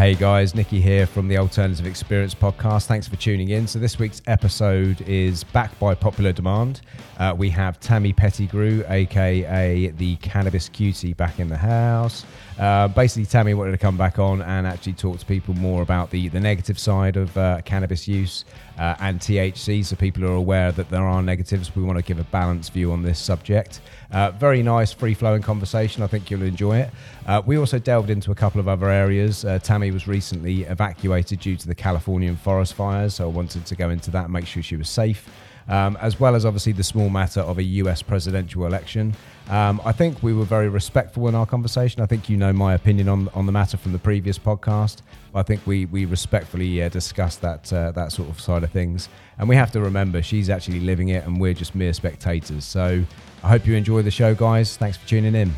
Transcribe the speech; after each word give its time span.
Hey 0.00 0.14
guys, 0.14 0.54
Nikki 0.54 0.80
here 0.80 1.06
from 1.06 1.28
the 1.28 1.36
Alternative 1.36 1.84
Experience 1.84 2.34
podcast. 2.34 2.86
Thanks 2.86 3.06
for 3.06 3.16
tuning 3.16 3.50
in. 3.50 3.66
So, 3.66 3.78
this 3.78 3.98
week's 3.98 4.22
episode 4.26 5.02
is 5.02 5.44
backed 5.44 5.78
by 5.78 5.94
popular 5.94 6.32
demand. 6.32 6.80
Uh, 7.18 7.34
we 7.36 7.50
have 7.50 7.78
Tammy 7.80 8.14
Pettigrew, 8.14 8.82
aka 8.88 9.88
the 9.88 10.16
Cannabis 10.16 10.70
Cutie, 10.70 11.12
back 11.12 11.38
in 11.38 11.50
the 11.50 11.56
house. 11.58 12.24
Uh, 12.58 12.88
basically, 12.88 13.26
Tammy 13.26 13.52
wanted 13.52 13.72
to 13.72 13.78
come 13.78 13.98
back 13.98 14.18
on 14.18 14.40
and 14.40 14.66
actually 14.66 14.94
talk 14.94 15.18
to 15.18 15.26
people 15.26 15.52
more 15.52 15.82
about 15.82 16.08
the, 16.08 16.28
the 16.28 16.40
negative 16.40 16.78
side 16.78 17.18
of 17.18 17.36
uh, 17.36 17.60
cannabis 17.66 18.08
use 18.08 18.46
uh, 18.80 18.96
and 18.98 19.20
THC, 19.20 19.84
so 19.84 19.94
people 19.94 20.24
are 20.24 20.34
aware 20.34 20.72
that 20.72 20.88
there 20.88 21.04
are 21.04 21.22
negatives. 21.22 21.76
We 21.76 21.82
want 21.82 21.98
to 21.98 22.02
give 22.02 22.18
a 22.18 22.24
balanced 22.24 22.72
view 22.72 22.90
on 22.90 23.02
this 23.02 23.18
subject. 23.18 23.80
Uh, 24.10 24.30
very 24.32 24.62
nice, 24.62 24.92
free 24.92 25.14
flowing 25.14 25.42
conversation. 25.42 26.02
I 26.02 26.08
think 26.08 26.30
you'll 26.30 26.42
enjoy 26.42 26.78
it. 26.78 26.90
Uh, 27.26 27.42
we 27.44 27.58
also 27.58 27.78
delved 27.78 28.10
into 28.10 28.32
a 28.32 28.34
couple 28.34 28.58
of 28.58 28.66
other 28.66 28.88
areas. 28.88 29.44
Uh, 29.44 29.58
Tammy 29.58 29.90
was 29.90 30.08
recently 30.08 30.62
evacuated 30.62 31.40
due 31.40 31.56
to 31.56 31.68
the 31.68 31.74
Californian 31.74 32.36
forest 32.36 32.74
fires, 32.74 33.14
so 33.14 33.24
I 33.24 33.28
wanted 33.28 33.66
to 33.66 33.76
go 33.76 33.90
into 33.90 34.10
that 34.12 34.24
and 34.24 34.32
make 34.32 34.46
sure 34.46 34.62
she 34.62 34.76
was 34.76 34.88
safe 34.88 35.28
um, 35.70 35.96
as 36.00 36.18
well 36.18 36.34
as 36.34 36.44
obviously 36.44 36.72
the 36.72 36.82
small 36.82 37.08
matter 37.08 37.40
of 37.40 37.58
a 37.58 37.62
US 37.62 38.02
presidential 38.02 38.66
election. 38.66 39.14
Um, 39.48 39.80
I 39.84 39.92
think 39.92 40.22
we 40.22 40.32
were 40.32 40.44
very 40.44 40.68
respectful 40.68 41.28
in 41.28 41.34
our 41.34 41.46
conversation. 41.46 42.02
I 42.02 42.06
think 42.06 42.28
you 42.28 42.36
know 42.36 42.52
my 42.52 42.74
opinion 42.74 43.08
on 43.08 43.28
on 43.34 43.46
the 43.46 43.52
matter 43.52 43.76
from 43.76 43.92
the 43.92 43.98
previous 43.98 44.38
podcast. 44.38 45.02
I 45.34 45.42
think 45.42 45.66
we 45.66 45.86
we 45.86 46.04
respectfully 46.04 46.82
uh, 46.82 46.88
that 46.88 47.72
uh, 47.72 47.92
that 47.92 48.12
sort 48.12 48.28
of 48.28 48.40
side 48.40 48.64
of 48.64 48.70
things. 48.70 49.08
And 49.38 49.48
we 49.48 49.56
have 49.56 49.70
to 49.72 49.80
remember 49.80 50.22
she's 50.22 50.50
actually 50.50 50.80
living 50.80 51.08
it, 51.10 51.24
and 51.24 51.40
we're 51.40 51.54
just 51.54 51.74
mere 51.74 51.92
spectators. 51.92 52.64
So 52.64 53.02
I 53.42 53.48
hope 53.48 53.66
you 53.66 53.74
enjoy 53.74 54.02
the 54.02 54.10
show, 54.10 54.34
guys. 54.34 54.76
Thanks 54.76 54.96
for 54.96 55.06
tuning 55.08 55.34
in. 55.34 55.52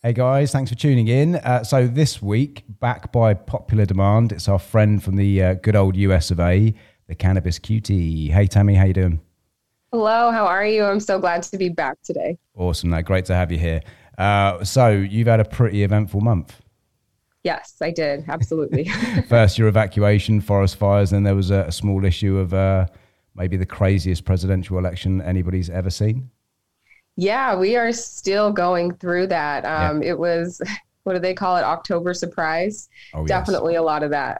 Hey 0.00 0.12
guys, 0.12 0.52
thanks 0.52 0.70
for 0.70 0.76
tuning 0.76 1.08
in. 1.08 1.34
Uh, 1.36 1.64
so 1.64 1.88
this 1.88 2.22
week, 2.22 2.64
back 2.80 3.10
by 3.10 3.34
popular 3.34 3.84
demand, 3.84 4.30
it's 4.30 4.48
our 4.48 4.58
friend 4.58 5.02
from 5.02 5.16
the 5.16 5.42
uh, 5.42 5.54
good 5.54 5.74
old 5.74 5.96
US 5.96 6.30
of 6.30 6.38
A, 6.38 6.72
the 7.08 7.14
Cannabis 7.16 7.58
Cutie. 7.58 8.28
Hey 8.30 8.46
Tammy, 8.46 8.74
how 8.74 8.84
you 8.84 8.94
doing? 8.94 9.20
Hello, 9.90 10.30
how 10.30 10.44
are 10.44 10.66
you? 10.66 10.84
I'm 10.84 11.00
so 11.00 11.18
glad 11.18 11.42
to 11.44 11.56
be 11.56 11.70
back 11.70 11.96
today. 12.02 12.36
Awesome, 12.54 12.90
no, 12.90 13.00
great 13.00 13.24
to 13.26 13.34
have 13.34 13.50
you 13.50 13.58
here. 13.58 13.80
Uh, 14.18 14.62
so 14.62 14.90
you've 14.90 15.28
had 15.28 15.40
a 15.40 15.46
pretty 15.46 15.82
eventful 15.82 16.20
month. 16.20 16.60
Yes, 17.42 17.76
I 17.80 17.90
did. 17.90 18.24
Absolutely. 18.28 18.84
First, 19.28 19.56
your 19.56 19.66
evacuation, 19.68 20.42
forest 20.42 20.76
fires, 20.76 21.10
then 21.10 21.22
there 21.22 21.34
was 21.34 21.50
a, 21.50 21.60
a 21.60 21.72
small 21.72 22.04
issue 22.04 22.36
of 22.36 22.52
uh, 22.52 22.86
maybe 23.34 23.56
the 23.56 23.64
craziest 23.64 24.26
presidential 24.26 24.76
election 24.76 25.22
anybody's 25.22 25.70
ever 25.70 25.88
seen. 25.88 26.30
Yeah, 27.16 27.56
we 27.56 27.76
are 27.76 27.90
still 27.92 28.52
going 28.52 28.94
through 28.96 29.28
that. 29.28 29.64
Um, 29.64 30.02
yeah. 30.02 30.10
It 30.10 30.18
was, 30.18 30.60
what 31.04 31.14
do 31.14 31.18
they 31.18 31.32
call 31.32 31.56
it? 31.56 31.62
October 31.62 32.12
surprise. 32.12 32.90
Oh, 33.14 33.24
Definitely 33.24 33.72
yes. 33.72 33.80
a 33.80 33.84
lot 33.84 34.02
of 34.02 34.10
that. 34.10 34.38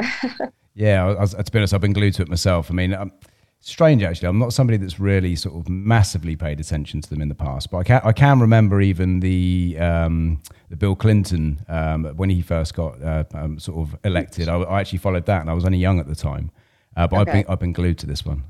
yeah, 0.74 1.06
I, 1.06 1.22
I, 1.22 1.27
to 1.27 1.50
be 1.50 1.58
honest, 1.58 1.72
I've 1.72 1.80
been 1.80 1.94
glued 1.94 2.12
to 2.14 2.22
it 2.22 2.28
myself. 2.28 2.70
I 2.70 2.74
mean, 2.74 2.92
um, 2.92 3.12
strange 3.61 4.03
actually. 4.03 4.28
I'm 4.28 4.39
not 4.39 4.53
somebody 4.53 4.77
that's 4.77 5.01
really 5.01 5.37
sort 5.37 5.56
of 5.56 5.69
massively 5.69 6.37
paid 6.37 6.61
attention 6.61 7.01
to 7.01 7.11
them 7.11 7.20
in 7.20 7.28
the 7.28 7.34
past, 7.34 7.70
but 7.70 7.78
I 7.78 7.84
can 7.84 8.01
I 8.05 8.12
can 8.12 8.41
remember 8.41 8.81
even 8.81 9.20
the 9.20 9.77
um, 9.81 10.42
the 10.69 10.77
Bill 10.77 10.95
Clinton 10.95 11.64
um, 11.69 12.05
when 12.17 12.31
he 12.31 12.42
first 12.42 12.75
got 12.75 13.03
uh, 13.03 13.25
um, 13.34 13.59
sort 13.59 13.79
of 13.79 13.98
elected. 14.05 14.48
I, 14.48 14.56
I, 14.56 14.81
actually 14.81 14.98
followed 14.98 15.27
that, 15.27 15.41
and 15.41 15.51
I 15.51 15.55
was 15.55 15.64
only 15.64 15.79
young 15.79 15.98
at 16.01 16.06
the 16.06 16.14
time. 16.14 16.51
Uh, 16.97 17.06
but 17.06 17.20
okay. 17.20 17.31
I've 17.31 17.34
been 17.34 17.53
I've 17.53 17.61
been 17.61 17.73
glued 17.73 17.98
to 17.98 18.06
this 18.06 18.25
one. 18.25 18.45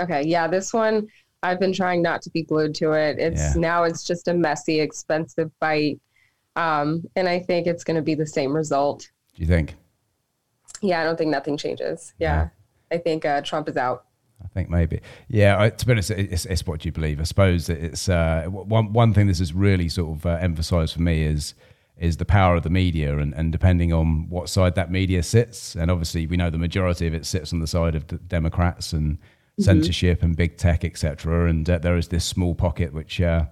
Okay, 0.00 0.22
yeah, 0.22 0.46
this 0.46 0.72
one 0.72 1.08
I've 1.42 1.60
been 1.60 1.72
trying 1.72 2.02
not 2.02 2.22
to 2.22 2.30
be 2.30 2.42
glued 2.42 2.74
to 2.76 2.92
it. 2.92 3.18
It's 3.18 3.40
yeah. 3.40 3.60
now 3.60 3.84
it's 3.84 4.04
just 4.04 4.28
a 4.28 4.34
messy, 4.34 4.80
expensive 4.80 5.50
fight. 5.58 6.00
Um, 6.56 7.04
and 7.16 7.28
I 7.28 7.38
think 7.38 7.66
it's 7.66 7.84
going 7.84 7.96
to 7.96 8.02
be 8.02 8.14
the 8.14 8.26
same 8.26 8.54
result. 8.54 9.10
Do 9.34 9.42
you 9.42 9.46
think? 9.46 9.76
Yeah, 10.82 11.00
I 11.00 11.04
don't 11.04 11.16
think 11.16 11.30
nothing 11.30 11.56
changes. 11.56 12.14
Yeah, 12.18 12.48
yeah. 12.90 12.96
I 12.96 13.00
think 13.00 13.24
uh, 13.24 13.40
Trump 13.42 13.68
is 13.68 13.76
out. 13.76 14.04
I 14.44 14.48
think 14.48 14.68
maybe. 14.68 15.00
Yeah, 15.28 15.68
to 15.68 15.86
be 15.86 15.92
honest, 15.92 16.10
it's, 16.10 16.44
it's, 16.46 16.66
what 16.66 16.84
you 16.84 16.92
believe. 16.92 17.20
I 17.20 17.24
suppose 17.24 17.68
it's 17.68 18.08
uh, 18.08 18.44
one 18.48 18.92
one 18.92 19.14
thing 19.14 19.26
this 19.26 19.38
has 19.38 19.52
really 19.52 19.88
sort 19.88 20.18
of 20.18 20.26
uh, 20.26 20.38
emphasised 20.40 20.94
for 20.94 21.02
me 21.02 21.22
is 21.22 21.54
is 21.98 22.16
the 22.16 22.24
power 22.24 22.56
of 22.56 22.62
the 22.62 22.70
media, 22.70 23.18
and, 23.18 23.34
and 23.34 23.52
depending 23.52 23.92
on 23.92 24.28
what 24.30 24.48
side 24.48 24.74
that 24.74 24.90
media 24.90 25.22
sits, 25.22 25.74
and 25.76 25.90
obviously 25.90 26.26
we 26.26 26.36
know 26.36 26.50
the 26.50 26.58
majority 26.58 27.06
of 27.06 27.14
it 27.14 27.26
sits 27.26 27.52
on 27.52 27.60
the 27.60 27.66
side 27.66 27.94
of 27.94 28.06
the 28.06 28.16
Democrats 28.16 28.92
and 28.92 29.18
mm-hmm. 29.18 29.62
censorship 29.62 30.22
and 30.22 30.34
big 30.34 30.56
tech, 30.56 30.84
etc. 30.84 31.48
And 31.48 31.68
uh, 31.68 31.78
there 31.78 31.96
is 31.96 32.08
this 32.08 32.24
small 32.24 32.54
pocket 32.54 32.94
which 32.94 33.20
uh, 33.20 33.44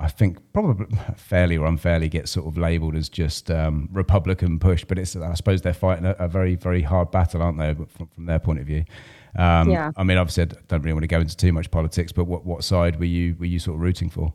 I 0.00 0.08
think 0.08 0.38
probably 0.52 0.86
fairly 1.16 1.56
or 1.56 1.66
unfairly 1.66 2.08
gets 2.08 2.30
sort 2.30 2.46
of 2.46 2.56
labelled 2.56 2.96
as 2.96 3.08
just 3.08 3.50
um, 3.50 3.88
Republican 3.92 4.58
push, 4.58 4.84
but 4.84 4.98
it's 4.98 5.14
I 5.14 5.34
suppose 5.34 5.60
they're 5.60 5.74
fighting 5.74 6.06
a, 6.06 6.16
a 6.18 6.26
very 6.26 6.56
very 6.56 6.82
hard 6.82 7.10
battle, 7.10 7.42
aren't 7.42 7.58
they, 7.58 7.74
from, 7.74 8.06
from 8.06 8.26
their 8.26 8.38
point 8.38 8.60
of 8.60 8.66
view? 8.66 8.84
Um, 9.38 9.70
yeah. 9.70 9.92
I 9.96 10.02
mean, 10.02 10.18
obviously, 10.18 10.44
I 10.44 10.60
don't 10.68 10.82
really 10.82 10.94
want 10.94 11.04
to 11.04 11.08
go 11.08 11.20
into 11.20 11.36
too 11.36 11.52
much 11.52 11.70
politics, 11.70 12.12
but 12.12 12.24
what 12.24 12.44
what 12.44 12.64
side 12.64 12.98
were 12.98 13.04
you 13.04 13.36
were 13.38 13.46
you 13.46 13.58
sort 13.58 13.76
of 13.76 13.82
rooting 13.82 14.10
for? 14.10 14.32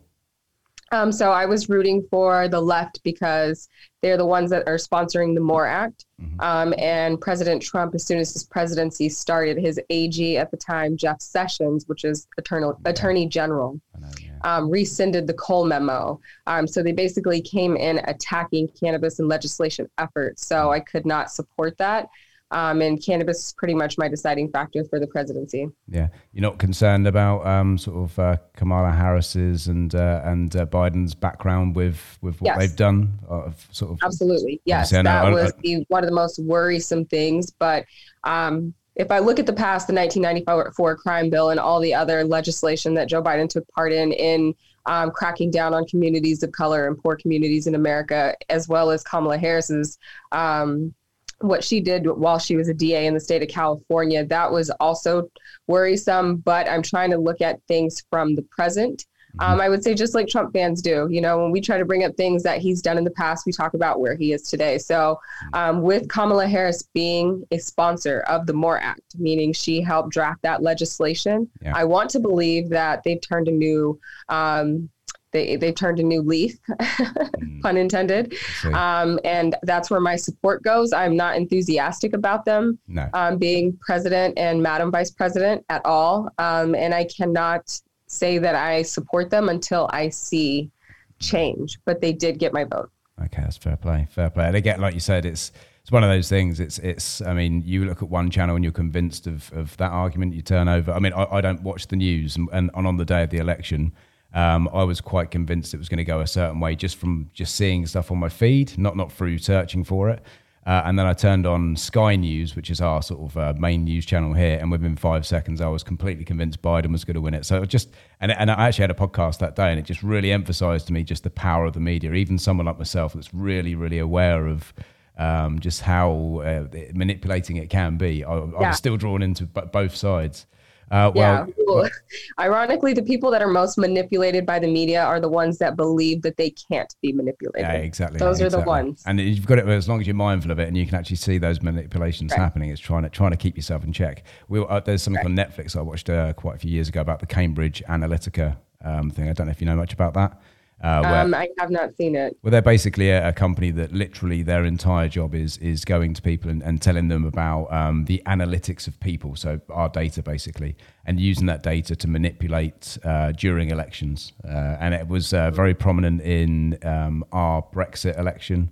Um, 0.92 1.10
so 1.10 1.32
I 1.32 1.46
was 1.46 1.68
rooting 1.68 2.06
for 2.10 2.48
the 2.48 2.60
left 2.60 3.02
because 3.02 3.68
they're 4.02 4.16
the 4.16 4.26
ones 4.26 4.50
that 4.50 4.68
are 4.68 4.76
sponsoring 4.76 5.34
the 5.34 5.40
MORE 5.40 5.66
Act. 5.66 6.04
Mm-hmm. 6.20 6.40
Um, 6.40 6.74
and 6.78 7.20
President 7.20 7.60
Trump, 7.60 7.94
as 7.94 8.06
soon 8.06 8.18
as 8.18 8.32
his 8.32 8.44
presidency 8.44 9.08
started, 9.08 9.58
his 9.58 9.80
AG 9.90 10.36
at 10.36 10.50
the 10.50 10.56
time, 10.56 10.96
Jeff 10.96 11.20
Sessions, 11.20 11.84
which 11.88 12.04
is 12.04 12.28
Eternal, 12.38 12.78
yeah. 12.84 12.90
Attorney 12.90 13.26
General, 13.26 13.80
know, 13.98 14.08
yeah. 14.22 14.38
um, 14.44 14.70
rescinded 14.70 15.26
the 15.26 15.34
Cole 15.34 15.66
memo. 15.66 16.20
Um, 16.46 16.68
so 16.68 16.82
they 16.82 16.92
basically 16.92 17.40
came 17.40 17.76
in 17.76 18.00
attacking 18.04 18.68
cannabis 18.80 19.18
and 19.18 19.28
legislation 19.28 19.88
efforts. 19.98 20.46
So 20.46 20.56
mm-hmm. 20.56 20.70
I 20.70 20.80
could 20.80 21.04
not 21.04 21.32
support 21.32 21.76
that. 21.78 22.08
Um, 22.52 22.80
and 22.80 23.04
cannabis 23.04 23.46
is 23.46 23.52
pretty 23.54 23.74
much 23.74 23.98
my 23.98 24.06
deciding 24.08 24.50
factor 24.50 24.84
for 24.84 25.00
the 25.00 25.06
presidency. 25.06 25.68
Yeah, 25.88 26.08
you're 26.32 26.42
not 26.42 26.58
concerned 26.58 27.08
about 27.08 27.44
um, 27.44 27.76
sort 27.76 27.96
of 27.96 28.18
uh, 28.18 28.36
Kamala 28.54 28.92
Harris's 28.92 29.66
and 29.66 29.92
uh, 29.94 30.20
and 30.24 30.54
uh, 30.54 30.66
Biden's 30.66 31.14
background 31.14 31.74
with 31.74 32.18
with 32.22 32.40
what 32.40 32.46
yes. 32.46 32.58
they've 32.58 32.76
done, 32.76 33.18
uh, 33.28 33.50
sort 33.72 33.92
of. 33.92 33.98
Absolutely, 34.04 34.60
yes, 34.64 34.90
that 34.90 35.02
know, 35.02 35.32
was 35.32 35.52
I, 35.52 35.60
the, 35.62 35.84
one 35.88 36.04
of 36.04 36.08
the 36.08 36.14
most 36.14 36.38
worrisome 36.38 37.04
things. 37.06 37.50
But 37.50 37.84
um, 38.22 38.74
if 38.94 39.10
I 39.10 39.18
look 39.18 39.38
at 39.38 39.46
the 39.46 39.52
past, 39.52 39.88
the 39.88 39.94
1994 39.94 40.96
crime 40.98 41.30
bill 41.30 41.50
and 41.50 41.58
all 41.60 41.80
the 41.80 41.94
other 41.94 42.24
legislation 42.24 42.94
that 42.94 43.08
Joe 43.08 43.22
Biden 43.22 43.48
took 43.48 43.66
part 43.68 43.92
in 43.92 44.12
in 44.12 44.54
um, 44.86 45.10
cracking 45.10 45.50
down 45.50 45.74
on 45.74 45.84
communities 45.86 46.42
of 46.42 46.52
color 46.52 46.86
and 46.86 46.96
poor 46.96 47.16
communities 47.16 47.66
in 47.66 47.74
America, 47.74 48.34
as 48.48 48.68
well 48.68 48.90
as 48.90 49.02
Kamala 49.02 49.36
Harris's 49.36 49.98
um, 50.32 50.94
what 51.40 51.62
she 51.62 51.80
did 51.80 52.06
while 52.06 52.38
she 52.38 52.56
was 52.56 52.68
a 52.68 52.74
DA 52.74 53.06
in 53.06 53.14
the 53.14 53.20
state 53.20 53.42
of 53.42 53.48
California, 53.48 54.24
that 54.24 54.50
was 54.50 54.70
also 54.80 55.28
worrisome. 55.66 56.36
But 56.36 56.68
I'm 56.68 56.82
trying 56.82 57.10
to 57.10 57.18
look 57.18 57.40
at 57.40 57.60
things 57.68 58.04
from 58.10 58.34
the 58.34 58.42
present. 58.42 59.04
Mm-hmm. 59.38 59.52
Um, 59.52 59.60
I 59.60 59.68
would 59.68 59.84
say 59.84 59.94
just 59.94 60.14
like 60.14 60.28
Trump 60.28 60.52
fans 60.52 60.80
do, 60.80 61.08
you 61.10 61.20
know, 61.20 61.38
when 61.38 61.50
we 61.50 61.60
try 61.60 61.78
to 61.78 61.84
bring 61.84 62.04
up 62.04 62.16
things 62.16 62.42
that 62.44 62.60
he's 62.60 62.80
done 62.80 62.96
in 62.96 63.04
the 63.04 63.10
past, 63.10 63.44
we 63.44 63.52
talk 63.52 63.74
about 63.74 64.00
where 64.00 64.16
he 64.16 64.32
is 64.32 64.42
today. 64.42 64.78
So, 64.78 65.18
mm-hmm. 65.44 65.54
um, 65.54 65.82
with 65.82 66.08
Kamala 66.08 66.46
Harris 66.46 66.82
being 66.94 67.44
a 67.50 67.58
sponsor 67.58 68.20
of 68.20 68.46
the 68.46 68.54
MORE 68.54 68.78
Act, 68.78 69.14
meaning 69.18 69.52
she 69.52 69.80
helped 69.80 70.10
draft 70.10 70.42
that 70.42 70.62
legislation, 70.62 71.50
yeah. 71.60 71.72
I 71.74 71.84
want 71.84 72.10
to 72.10 72.20
believe 72.20 72.70
that 72.70 73.02
they've 73.04 73.20
turned 73.20 73.48
a 73.48 73.52
new 73.52 73.98
um, 74.28 74.88
they 75.32 75.56
they 75.56 75.72
turned 75.72 75.98
a 75.98 76.02
new 76.02 76.22
leaf, 76.22 76.58
mm. 76.70 77.60
pun 77.62 77.76
intended. 77.76 78.34
Um, 78.72 79.18
and 79.24 79.54
that's 79.62 79.90
where 79.90 80.00
my 80.00 80.16
support 80.16 80.62
goes. 80.62 80.92
I'm 80.92 81.16
not 81.16 81.36
enthusiastic 81.36 82.14
about 82.14 82.44
them 82.44 82.78
no. 82.88 83.08
um, 83.12 83.38
being 83.38 83.76
president 83.80 84.38
and 84.38 84.62
madam 84.62 84.90
vice 84.90 85.10
president 85.10 85.64
at 85.68 85.84
all. 85.84 86.28
Um, 86.38 86.74
and 86.74 86.94
I 86.94 87.04
cannot 87.04 87.80
say 88.06 88.38
that 88.38 88.54
I 88.54 88.82
support 88.82 89.30
them 89.30 89.48
until 89.48 89.88
I 89.92 90.08
see 90.08 90.70
change. 91.18 91.78
But 91.84 92.00
they 92.00 92.12
did 92.12 92.38
get 92.38 92.52
my 92.52 92.64
vote. 92.64 92.90
Okay, 93.24 93.42
that's 93.42 93.56
fair 93.56 93.76
play. 93.76 94.06
Fair 94.10 94.30
play. 94.30 94.46
And 94.46 94.56
again, 94.56 94.80
like 94.80 94.94
you 94.94 95.00
said, 95.00 95.24
it's 95.24 95.52
it's 95.82 95.92
one 95.92 96.02
of 96.02 96.10
those 96.10 96.28
things. 96.28 96.60
It's 96.60 96.78
it's. 96.78 97.22
I 97.22 97.32
mean, 97.32 97.62
you 97.64 97.84
look 97.84 98.02
at 98.02 98.08
one 98.08 98.30
channel 98.30 98.56
and 98.56 98.64
you're 98.64 98.72
convinced 98.72 99.26
of 99.26 99.52
of 99.52 99.76
that 99.76 99.92
argument. 99.92 100.34
You 100.34 100.42
turn 100.42 100.68
over. 100.68 100.92
I 100.92 100.98
mean, 100.98 101.12
I, 101.12 101.26
I 101.30 101.40
don't 101.40 101.62
watch 101.62 101.86
the 101.86 101.96
news, 101.96 102.36
and, 102.36 102.48
and 102.52 102.70
on 102.74 102.96
the 102.96 103.04
day 103.04 103.22
of 103.22 103.30
the 103.30 103.38
election, 103.38 103.92
um, 104.36 104.68
I 104.70 104.84
was 104.84 105.00
quite 105.00 105.30
convinced 105.30 105.72
it 105.72 105.78
was 105.78 105.88
going 105.88 105.96
to 105.96 106.04
go 106.04 106.20
a 106.20 106.26
certain 106.26 106.60
way 106.60 106.76
just 106.76 106.96
from 106.96 107.30
just 107.32 107.56
seeing 107.56 107.86
stuff 107.86 108.10
on 108.10 108.18
my 108.18 108.28
feed, 108.28 108.76
not 108.76 108.94
not 108.94 109.10
through 109.10 109.38
searching 109.38 109.82
for 109.82 110.10
it. 110.10 110.22
Uh, 110.66 110.82
and 110.84 110.98
then 110.98 111.06
I 111.06 111.14
turned 111.14 111.46
on 111.46 111.74
Sky 111.76 112.16
News, 112.16 112.54
which 112.54 112.70
is 112.70 112.80
our 112.80 113.00
sort 113.00 113.30
of 113.30 113.36
uh, 113.38 113.54
main 113.56 113.84
news 113.84 114.04
channel 114.04 114.34
here, 114.34 114.58
and 114.60 114.70
within 114.70 114.94
five 114.94 115.24
seconds, 115.24 115.62
I 115.62 115.68
was 115.68 115.82
completely 115.82 116.24
convinced 116.24 116.60
Biden 116.60 116.92
was 116.92 117.04
going 117.04 117.14
to 117.14 117.20
win 117.22 117.32
it. 117.32 117.46
So 117.46 117.62
it 117.62 117.68
just 117.70 117.88
and 118.20 118.30
and 118.30 118.50
I 118.50 118.68
actually 118.68 118.82
had 118.82 118.90
a 118.90 118.94
podcast 118.94 119.38
that 119.38 119.56
day, 119.56 119.70
and 119.70 119.78
it 119.78 119.86
just 119.86 120.02
really 120.02 120.30
emphasised 120.32 120.86
to 120.88 120.92
me 120.92 121.02
just 121.02 121.22
the 121.22 121.30
power 121.30 121.64
of 121.64 121.72
the 121.72 121.80
media. 121.80 122.12
Even 122.12 122.38
someone 122.38 122.66
like 122.66 122.76
myself 122.76 123.14
that's 123.14 123.32
really 123.32 123.74
really 123.74 123.98
aware 123.98 124.46
of 124.46 124.74
um, 125.16 125.60
just 125.60 125.80
how 125.80 126.42
uh, 126.44 126.66
manipulating 126.92 127.56
it 127.56 127.70
can 127.70 127.96
be. 127.96 128.22
I, 128.22 128.36
yeah. 128.36 128.44
I 128.58 128.68
was 128.68 128.76
still 128.76 128.98
drawn 128.98 129.22
into 129.22 129.46
both 129.46 129.96
sides. 129.96 130.44
Uh, 130.90 131.10
well, 131.14 131.46
yeah. 131.46 131.64
Well, 131.66 131.90
ironically, 132.38 132.92
the 132.92 133.02
people 133.02 133.30
that 133.32 133.42
are 133.42 133.48
most 133.48 133.76
manipulated 133.76 134.46
by 134.46 134.58
the 134.58 134.68
media 134.68 135.02
are 135.02 135.20
the 135.20 135.28
ones 135.28 135.58
that 135.58 135.76
believe 135.76 136.22
that 136.22 136.36
they 136.36 136.50
can't 136.50 136.94
be 137.02 137.12
manipulated. 137.12 137.68
Yeah, 137.68 137.72
exactly. 137.72 138.18
Those 138.18 138.40
exactly. 138.40 138.58
are 138.58 138.64
the 138.64 138.68
ones. 138.68 139.02
And 139.06 139.20
you've 139.20 139.46
got 139.46 139.58
it 139.58 139.66
as 139.66 139.88
long 139.88 140.00
as 140.00 140.06
you're 140.06 140.14
mindful 140.14 140.50
of 140.50 140.60
it, 140.60 140.68
and 140.68 140.76
you 140.76 140.86
can 140.86 140.94
actually 140.94 141.16
see 141.16 141.38
those 141.38 141.60
manipulations 141.60 142.30
right. 142.32 142.40
happening. 142.40 142.70
It's 142.70 142.80
trying 142.80 143.02
to 143.02 143.08
trying 143.08 143.32
to 143.32 143.36
keep 143.36 143.56
yourself 143.56 143.82
in 143.82 143.92
check. 143.92 144.24
We, 144.48 144.60
uh, 144.60 144.80
there's 144.80 145.02
something 145.02 145.24
right. 145.24 145.38
on 145.38 145.52
Netflix 145.52 145.76
I 145.76 145.82
watched 145.82 146.08
uh, 146.08 146.32
quite 146.34 146.56
a 146.56 146.58
few 146.58 146.70
years 146.70 146.88
ago 146.88 147.00
about 147.00 147.20
the 147.20 147.26
Cambridge 147.26 147.82
Analytica 147.88 148.56
um, 148.84 149.10
thing. 149.10 149.28
I 149.28 149.32
don't 149.32 149.46
know 149.46 149.52
if 149.52 149.60
you 149.60 149.66
know 149.66 149.76
much 149.76 149.92
about 149.92 150.14
that. 150.14 150.40
Uh, 150.82 151.00
where, 151.00 151.22
um, 151.22 151.32
I 151.32 151.48
have 151.58 151.70
not 151.70 151.96
seen 151.96 152.14
it. 152.14 152.36
Well, 152.42 152.50
they're 152.50 152.60
basically 152.60 153.08
a, 153.08 153.28
a, 153.28 153.32
company 153.32 153.70
that 153.70 153.92
literally 153.92 154.42
their 154.42 154.66
entire 154.66 155.08
job 155.08 155.34
is 155.34 155.56
is 155.56 155.86
going 155.86 156.12
to 156.12 156.20
people 156.20 156.50
and, 156.50 156.62
and 156.62 156.82
telling 156.82 157.08
them 157.08 157.24
about 157.24 157.72
um, 157.72 158.04
the 158.04 158.22
analytics 158.26 158.86
of 158.86 159.00
people, 159.00 159.36
so 159.36 159.58
our 159.70 159.88
data 159.88 160.22
basically, 160.22 160.76
and 161.06 161.18
using 161.18 161.46
that 161.46 161.62
data 161.62 161.96
to 161.96 162.08
manipulate 162.08 162.98
uh, 163.04 163.32
during 163.32 163.70
elections. 163.70 164.34
Uh, 164.44 164.76
and 164.78 164.92
it 164.92 165.08
was 165.08 165.32
uh, 165.32 165.50
very 165.50 165.72
prominent 165.72 166.20
in 166.20 166.78
um, 166.82 167.24
our 167.32 167.62
Brexit 167.62 168.18
election. 168.18 168.70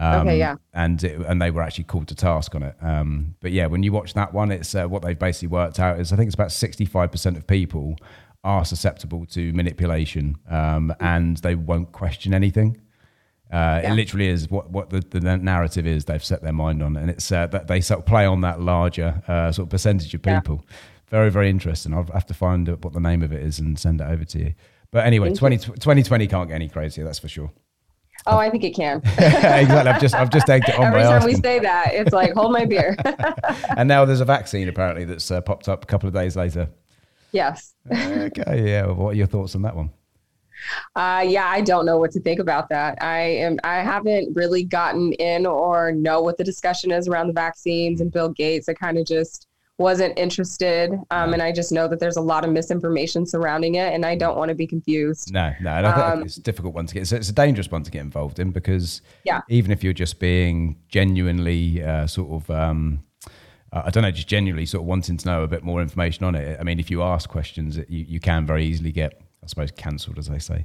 Um, 0.00 0.26
okay, 0.26 0.38
yeah. 0.38 0.56
And 0.72 1.02
it, 1.04 1.20
and 1.20 1.40
they 1.40 1.52
were 1.52 1.62
actually 1.62 1.84
called 1.84 2.08
to 2.08 2.16
task 2.16 2.56
on 2.56 2.64
it. 2.64 2.74
Um, 2.82 3.36
but 3.40 3.52
yeah, 3.52 3.66
when 3.66 3.84
you 3.84 3.92
watch 3.92 4.14
that 4.14 4.34
one, 4.34 4.50
it's 4.50 4.74
uh, 4.74 4.86
what 4.86 5.02
they've 5.02 5.16
basically 5.16 5.48
worked 5.48 5.78
out 5.78 6.00
is 6.00 6.12
I 6.12 6.16
think 6.16 6.26
it's 6.26 6.34
about 6.34 6.50
sixty 6.50 6.84
five 6.84 7.12
percent 7.12 7.36
of 7.36 7.46
people 7.46 7.96
are 8.44 8.64
susceptible 8.64 9.26
to 9.26 9.52
manipulation 9.52 10.36
um, 10.50 10.94
and 11.00 11.38
they 11.38 11.54
won't 11.54 11.92
question 11.92 12.34
anything. 12.34 12.80
Uh, 13.52 13.80
yeah. 13.82 13.92
It 13.92 13.96
literally 13.96 14.28
is 14.28 14.50
what, 14.50 14.70
what 14.70 14.90
the, 14.90 15.00
the, 15.00 15.20
narrative 15.20 15.86
is 15.86 16.06
they've 16.06 16.24
set 16.24 16.42
their 16.42 16.52
mind 16.52 16.82
on, 16.82 16.96
and 16.96 17.10
it's 17.10 17.30
uh, 17.30 17.46
that 17.48 17.68
they 17.68 17.80
sort 17.80 18.00
of 18.00 18.06
play 18.06 18.24
on 18.24 18.40
that 18.40 18.60
larger 18.60 19.22
uh, 19.28 19.52
sort 19.52 19.66
of 19.66 19.70
percentage 19.70 20.12
of 20.14 20.22
people. 20.22 20.64
Yeah. 20.68 20.76
Very, 21.08 21.30
very 21.30 21.50
interesting. 21.50 21.94
I'll 21.94 22.08
have 22.12 22.26
to 22.26 22.34
find 22.34 22.68
out 22.68 22.84
what 22.84 22.94
the 22.94 23.00
name 23.00 23.22
of 23.22 23.32
it 23.32 23.42
is 23.42 23.58
and 23.58 23.78
send 23.78 24.00
it 24.00 24.04
over 24.04 24.24
to 24.24 24.38
you. 24.38 24.54
But 24.90 25.06
anyway, 25.06 25.34
20, 25.34 25.58
2020 25.58 26.26
can't 26.26 26.48
get 26.48 26.54
any 26.54 26.68
crazier, 26.68 27.04
that's 27.04 27.18
for 27.18 27.28
sure. 27.28 27.52
Oh, 28.26 28.38
I 28.38 28.48
think 28.48 28.64
it 28.64 28.74
can. 28.74 28.98
exactly. 29.18 29.76
I've 29.76 30.00
just 30.00 30.14
I've 30.14 30.30
just 30.30 30.48
egged 30.48 30.68
it 30.68 30.78
on 30.78 30.86
Every 30.86 31.02
time 31.02 31.12
asking. 31.12 31.34
we 31.34 31.40
say 31.40 31.58
that, 31.58 31.92
it's 31.92 32.12
like 32.12 32.32
hold 32.32 32.52
my 32.52 32.64
beer. 32.64 32.96
and 33.76 33.86
now 33.86 34.04
there's 34.04 34.20
a 34.20 34.24
vaccine 34.24 34.68
apparently 34.68 35.04
that's 35.04 35.30
uh, 35.30 35.40
popped 35.42 35.68
up 35.68 35.84
a 35.84 35.86
couple 35.86 36.08
of 36.08 36.14
days 36.14 36.34
later. 36.34 36.70
Yes. 37.34 37.74
okay. 37.92 38.70
Yeah. 38.70 38.86
What 38.86 39.10
are 39.10 39.16
your 39.16 39.26
thoughts 39.26 39.56
on 39.56 39.62
that 39.62 39.74
one? 39.74 39.90
Uh, 40.94 41.24
yeah, 41.26 41.46
I 41.46 41.60
don't 41.60 41.84
know 41.84 41.98
what 41.98 42.12
to 42.12 42.20
think 42.20 42.38
about 42.38 42.68
that. 42.68 42.96
I 43.02 43.18
am. 43.18 43.58
I 43.64 43.80
haven't 43.80 44.34
really 44.34 44.62
gotten 44.62 45.12
in 45.14 45.44
or 45.44 45.90
know 45.92 46.22
what 46.22 46.38
the 46.38 46.44
discussion 46.44 46.92
is 46.92 47.08
around 47.08 47.26
the 47.26 47.32
vaccines 47.32 48.00
and 48.00 48.10
Bill 48.10 48.28
Gates. 48.28 48.68
I 48.68 48.74
kind 48.74 48.96
of 48.96 49.04
just 49.04 49.48
wasn't 49.76 50.16
interested, 50.16 50.92
um, 51.10 51.32
and 51.32 51.42
I 51.42 51.50
just 51.50 51.72
know 51.72 51.88
that 51.88 51.98
there's 51.98 52.16
a 52.16 52.20
lot 52.20 52.44
of 52.44 52.52
misinformation 52.52 53.26
surrounding 53.26 53.74
it, 53.74 53.92
and 53.92 54.06
I 54.06 54.14
don't 54.14 54.38
want 54.38 54.50
to 54.50 54.54
be 54.54 54.68
confused. 54.68 55.32
No, 55.32 55.52
no, 55.60 55.70
I 55.70 56.12
um, 56.12 56.22
it's 56.22 56.36
a 56.36 56.42
difficult 56.42 56.72
one 56.72 56.86
to 56.86 56.94
get. 56.94 57.00
It's, 57.00 57.12
it's, 57.12 57.28
a 57.28 57.34
dangerous 57.34 57.68
one 57.68 57.82
to 57.82 57.90
get 57.90 58.00
involved 58.02 58.38
in 58.38 58.52
because 58.52 59.02
yeah. 59.24 59.40
even 59.48 59.72
if 59.72 59.82
you're 59.82 59.92
just 59.92 60.20
being 60.20 60.76
genuinely 60.88 61.82
uh, 61.82 62.06
sort 62.06 62.30
of 62.30 62.50
um, 62.50 63.02
uh, 63.74 63.82
I 63.84 63.90
don't 63.90 64.02
know, 64.02 64.10
just 64.12 64.28
genuinely 64.28 64.66
sort 64.66 64.82
of 64.82 64.86
wanting 64.86 65.16
to 65.16 65.26
know 65.26 65.42
a 65.42 65.48
bit 65.48 65.64
more 65.64 65.82
information 65.82 66.24
on 66.24 66.34
it. 66.36 66.58
I 66.60 66.62
mean, 66.62 66.78
if 66.78 66.90
you 66.90 67.02
ask 67.02 67.28
questions, 67.28 67.76
you, 67.76 67.84
you 68.08 68.20
can 68.20 68.46
very 68.46 68.64
easily 68.64 68.92
get, 68.92 69.20
I 69.42 69.48
suppose, 69.48 69.72
cancelled, 69.72 70.18
as 70.18 70.28
they 70.28 70.38
say. 70.38 70.64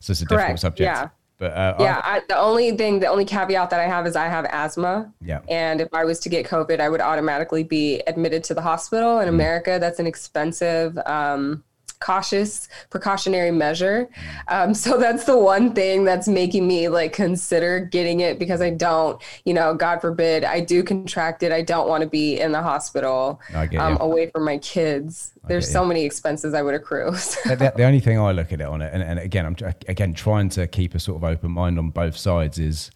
So 0.00 0.10
it's 0.10 0.20
a 0.20 0.26
Correct. 0.26 0.42
difficult 0.42 0.60
subject. 0.60 0.86
Yeah. 0.86 1.08
But 1.38 1.52
uh, 1.52 1.76
yeah, 1.80 2.02
I, 2.04 2.20
the 2.28 2.36
only 2.38 2.76
thing, 2.76 3.00
the 3.00 3.06
only 3.06 3.24
caveat 3.24 3.70
that 3.70 3.80
I 3.80 3.86
have 3.86 4.06
is 4.06 4.14
I 4.14 4.28
have 4.28 4.44
asthma. 4.44 5.10
Yeah. 5.22 5.40
And 5.48 5.80
if 5.80 5.88
I 5.94 6.04
was 6.04 6.20
to 6.20 6.28
get 6.28 6.46
COVID, 6.46 6.80
I 6.80 6.90
would 6.90 7.00
automatically 7.00 7.64
be 7.64 8.00
admitted 8.06 8.44
to 8.44 8.54
the 8.54 8.60
hospital. 8.60 9.20
In 9.20 9.26
mm. 9.26 9.30
America, 9.30 9.78
that's 9.80 9.98
an 9.98 10.06
expensive 10.06 10.98
um, 11.06 11.64
cautious 12.00 12.68
precautionary 12.88 13.50
measure. 13.50 14.08
Um, 14.48 14.74
so 14.74 14.98
that's 14.98 15.24
the 15.24 15.38
one 15.38 15.74
thing 15.74 16.04
that's 16.04 16.26
making 16.26 16.66
me 16.66 16.88
like 16.88 17.12
consider 17.12 17.80
getting 17.80 18.20
it 18.20 18.38
because 18.38 18.60
I 18.60 18.70
don't, 18.70 19.22
you 19.44 19.54
know, 19.54 19.74
God 19.74 20.00
forbid, 20.00 20.44
I 20.44 20.60
do 20.60 20.82
contract 20.82 21.42
it. 21.42 21.52
I 21.52 21.62
don't 21.62 21.88
want 21.88 22.02
to 22.02 22.08
be 22.08 22.40
in 22.40 22.52
the 22.52 22.62
hospital 22.62 23.40
um, 23.54 23.98
away 24.00 24.30
from 24.30 24.44
my 24.44 24.58
kids. 24.58 25.32
There's 25.46 25.70
so 25.70 25.84
many 25.84 26.04
expenses 26.04 26.54
I 26.54 26.62
would 26.62 26.74
accrue. 26.74 27.14
So. 27.30 27.54
The, 27.54 27.72
the, 27.76 27.84
only 27.84 28.00
thing 28.00 28.18
I 28.18 28.32
look 28.32 28.52
at 28.52 28.60
it 28.60 28.66
on 28.66 28.82
it, 28.82 28.92
and, 28.92 29.02
and 29.02 29.18
again, 29.18 29.46
I'm 29.46 29.56
again 29.86 30.14
trying 30.14 30.48
to 30.50 30.66
keep 30.66 30.94
a 30.94 30.98
sort 30.98 31.22
of 31.22 31.24
open 31.24 31.52
mind 31.52 31.78
on 31.78 31.90
both 31.90 32.16
sides 32.16 32.58
is 32.58 32.90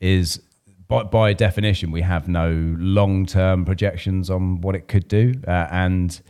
is 0.00 0.40
by, 0.88 1.04
by 1.04 1.32
definition, 1.32 1.90
we 1.90 2.02
have 2.02 2.28
no 2.28 2.50
long 2.78 3.24
term 3.24 3.64
projections 3.64 4.30
on 4.30 4.60
what 4.60 4.74
it 4.74 4.88
could 4.88 5.06
do. 5.06 5.34
Uh, 5.46 5.68
and 5.70 6.20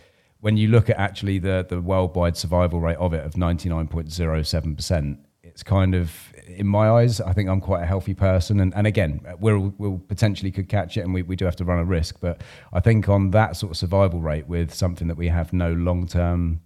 when 0.41 0.57
you 0.57 0.69
look 0.69 0.89
at 0.89 0.99
actually 0.99 1.39
the 1.39 1.67
the 1.69 1.81
worldwide 1.81 2.37
survival 2.37 2.81
rate 2.81 2.97
of 2.97 3.13
it 3.13 3.25
of 3.25 3.35
99.07%, 3.35 5.19
it's 5.43 5.63
kind 5.63 5.95
of 5.95 6.13
in 6.47 6.67
my 6.67 6.89
eyes, 6.89 7.21
I 7.21 7.33
think 7.33 7.49
I'm 7.49 7.61
quite 7.61 7.83
a 7.83 7.87
healthy 7.87 8.15
person. 8.15 8.61
And, 8.61 8.75
and 8.75 8.87
again, 8.87 9.21
we'll, 9.39 9.75
we'll 9.79 9.99
potentially 9.99 10.51
could 10.51 10.69
catch 10.69 10.97
it 10.97 11.01
and 11.01 11.13
we, 11.13 11.23
we 11.23 11.37
do 11.37 11.45
have 11.45 11.57
to 11.57 11.65
run 11.65 11.79
a 11.79 11.85
risk. 11.85 12.21
But 12.21 12.43
I 12.73 12.81
think 12.81 13.09
on 13.09 13.31
that 13.33 13.57
sort 13.57 13.73
of 13.73 13.77
survival 13.77 14.21
rate 14.21 14.47
with 14.49 14.73
something 14.73 15.09
that 15.09 15.17
we 15.17 15.29
have 15.29 15.53
no 15.53 15.73
long 15.73 16.07
term 16.07 16.61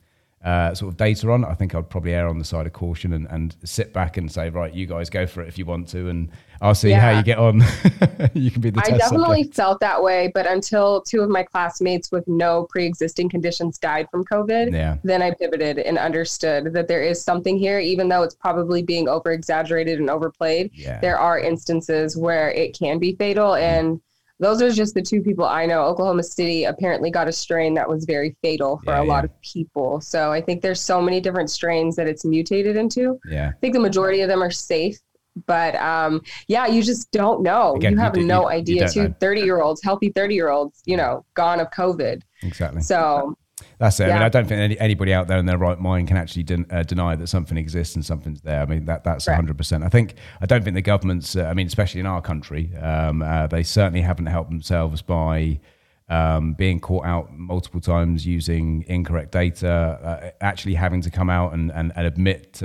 uh, 0.45 0.75
sort 0.75 0.93
of 0.93 0.97
data 0.97 1.31
on, 1.31 1.45
I 1.45 1.55
think 1.55 1.75
I'd 1.75 1.89
probably 1.89 2.15
err 2.15 2.29
on 2.29 2.39
the 2.39 2.45
side 2.45 2.67
of 2.67 2.73
caution 2.73 3.13
and, 3.13 3.27
and 3.31 3.57
sit 3.65 3.93
back 3.93 4.17
and 4.17 4.31
say, 4.31 4.51
right, 4.51 4.73
you 4.73 4.87
guys 4.87 5.09
go 5.09 5.27
for 5.27 5.43
it 5.43 5.49
if 5.49 5.59
you 5.59 5.65
want 5.65 5.89
to, 5.89 6.09
and 6.09 6.31
I'll 6.63 6.77
see 6.77 6.91
yeah. 6.91 7.01
how 7.01 7.11
you 7.11 7.25
get 7.25 7.39
on. 7.39 7.57
you 8.35 8.51
can 8.51 8.61
be 8.61 8.71
the. 8.71 8.81
Test. 8.81 8.93
I 8.93 8.97
definitely 8.97 9.43
subject. 9.43 9.57
felt 9.57 9.81
that 9.81 10.01
way, 10.01 10.31
but 10.33 10.47
until 10.47 11.03
two 11.03 11.21
of 11.21 11.29
my 11.29 11.43
classmates 11.43 12.13
with 12.13 12.27
no 12.29 12.67
pre-existing 12.71 13.29
conditions 13.29 13.79
died 13.79 14.07
from 14.13 14.25
COVID, 14.25 14.73
yeah. 14.73 14.97
then 15.03 15.23
I 15.23 15.33
pivoted 15.33 15.81
and 15.81 15.99
understood 15.99 16.73
that 16.73 16.87
there 16.87 17.03
is 17.03 17.23
something 17.23 17.59
here, 17.59 17.81
even 17.81 18.09
though 18.09 18.23
it's 18.23 18.37
probably 18.37 18.83
being 18.83 19.09
over 19.09 19.33
exaggerated 19.33 19.99
and 19.99 20.09
overplayed. 20.09 20.71
Yeah. 20.73 21.01
There 21.01 21.19
are 21.19 21.41
instances 21.41 22.17
where 22.17 22.53
it 22.53 22.79
can 22.79 23.01
be 23.01 23.17
fatal, 23.17 23.51
mm. 23.51 23.61
and 23.61 24.01
those 24.39 24.63
are 24.63 24.71
just 24.71 24.95
the 24.95 25.03
two 25.03 25.21
people 25.21 25.45
I 25.45 25.67
know. 25.67 25.83
Oklahoma 25.83 26.23
City 26.23 26.65
apparently 26.65 27.11
got 27.11 27.29
a 27.29 27.33
strain 27.33 27.75
that 27.75 27.89
was 27.89 28.05
very 28.05 28.37
fatal 28.41 28.81
for 28.85 28.93
yeah, 28.93 29.03
a 29.03 29.05
lot 29.05 29.25
of 29.25 29.31
people. 29.41 30.01
So 30.01 30.33
I 30.33 30.41
think 30.41 30.63
there's 30.63 30.81
so 30.81 31.03
many 31.03 31.21
different 31.21 31.51
strains 31.51 31.97
that 31.97 32.07
it's 32.07 32.25
mutated 32.25 32.77
into. 32.77 33.19
Yeah. 33.29 33.51
I 33.51 33.59
think 33.61 33.75
the 33.75 33.81
majority 33.81 34.21
of 34.21 34.29
them 34.29 34.43
are 34.43 34.51
safe. 34.51 34.99
But 35.47 35.75
um, 35.77 36.23
yeah, 36.47 36.67
you 36.67 36.83
just 36.83 37.11
don't 37.11 37.43
know. 37.43 37.77
Again, 37.77 37.93
you 37.93 37.99
have 37.99 38.17
you 38.17 38.25
no 38.25 38.43
you, 38.43 38.49
idea. 38.49 38.89
Two 38.89 39.15
30 39.19 39.41
year 39.41 39.63
olds, 39.63 39.83
healthy 39.83 40.11
30 40.11 40.35
year 40.35 40.51
olds, 40.51 40.83
you 40.85 40.97
know, 40.97 41.25
gone 41.35 41.61
of 41.61 41.71
COVID. 41.71 42.23
Exactly. 42.43 42.83
So 42.83 43.37
that's 43.79 43.99
it. 44.01 44.09
Yeah. 44.09 44.11
I 44.11 44.15
mean, 44.15 44.23
I 44.23 44.29
don't 44.29 44.47
think 44.47 44.61
any, 44.61 44.79
anybody 44.79 45.13
out 45.13 45.29
there 45.29 45.39
in 45.39 45.47
their 45.47 45.59
right 45.59 45.79
mind 45.79 46.09
can 46.09 46.17
actually 46.17 46.43
den- 46.43 46.67
uh, 46.71 46.83
deny 46.83 47.17
that 47.17 47.27
something 47.29 47.57
exists 47.57 47.95
and 47.95 48.05
something's 48.05 48.41
there. 48.43 48.61
I 48.61 48.67
mean, 48.67 48.85
that 48.87 49.05
that's 49.05 49.27
hundred 49.27 49.57
percent. 49.57 49.85
I 49.85 49.89
think 49.89 50.15
I 50.41 50.47
don't 50.47 50.63
think 50.63 50.75
the 50.75 50.83
governments. 50.83 51.37
Uh, 51.37 51.45
I 51.45 51.55
mean, 51.55 51.67
especially 51.67 52.01
in 52.01 52.07
our 52.07 52.23
country, 52.23 52.75
um, 52.77 53.23
uh, 53.23 53.47
they 53.47 53.63
certainly 53.63 54.01
haven't 54.01 54.27
helped 54.27 54.51
themselves 54.51 55.03
by. 55.03 55.61
Um, 56.09 56.53
being 56.53 56.79
caught 56.79 57.07
out 57.07 57.33
multiple 57.33 57.81
times 57.81 58.27
using 58.27 58.85
incorrect 58.87 59.33
data, 59.33 59.71
uh, 59.71 60.31
actually 60.43 60.75
having 60.75 61.01
to 61.01 61.11
come 61.11 61.31
out 61.31 61.55
and, 61.55 61.73
and, 61.73 61.91
and 61.97 62.07
admit 62.07 62.61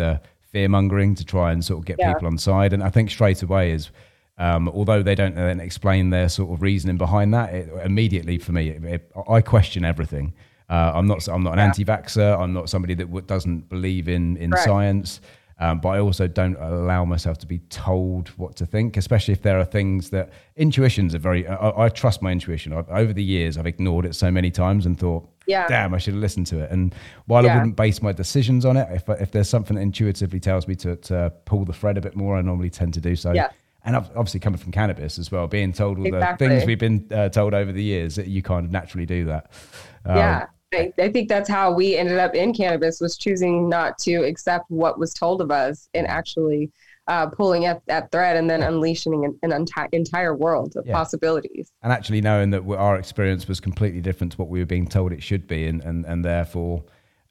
fear 0.51 0.67
mongering 0.69 1.15
to 1.15 1.25
try 1.25 1.51
and 1.51 1.63
sort 1.63 1.79
of 1.79 1.85
get 1.85 1.97
yeah. 1.99 2.13
people 2.13 2.27
on 2.27 2.37
side. 2.37 2.73
And 2.73 2.83
I 2.83 2.89
think 2.89 3.09
straight 3.09 3.43
away 3.43 3.71
is 3.71 3.91
um, 4.37 4.69
although 4.69 5.01
they 5.01 5.15
don't 5.15 5.35
then 5.35 5.59
explain 5.59 6.11
their 6.11 6.29
sort 6.29 6.51
of 6.53 6.61
reasoning 6.61 6.97
behind 6.97 7.33
that, 7.33 7.53
it, 7.53 7.69
immediately 7.83 8.37
for 8.37 8.51
me, 8.51 8.69
it, 8.69 8.83
it, 8.83 9.11
I 9.27 9.41
question 9.41 9.83
everything. 9.83 10.33
Uh, 10.69 10.91
I'm 10.93 11.07
not. 11.07 11.27
I'm 11.27 11.43
not 11.43 11.53
an 11.53 11.59
yeah. 11.59 11.65
anti-vaxxer. 11.65 12.39
I'm 12.39 12.53
not 12.53 12.69
somebody 12.69 12.93
that 12.95 13.05
w- 13.05 13.25
doesn't 13.25 13.69
believe 13.69 14.09
in 14.09 14.35
in 14.37 14.55
science. 14.57 15.21
Um, 15.59 15.79
but 15.79 15.89
I 15.89 15.99
also 15.99 16.27
don't 16.27 16.55
allow 16.57 17.03
myself 17.03 17.39
to 17.39 17.47
be 17.47 17.59
told 17.69 18.29
what 18.29 18.55
to 18.57 18.65
think, 18.65 18.95
especially 18.95 19.31
if 19.31 19.41
there 19.41 19.59
are 19.59 19.65
things 19.65 20.11
that 20.11 20.29
intuitions 20.55 21.15
are 21.15 21.19
very. 21.19 21.47
I, 21.47 21.85
I 21.85 21.89
trust 21.89 22.21
my 22.21 22.31
intuition. 22.31 22.73
I've, 22.73 22.87
over 22.89 23.11
the 23.11 23.23
years, 23.23 23.57
I've 23.57 23.65
ignored 23.65 24.05
it 24.05 24.13
so 24.13 24.29
many 24.29 24.51
times 24.51 24.85
and 24.85 24.99
thought, 24.99 25.27
yeah. 25.47 25.65
damn, 25.67 25.95
I 25.95 25.97
should 25.97 26.13
have 26.13 26.21
listened 26.21 26.45
to 26.47 26.59
it. 26.59 26.69
And 26.69 26.93
while 27.25 27.43
yeah. 27.43 27.53
I 27.53 27.55
wouldn't 27.55 27.75
base 27.75 28.03
my 28.03 28.11
decisions 28.11 28.65
on 28.65 28.77
it, 28.77 28.87
if 28.91 29.09
if 29.09 29.31
there's 29.31 29.49
something 29.49 29.75
that 29.75 29.81
intuitively 29.81 30.39
tells 30.39 30.67
me 30.67 30.75
to, 30.75 30.95
to 30.95 31.33
pull 31.45 31.65
the 31.65 31.73
thread 31.73 31.97
a 31.97 32.01
bit 32.01 32.15
more, 32.15 32.37
I 32.37 32.41
normally 32.41 32.69
tend 32.69 32.93
to 32.93 33.01
do 33.01 33.15
so. 33.15 33.31
Yeah. 33.31 33.49
And 33.83 33.95
obviously, 33.95 34.41
coming 34.41 34.59
from 34.59 34.73
cannabis 34.73 35.17
as 35.17 35.31
well, 35.31 35.47
being 35.47 35.71
told 35.71 35.97
all 35.97 36.05
exactly. 36.05 36.47
the 36.47 36.55
things 36.55 36.67
we've 36.67 36.77
been 36.77 37.07
uh, 37.09 37.29
told 37.29 37.53
over 37.53 37.71
the 37.71 37.81
years, 37.83 38.15
that 38.15 38.27
you 38.27 38.43
kind 38.43 38.65
of 38.65 38.71
naturally 38.71 39.05
do 39.05 39.25
that. 39.25 39.49
Um, 40.05 40.17
yeah. 40.17 40.45
I, 40.73 40.91
I, 40.99 41.09
think 41.09 41.29
that's 41.29 41.49
how 41.49 41.71
we 41.71 41.95
ended 41.95 42.17
up 42.17 42.35
in 42.35 42.53
cannabis 42.53 42.99
was 42.99 43.17
choosing 43.17 43.69
not 43.69 43.97
to 43.99 44.23
accept 44.23 44.65
what 44.69 44.99
was 44.99 45.13
told 45.13 45.41
of 45.41 45.49
us 45.49 45.87
and 45.93 46.05
actually 46.07 46.71
uh, 47.07 47.27
pulling 47.27 47.65
at 47.65 47.81
that 47.87 48.11
thread 48.11 48.35
and 48.35 48.49
then 48.49 48.61
unleashing 48.61 49.23
an, 49.25 49.39
an 49.43 49.65
enti- 49.65 49.87
entire 49.93 50.35
world 50.35 50.73
of 50.75 50.85
yeah. 50.85 50.93
possibilities. 50.93 51.71
And 51.81 51.93
actually 51.93 52.21
knowing 52.21 52.49
that 52.49 52.67
our 52.67 52.97
experience 52.97 53.47
was 53.47 53.59
completely 53.59 54.01
different 54.01 54.33
to 54.33 54.37
what 54.37 54.49
we 54.49 54.59
were 54.59 54.65
being 54.65 54.87
told 54.87 55.13
it 55.13 55.23
should 55.23 55.47
be, 55.47 55.67
and, 55.67 55.81
and, 55.81 56.05
and 56.05 56.25
therefore 56.25 56.83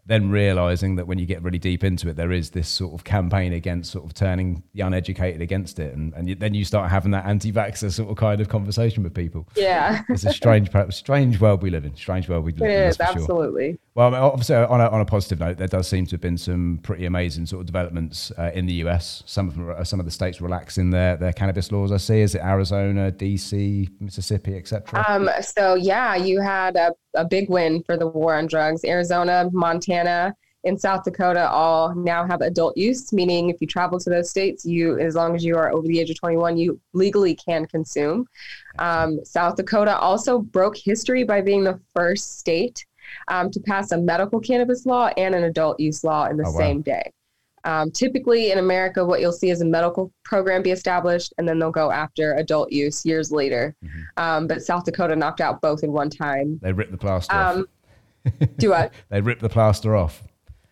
then 0.06 0.30
realizing 0.30 0.96
that 0.96 1.06
when 1.06 1.18
you 1.18 1.26
get 1.26 1.42
really 1.42 1.58
deep 1.58 1.82
into 1.82 2.08
it, 2.08 2.16
there 2.16 2.32
is 2.32 2.50
this 2.50 2.68
sort 2.68 2.94
of 2.94 3.04
campaign 3.04 3.52
against 3.52 3.90
sort 3.90 4.04
of 4.04 4.14
turning 4.14 4.62
the 4.72 4.82
uneducated 4.82 5.40
against 5.40 5.78
it, 5.78 5.94
and, 5.94 6.14
and 6.14 6.28
you, 6.28 6.34
then 6.34 6.54
you 6.54 6.64
start 6.64 6.90
having 6.90 7.10
that 7.10 7.26
anti-vaxxer 7.26 7.92
sort 7.92 8.08
of 8.08 8.16
kind 8.16 8.40
of 8.40 8.48
conversation 8.48 9.02
with 9.02 9.14
people. 9.14 9.48
Yeah, 9.56 10.02
it's 10.08 10.24
a 10.24 10.32
strange, 10.32 10.70
strange 10.90 11.40
world 11.40 11.62
we 11.62 11.70
live 11.70 11.84
in. 11.84 11.96
Strange 11.96 12.28
world 12.28 12.44
we 12.44 12.52
live 12.52 12.62
it 12.62 12.74
in. 12.74 12.82
It 12.82 12.88
is 12.88 13.00
absolutely. 13.00 13.72
Sure. 13.72 13.78
Well, 13.96 14.14
obviously, 14.14 14.56
on 14.56 14.80
a, 14.80 14.88
on 14.88 15.00
a 15.00 15.06
positive 15.06 15.40
note, 15.40 15.56
there 15.56 15.66
does 15.66 15.88
seem 15.88 16.04
to 16.06 16.12
have 16.12 16.20
been 16.20 16.36
some 16.36 16.80
pretty 16.82 17.06
amazing 17.06 17.46
sort 17.46 17.60
of 17.60 17.66
developments 17.66 18.30
uh, 18.38 18.50
in 18.54 18.66
the 18.66 18.74
US. 18.74 19.22
Some 19.26 19.48
of 19.48 19.56
them, 19.56 19.70
uh, 19.70 19.84
some 19.84 19.98
of 19.98 20.06
the 20.06 20.12
states 20.12 20.40
relaxing 20.40 20.90
their, 20.90 21.16
their 21.16 21.32
cannabis 21.32 21.72
laws. 21.72 21.90
I 21.90 21.96
see. 21.96 22.20
Is 22.20 22.34
it 22.34 22.42
Arizona, 22.42 23.10
DC, 23.10 23.88
Mississippi, 24.00 24.56
etc.? 24.56 25.04
Um, 25.08 25.30
so 25.40 25.74
yeah, 25.74 26.14
you 26.14 26.40
had 26.40 26.76
a, 26.76 26.92
a 27.14 27.24
big 27.24 27.48
win 27.48 27.82
for 27.84 27.96
the 27.96 28.06
war 28.06 28.34
on 28.34 28.46
drugs. 28.46 28.84
Arizona, 28.84 29.48
Montana, 29.50 29.95
and 30.66 30.80
South 30.80 31.04
Dakota 31.04 31.48
all 31.48 31.94
now 31.94 32.26
have 32.26 32.40
adult 32.40 32.76
use, 32.76 33.12
meaning 33.12 33.50
if 33.50 33.60
you 33.60 33.68
travel 33.68 34.00
to 34.00 34.10
those 34.10 34.28
states, 34.28 34.64
you, 34.64 34.98
as 34.98 35.14
long 35.14 35.36
as 35.36 35.44
you 35.44 35.56
are 35.56 35.72
over 35.72 35.86
the 35.86 36.00
age 36.00 36.10
of 36.10 36.18
21, 36.18 36.56
you 36.56 36.80
legally 36.92 37.36
can 37.36 37.66
consume. 37.66 38.26
Um, 38.80 39.24
South 39.24 39.56
Dakota 39.56 39.96
also 39.96 40.38
broke 40.38 40.76
history 40.76 41.22
by 41.22 41.40
being 41.40 41.62
the 41.62 41.80
first 41.94 42.38
state 42.38 42.84
um, 43.28 43.50
to 43.52 43.60
pass 43.60 43.92
a 43.92 43.98
medical 43.98 44.40
cannabis 44.40 44.86
law 44.86 45.10
and 45.16 45.36
an 45.36 45.44
adult 45.44 45.78
use 45.78 46.02
law 46.02 46.26
in 46.26 46.36
the 46.36 46.46
oh, 46.46 46.58
same 46.58 46.78
wow. 46.78 46.82
day. 46.82 47.12
Um, 47.66 47.90
typically 47.90 48.52
in 48.52 48.58
America, 48.58 49.04
what 49.04 49.20
you'll 49.20 49.32
see 49.32 49.50
is 49.50 49.60
a 49.60 49.64
medical 49.64 50.12
program 50.24 50.62
be 50.62 50.70
established, 50.70 51.34
and 51.36 51.48
then 51.48 51.58
they'll 51.58 51.72
go 51.72 51.90
after 51.90 52.34
adult 52.34 52.70
use 52.70 53.04
years 53.04 53.32
later. 53.32 53.74
Mm-hmm. 53.84 54.00
Um, 54.16 54.46
but 54.46 54.62
South 54.62 54.84
Dakota 54.84 55.16
knocked 55.16 55.40
out 55.40 55.60
both 55.60 55.82
in 55.82 55.90
one 55.90 56.08
time. 56.08 56.60
They 56.62 56.72
ripped 56.72 56.92
the 56.92 56.96
plaster 56.96 57.34
off. 57.34 57.56
Um, 57.56 57.66
do 58.58 58.70
what? 58.70 58.92
they 59.08 59.20
rip 59.20 59.40
the 59.40 59.48
plaster 59.48 59.96
off. 59.96 60.22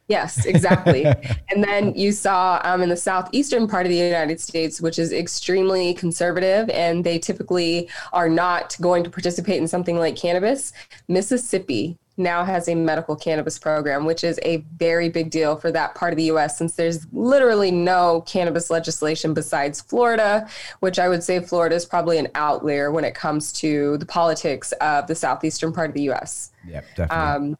Yes, 0.08 0.44
exactly. 0.44 1.04
and 1.50 1.64
then 1.64 1.94
you 1.94 2.12
saw 2.12 2.60
um, 2.64 2.82
in 2.82 2.90
the 2.90 2.96
southeastern 2.96 3.66
part 3.66 3.86
of 3.86 3.90
the 3.90 3.96
United 3.96 4.38
States, 4.38 4.80
which 4.80 4.98
is 4.98 5.12
extremely 5.12 5.94
conservative, 5.94 6.68
and 6.70 7.04
they 7.04 7.18
typically 7.18 7.88
are 8.12 8.28
not 8.28 8.76
going 8.80 9.02
to 9.04 9.10
participate 9.10 9.58
in 9.58 9.66
something 9.66 9.98
like 9.98 10.16
cannabis. 10.16 10.72
Mississippi 11.08 11.96
now 12.16 12.44
has 12.44 12.68
a 12.68 12.74
medical 12.74 13.16
cannabis 13.16 13.58
program, 13.58 14.04
which 14.04 14.24
is 14.24 14.38
a 14.42 14.58
very 14.76 15.08
big 15.08 15.30
deal 15.30 15.56
for 15.56 15.72
that 15.72 15.94
part 15.94 16.12
of 16.12 16.16
the 16.16 16.24
US 16.24 16.58
since 16.58 16.74
there's 16.74 17.06
literally 17.12 17.70
no 17.70 18.22
cannabis 18.22 18.70
legislation 18.70 19.34
besides 19.34 19.80
Florida, 19.80 20.48
which 20.80 20.98
I 20.98 21.08
would 21.08 21.24
say 21.24 21.40
Florida 21.40 21.74
is 21.74 21.84
probably 21.84 22.18
an 22.18 22.28
outlier 22.34 22.90
when 22.90 23.04
it 23.04 23.14
comes 23.14 23.52
to 23.54 23.98
the 23.98 24.06
politics 24.06 24.72
of 24.80 25.06
the 25.06 25.14
southeastern 25.14 25.72
part 25.72 25.90
of 25.90 25.94
the 25.94 26.10
US. 26.10 26.52
Yeah, 26.66 26.82
definitely. 26.94 27.16
Um, 27.16 27.58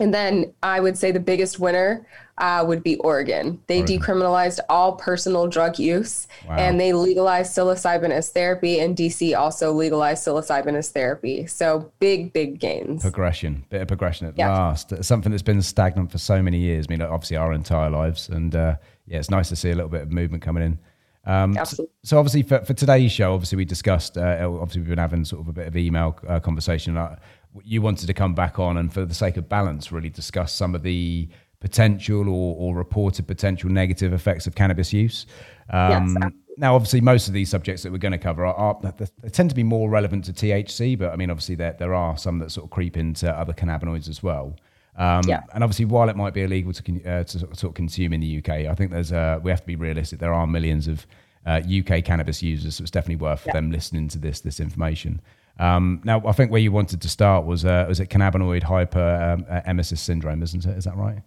and 0.00 0.14
then 0.14 0.52
I 0.62 0.80
would 0.80 0.96
say 0.96 1.12
the 1.12 1.20
biggest 1.20 1.60
winner 1.60 2.06
uh, 2.38 2.64
would 2.66 2.82
be 2.82 2.96
Oregon. 2.96 3.60
They 3.66 3.80
Oregon. 3.80 4.00
decriminalized 4.00 4.60
all 4.70 4.94
personal 4.96 5.46
drug 5.46 5.78
use 5.78 6.26
wow. 6.48 6.56
and 6.56 6.80
they 6.80 6.94
legalized 6.94 7.54
psilocybin 7.54 8.10
as 8.10 8.30
therapy. 8.30 8.80
And 8.80 8.96
DC 8.96 9.38
also 9.38 9.72
legalized 9.72 10.26
psilocybin 10.26 10.74
as 10.74 10.90
therapy. 10.90 11.46
So 11.46 11.92
big, 11.98 12.32
big 12.32 12.58
gains. 12.58 13.02
Progression, 13.02 13.64
bit 13.68 13.82
of 13.82 13.88
progression 13.88 14.26
at 14.26 14.38
yeah. 14.38 14.48
last. 14.48 15.04
Something 15.04 15.32
that's 15.32 15.42
been 15.42 15.60
stagnant 15.60 16.10
for 16.10 16.18
so 16.18 16.42
many 16.42 16.58
years. 16.58 16.86
I 16.88 16.92
mean, 16.92 17.02
obviously 17.02 17.36
our 17.36 17.52
entire 17.52 17.90
lives. 17.90 18.30
And 18.30 18.56
uh, 18.56 18.76
yeah, 19.06 19.18
it's 19.18 19.30
nice 19.30 19.50
to 19.50 19.56
see 19.56 19.70
a 19.70 19.74
little 19.74 19.90
bit 19.90 20.02
of 20.02 20.10
movement 20.10 20.42
coming 20.42 20.62
in. 20.62 20.78
Um, 21.26 21.54
so, 21.66 21.86
so, 22.02 22.18
obviously 22.18 22.42
for, 22.42 22.64
for 22.64 22.72
today's 22.72 23.12
show, 23.12 23.34
obviously 23.34 23.56
we 23.56 23.66
discussed, 23.66 24.16
uh, 24.16 24.48
obviously 24.50 24.80
we've 24.80 24.88
been 24.88 24.98
having 24.98 25.26
sort 25.26 25.42
of 25.42 25.48
a 25.48 25.52
bit 25.52 25.66
of 25.66 25.76
email 25.76 26.18
uh, 26.26 26.40
conversation. 26.40 26.96
Uh, 26.96 27.16
you 27.64 27.82
wanted 27.82 28.06
to 28.06 28.14
come 28.14 28.34
back 28.34 28.58
on 28.58 28.76
and 28.76 28.92
for 28.92 29.04
the 29.04 29.14
sake 29.14 29.36
of 29.36 29.48
balance, 29.48 29.90
really 29.90 30.10
discuss 30.10 30.52
some 30.52 30.74
of 30.74 30.82
the 30.82 31.28
potential 31.60 32.28
or, 32.28 32.56
or 32.56 32.74
reported 32.74 33.26
potential 33.26 33.68
negative 33.70 34.12
effects 34.12 34.46
of 34.46 34.54
cannabis 34.54 34.92
use. 34.92 35.26
Um, 35.70 36.16
yes. 36.20 36.32
Now, 36.56 36.74
obviously, 36.74 37.00
most 37.00 37.26
of 37.28 37.34
these 37.34 37.48
subjects 37.48 37.82
that 37.84 37.92
we're 37.92 37.98
going 37.98 38.12
to 38.12 38.18
cover 38.18 38.44
are, 38.44 38.54
are, 38.54 38.92
they 39.22 39.28
tend 39.30 39.50
to 39.50 39.56
be 39.56 39.62
more 39.62 39.88
relevant 39.88 40.24
to 40.26 40.32
THC, 40.32 40.98
but 40.98 41.12
I 41.12 41.16
mean, 41.16 41.30
obviously, 41.30 41.54
there 41.54 41.74
there 41.78 41.94
are 41.94 42.18
some 42.18 42.38
that 42.40 42.50
sort 42.50 42.64
of 42.64 42.70
creep 42.70 42.96
into 42.96 43.30
other 43.30 43.52
cannabinoids 43.52 44.08
as 44.08 44.22
well. 44.22 44.56
Um, 44.96 45.22
yeah. 45.26 45.42
And 45.54 45.64
obviously, 45.64 45.86
while 45.86 46.08
it 46.10 46.16
might 46.16 46.34
be 46.34 46.42
illegal 46.42 46.72
to, 46.72 47.04
uh, 47.04 47.24
to 47.24 47.38
sort 47.38 47.64
of 47.64 47.74
consume 47.74 48.12
in 48.12 48.20
the 48.20 48.38
UK, 48.38 48.66
I 48.70 48.74
think 48.74 48.90
there's 48.90 49.10
we 49.10 49.50
have 49.50 49.60
to 49.60 49.66
be 49.66 49.76
realistic. 49.76 50.18
There 50.18 50.34
are 50.34 50.46
millions 50.46 50.86
of 50.86 51.06
uh, 51.46 51.62
UK 51.66 52.04
cannabis 52.04 52.42
users, 52.42 52.76
so 52.76 52.82
it's 52.82 52.90
definitely 52.90 53.16
worth 53.16 53.44
yeah. 53.46 53.52
them 53.52 53.70
listening 53.70 54.08
to 54.08 54.18
this 54.18 54.40
this 54.40 54.60
information. 54.60 55.22
Um, 55.60 56.00
now, 56.04 56.22
I 56.26 56.32
think 56.32 56.50
where 56.50 56.60
you 56.60 56.72
wanted 56.72 57.02
to 57.02 57.08
start 57.08 57.44
was 57.44 57.64
uh, 57.64 57.84
was 57.86 58.00
it 58.00 58.08
cannabinoid 58.08 58.62
hyperemesis 58.62 59.92
um, 59.92 59.96
syndrome, 59.96 60.42
isn't 60.42 60.64
it? 60.64 60.76
Is 60.76 60.84
that 60.84 60.96
right? 60.96 61.22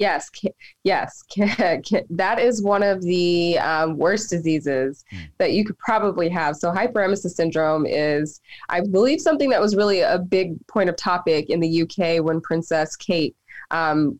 Yes, 0.00 0.28
yes, 0.82 1.22
that 2.10 2.38
is 2.40 2.62
one 2.62 2.82
of 2.82 3.00
the 3.02 3.58
um, 3.58 3.96
worst 3.96 4.30
diseases 4.30 5.04
mm. 5.12 5.28
that 5.38 5.52
you 5.52 5.64
could 5.64 5.78
probably 5.78 6.28
have. 6.30 6.56
So, 6.56 6.72
hyperemesis 6.72 7.34
syndrome 7.34 7.86
is, 7.86 8.40
I 8.70 8.80
believe, 8.80 9.20
something 9.20 9.50
that 9.50 9.60
was 9.60 9.76
really 9.76 10.00
a 10.00 10.18
big 10.18 10.54
point 10.66 10.88
of 10.88 10.96
topic 10.96 11.48
in 11.48 11.60
the 11.60 11.82
UK 11.82 12.24
when 12.24 12.40
Princess 12.40 12.96
Kate 12.96 13.36
um, 13.70 14.18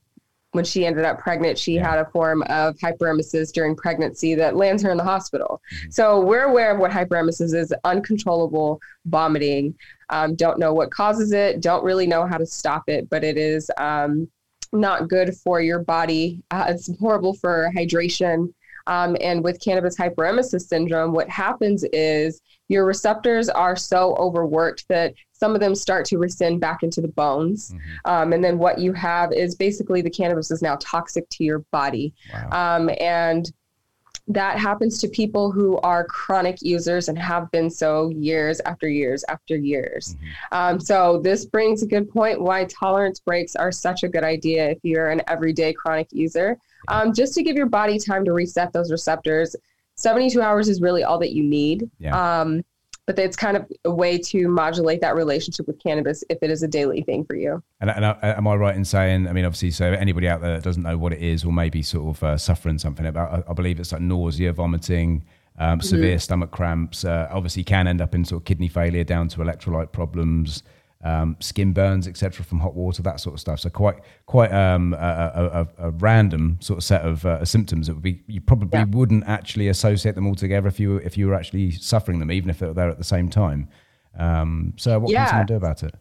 when 0.54 0.64
she 0.64 0.86
ended 0.86 1.04
up 1.04 1.18
pregnant, 1.18 1.58
she 1.58 1.74
yeah. 1.74 1.90
had 1.90 1.98
a 1.98 2.04
form 2.10 2.42
of 2.42 2.76
hyperemesis 2.76 3.52
during 3.52 3.74
pregnancy 3.74 4.36
that 4.36 4.54
lands 4.54 4.82
her 4.84 4.90
in 4.92 4.96
the 4.96 5.04
hospital. 5.04 5.60
Mm-hmm. 5.74 5.90
So 5.90 6.20
we're 6.20 6.44
aware 6.44 6.72
of 6.72 6.78
what 6.78 6.92
hyperemesis 6.92 7.54
is 7.54 7.74
uncontrollable 7.82 8.80
vomiting. 9.06 9.74
Um, 10.10 10.36
don't 10.36 10.60
know 10.60 10.72
what 10.72 10.92
causes 10.92 11.32
it, 11.32 11.60
don't 11.60 11.82
really 11.82 12.06
know 12.06 12.24
how 12.24 12.38
to 12.38 12.46
stop 12.46 12.84
it, 12.88 13.10
but 13.10 13.24
it 13.24 13.36
is 13.36 13.68
um, 13.78 14.28
not 14.72 15.08
good 15.08 15.36
for 15.36 15.60
your 15.60 15.80
body. 15.80 16.40
Uh, 16.52 16.66
it's 16.68 16.96
horrible 16.98 17.34
for 17.34 17.72
hydration. 17.74 18.52
Um, 18.86 19.16
and 19.20 19.42
with 19.42 19.60
cannabis 19.60 19.96
hyperemesis 19.96 20.68
syndrome, 20.68 21.12
what 21.12 21.28
happens 21.28 21.84
is 21.92 22.40
your 22.68 22.84
receptors 22.84 23.48
are 23.48 23.74
so 23.74 24.14
overworked 24.16 24.86
that 24.88 25.14
some 25.44 25.54
of 25.54 25.60
them 25.60 25.74
start 25.74 26.06
to 26.06 26.16
rescind 26.16 26.58
back 26.58 26.82
into 26.82 27.02
the 27.02 27.08
bones. 27.08 27.70
Mm-hmm. 27.70 28.10
Um, 28.10 28.32
and 28.32 28.42
then 28.42 28.56
what 28.56 28.78
you 28.78 28.94
have 28.94 29.30
is 29.30 29.54
basically 29.54 30.00
the 30.00 30.08
cannabis 30.08 30.50
is 30.50 30.62
now 30.62 30.78
toxic 30.80 31.28
to 31.28 31.44
your 31.44 31.58
body. 31.70 32.14
Wow. 32.32 32.76
Um, 32.76 32.90
and 32.98 33.52
that 34.26 34.58
happens 34.58 34.98
to 35.02 35.08
people 35.08 35.52
who 35.52 35.76
are 35.80 36.02
chronic 36.06 36.62
users 36.62 37.10
and 37.10 37.18
have 37.18 37.50
been 37.50 37.68
so 37.68 38.08
years 38.08 38.58
after 38.64 38.88
years 38.88 39.22
after 39.28 39.54
years. 39.54 40.14
Mm-hmm. 40.14 40.56
Um, 40.56 40.80
so, 40.80 41.20
this 41.22 41.44
brings 41.44 41.82
a 41.82 41.86
good 41.86 42.08
point 42.08 42.40
why 42.40 42.64
tolerance 42.64 43.20
breaks 43.20 43.54
are 43.54 43.70
such 43.70 44.02
a 44.02 44.08
good 44.08 44.24
idea 44.24 44.70
if 44.70 44.78
you're 44.82 45.10
an 45.10 45.20
everyday 45.28 45.74
chronic 45.74 46.08
user. 46.10 46.56
Um, 46.88 47.12
just 47.12 47.34
to 47.34 47.42
give 47.42 47.54
your 47.54 47.66
body 47.66 47.98
time 47.98 48.24
to 48.24 48.32
reset 48.32 48.72
those 48.72 48.90
receptors. 48.90 49.54
72 49.96 50.40
hours 50.40 50.70
is 50.70 50.80
really 50.80 51.04
all 51.04 51.18
that 51.18 51.32
you 51.32 51.44
need. 51.44 51.90
Yeah. 51.98 52.40
Um, 52.40 52.64
but 53.06 53.18
it's 53.18 53.36
kind 53.36 53.56
of 53.56 53.70
a 53.84 53.90
way 53.90 54.18
to 54.18 54.48
modulate 54.48 55.00
that 55.00 55.14
relationship 55.14 55.66
with 55.66 55.78
cannabis 55.82 56.24
if 56.30 56.38
it 56.42 56.50
is 56.50 56.62
a 56.62 56.68
daily 56.68 57.02
thing 57.02 57.24
for 57.24 57.36
you. 57.36 57.62
And, 57.80 57.90
and 57.90 58.04
uh, 58.04 58.16
am 58.22 58.46
I 58.46 58.54
right 58.54 58.74
in 58.74 58.84
saying, 58.84 59.28
I 59.28 59.32
mean, 59.32 59.44
obviously, 59.44 59.70
so 59.72 59.92
anybody 59.92 60.28
out 60.28 60.40
there 60.40 60.54
that 60.54 60.62
doesn't 60.62 60.82
know 60.82 60.96
what 60.96 61.12
it 61.12 61.22
is 61.22 61.44
or 61.44 61.52
maybe 61.52 61.82
sort 61.82 62.16
of 62.16 62.22
uh, 62.22 62.36
suffering 62.38 62.78
something 62.78 63.06
about, 63.06 63.46
I, 63.46 63.50
I, 63.50 63.54
believe 63.54 63.78
it's 63.78 63.92
like 63.92 64.00
nausea, 64.00 64.52
vomiting, 64.52 65.24
um, 65.58 65.78
mm-hmm. 65.78 65.86
severe 65.86 66.18
stomach 66.18 66.50
cramps, 66.50 67.04
uh, 67.04 67.28
obviously 67.30 67.62
can 67.64 67.86
end 67.86 68.00
up 68.00 68.14
in 68.14 68.24
sort 68.24 68.42
of 68.42 68.44
kidney 68.46 68.68
failure 68.68 69.04
down 69.04 69.28
to 69.28 69.38
electrolyte 69.38 69.92
problems, 69.92 70.62
um, 71.04 71.36
skin 71.38 71.72
burns, 71.72 72.08
etc., 72.08 72.44
from 72.44 72.60
hot 72.60 72.74
water, 72.74 73.02
that 73.02 73.20
sort 73.20 73.34
of 73.34 73.40
stuff. 73.40 73.60
So 73.60 73.68
quite 73.68 73.96
quite 74.26 74.52
um, 74.52 74.94
a, 74.94 75.68
a, 75.78 75.86
a, 75.86 75.90
random 75.90 76.56
sort 76.60 76.78
of 76.78 76.84
set 76.84 77.02
of 77.02 77.24
uh, 77.26 77.44
symptoms 77.44 77.86
that 77.86 77.94
would 77.94 78.02
be 78.02 78.22
you 78.26 78.40
probably 78.40 78.80
yeah. 78.80 78.86
wouldn't 78.88 79.24
actually 79.26 79.68
associate 79.68 80.14
them 80.14 80.26
all 80.26 80.34
together 80.34 80.66
if 80.66 80.80
you 80.80 80.96
if 80.96 81.18
you 81.18 81.28
were 81.28 81.34
actually 81.34 81.70
suffering 81.70 82.18
them, 82.18 82.32
even 82.32 82.48
if 82.48 82.58
they 82.58 82.66
were 82.66 82.74
there 82.74 82.88
at 82.88 82.98
the 82.98 83.04
same 83.04 83.28
time. 83.28 83.68
Um, 84.18 84.72
so 84.76 84.98
what 84.98 85.12
yeah. 85.12 85.24
can 85.24 85.28
someone 85.28 85.46
do 85.46 85.56
about 85.56 85.82
it? 85.82 85.94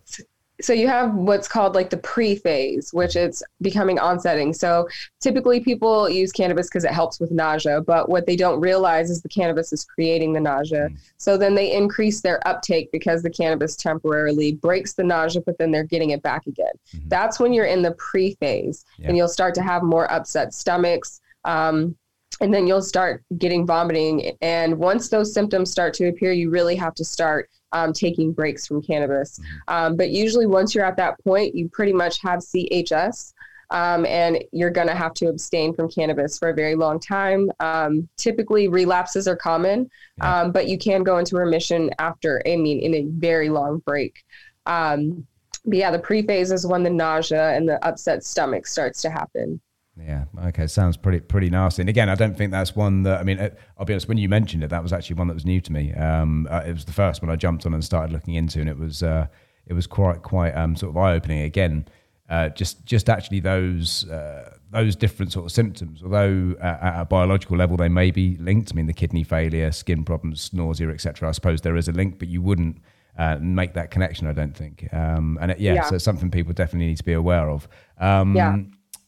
So 0.61 0.71
you 0.71 0.87
have 0.87 1.13
what's 1.15 1.47
called 1.47 1.73
like 1.73 1.89
the 1.89 1.97
pre-phase 1.97 2.93
which 2.93 3.15
is 3.15 3.43
becoming 3.61 3.97
onsetting 3.99 4.53
so 4.53 4.87
typically 5.19 5.59
people 5.59 6.07
use 6.07 6.31
cannabis 6.31 6.67
because 6.67 6.83
it 6.83 6.91
helps 6.91 7.19
with 7.19 7.31
nausea 7.31 7.81
but 7.81 8.07
what 8.07 8.25
they 8.27 8.35
don't 8.35 8.59
realize 8.59 9.09
is 9.09 9.21
the 9.21 9.29
cannabis 9.29 9.73
is 9.73 9.83
creating 9.83 10.31
the 10.31 10.39
nausea 10.39 10.89
mm. 10.89 10.97
so 11.17 11.37
then 11.37 11.55
they 11.55 11.73
increase 11.73 12.21
their 12.21 12.45
uptake 12.47 12.91
because 12.91 13.23
the 13.23 13.29
cannabis 13.29 13.75
temporarily 13.75 14.53
breaks 14.53 14.93
the 14.93 15.03
nausea 15.03 15.41
but 15.45 15.57
then 15.57 15.71
they're 15.71 15.83
getting 15.83 16.11
it 16.11 16.21
back 16.21 16.45
again 16.45 16.73
mm-hmm. 16.95 17.07
that's 17.07 17.39
when 17.39 17.51
you're 17.51 17.65
in 17.65 17.81
the 17.81 17.91
pre-phase 17.93 18.85
yeah. 18.99 19.07
and 19.07 19.17
you'll 19.17 19.27
start 19.27 19.55
to 19.55 19.61
have 19.61 19.81
more 19.83 20.11
upset 20.11 20.53
stomachs 20.53 21.19
um, 21.45 21.95
and 22.41 22.53
then 22.53 22.67
you'll 22.67 22.81
start 22.81 23.23
getting 23.37 23.65
vomiting 23.65 24.35
and 24.41 24.77
once 24.77 25.09
those 25.09 25.33
symptoms 25.33 25.71
start 25.71 25.93
to 25.93 26.07
appear 26.07 26.31
you 26.31 26.49
really 26.49 26.75
have 26.75 26.93
to 26.93 27.05
start 27.05 27.49
um, 27.73 27.91
taking 27.91 28.31
breaks 28.31 28.65
from 28.65 28.81
cannabis. 28.81 29.39
Mm-hmm. 29.39 29.73
Um, 29.73 29.97
but 29.97 30.09
usually, 30.09 30.45
once 30.45 30.73
you're 30.73 30.85
at 30.85 30.97
that 30.97 31.21
point, 31.23 31.55
you 31.55 31.69
pretty 31.69 31.93
much 31.93 32.21
have 32.21 32.39
CHS. 32.39 33.33
Um, 33.69 34.05
and 34.05 34.43
you're 34.51 34.69
going 34.69 34.87
to 34.87 34.93
have 34.93 35.15
to 35.15 35.29
abstain 35.29 35.73
from 35.73 35.89
cannabis 35.89 36.37
for 36.37 36.49
a 36.49 36.53
very 36.53 36.75
long 36.75 36.99
time. 36.99 37.49
Um, 37.59 38.07
typically, 38.17 38.67
relapses 38.67 39.27
are 39.27 39.35
common, 39.35 39.89
um, 40.21 40.51
but 40.51 40.67
you 40.67 40.77
can 40.77 41.01
go 41.01 41.17
into 41.17 41.37
remission 41.37 41.89
after, 41.97 42.39
I 42.45 42.55
mean, 42.55 42.79
in 42.79 42.93
a 42.93 43.05
very 43.05 43.49
long 43.49 43.79
break. 43.79 44.23
Um, 44.67 45.25
but 45.65 45.77
yeah, 45.77 45.89
the 45.89 45.97
pre 45.97 46.21
phase 46.21 46.51
is 46.51 46.67
when 46.67 46.83
the 46.83 46.89
nausea 46.91 47.53
and 47.53 47.67
the 47.67 47.83
upset 47.83 48.23
stomach 48.23 48.67
starts 48.67 49.01
to 49.03 49.09
happen. 49.09 49.59
Yeah. 49.97 50.25
Okay. 50.45 50.65
Sounds 50.67 50.97
pretty 50.97 51.19
pretty 51.19 51.49
nasty. 51.49 51.81
And 51.83 51.89
again, 51.89 52.09
I 52.09 52.15
don't 52.15 52.35
think 52.35 52.51
that's 52.51 52.75
one 52.75 53.03
that 53.03 53.19
I 53.19 53.23
mean. 53.23 53.39
I'll 53.77 53.85
be 53.85 53.93
honest. 53.93 54.07
When 54.07 54.17
you 54.17 54.27
mentioned 54.27 54.63
it, 54.63 54.69
that 54.69 54.81
was 54.81 54.91
actually 54.91 55.17
one 55.17 55.27
that 55.27 55.35
was 55.35 55.45
new 55.45 55.61
to 55.61 55.71
me. 55.71 55.93
Um, 55.93 56.47
uh, 56.49 56.63
it 56.65 56.73
was 56.73 56.85
the 56.85 56.93
first 56.93 57.21
one 57.21 57.29
I 57.29 57.35
jumped 57.35 57.65
on 57.65 57.73
and 57.73 57.83
started 57.83 58.11
looking 58.11 58.33
into, 58.33 58.59
and 58.59 58.69
it 58.69 58.77
was 58.77 59.03
uh, 59.03 59.27
it 59.67 59.73
was 59.73 59.85
quite 59.85 60.23
quite 60.23 60.51
um, 60.53 60.75
sort 60.75 60.89
of 60.89 60.97
eye 60.97 61.13
opening. 61.13 61.41
Again, 61.41 61.87
uh, 62.29 62.49
just 62.49 62.85
just 62.85 63.07
actually 63.09 63.39
those 63.39 64.09
uh, 64.09 64.57
those 64.71 64.95
different 64.95 65.31
sort 65.31 65.45
of 65.45 65.51
symptoms, 65.51 66.01
although 66.03 66.55
uh, 66.59 66.77
at 66.81 67.01
a 67.01 67.05
biological 67.05 67.55
level 67.55 67.77
they 67.77 67.89
may 67.89 68.09
be 68.09 68.37
linked. 68.37 68.71
I 68.73 68.75
mean, 68.75 68.87
the 68.87 68.93
kidney 68.93 69.23
failure, 69.23 69.71
skin 69.71 70.03
problems, 70.03 70.51
nausea, 70.53 70.89
etc. 70.89 71.29
I 71.29 71.33
suppose 71.33 71.61
there 71.61 71.77
is 71.77 71.87
a 71.87 71.91
link, 71.91 72.17
but 72.17 72.29
you 72.29 72.41
wouldn't 72.41 72.81
uh, 73.17 73.37
make 73.39 73.75
that 73.75 73.91
connection. 73.91 74.25
I 74.25 74.33
don't 74.33 74.57
think. 74.57 74.91
Um, 74.91 75.37
and 75.39 75.51
it, 75.51 75.59
yeah, 75.59 75.75
yeah, 75.75 75.83
so 75.83 75.95
it's 75.95 76.03
something 76.03 76.31
people 76.31 76.53
definitely 76.53 76.87
need 76.87 76.97
to 76.97 77.03
be 77.03 77.13
aware 77.13 77.49
of. 77.49 77.67
Um, 77.99 78.35
yeah. 78.35 78.57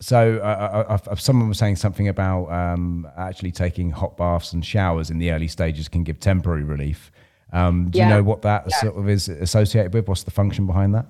So 0.01 0.39
uh, 0.43 0.97
I, 1.07 1.11
I, 1.11 1.15
someone 1.15 1.47
was 1.47 1.57
saying 1.57 1.77
something 1.77 2.07
about 2.07 2.51
um, 2.51 3.07
actually 3.17 3.51
taking 3.51 3.91
hot 3.91 4.17
baths 4.17 4.53
and 4.53 4.65
showers 4.65 5.09
in 5.09 5.19
the 5.19 5.31
early 5.31 5.47
stages 5.47 5.87
can 5.87 6.03
give 6.03 6.19
temporary 6.19 6.63
relief. 6.63 7.11
Um, 7.53 7.89
do 7.89 7.99
yeah. 7.99 8.09
you 8.09 8.13
know 8.15 8.23
what 8.23 8.41
that 8.41 8.65
yeah. 8.69 8.77
sort 8.77 8.97
of 8.97 9.09
is 9.09 9.29
associated 9.29 9.93
with? 9.93 10.07
What's 10.07 10.23
the 10.23 10.31
function 10.31 10.65
behind 10.67 10.93
that? 10.95 11.05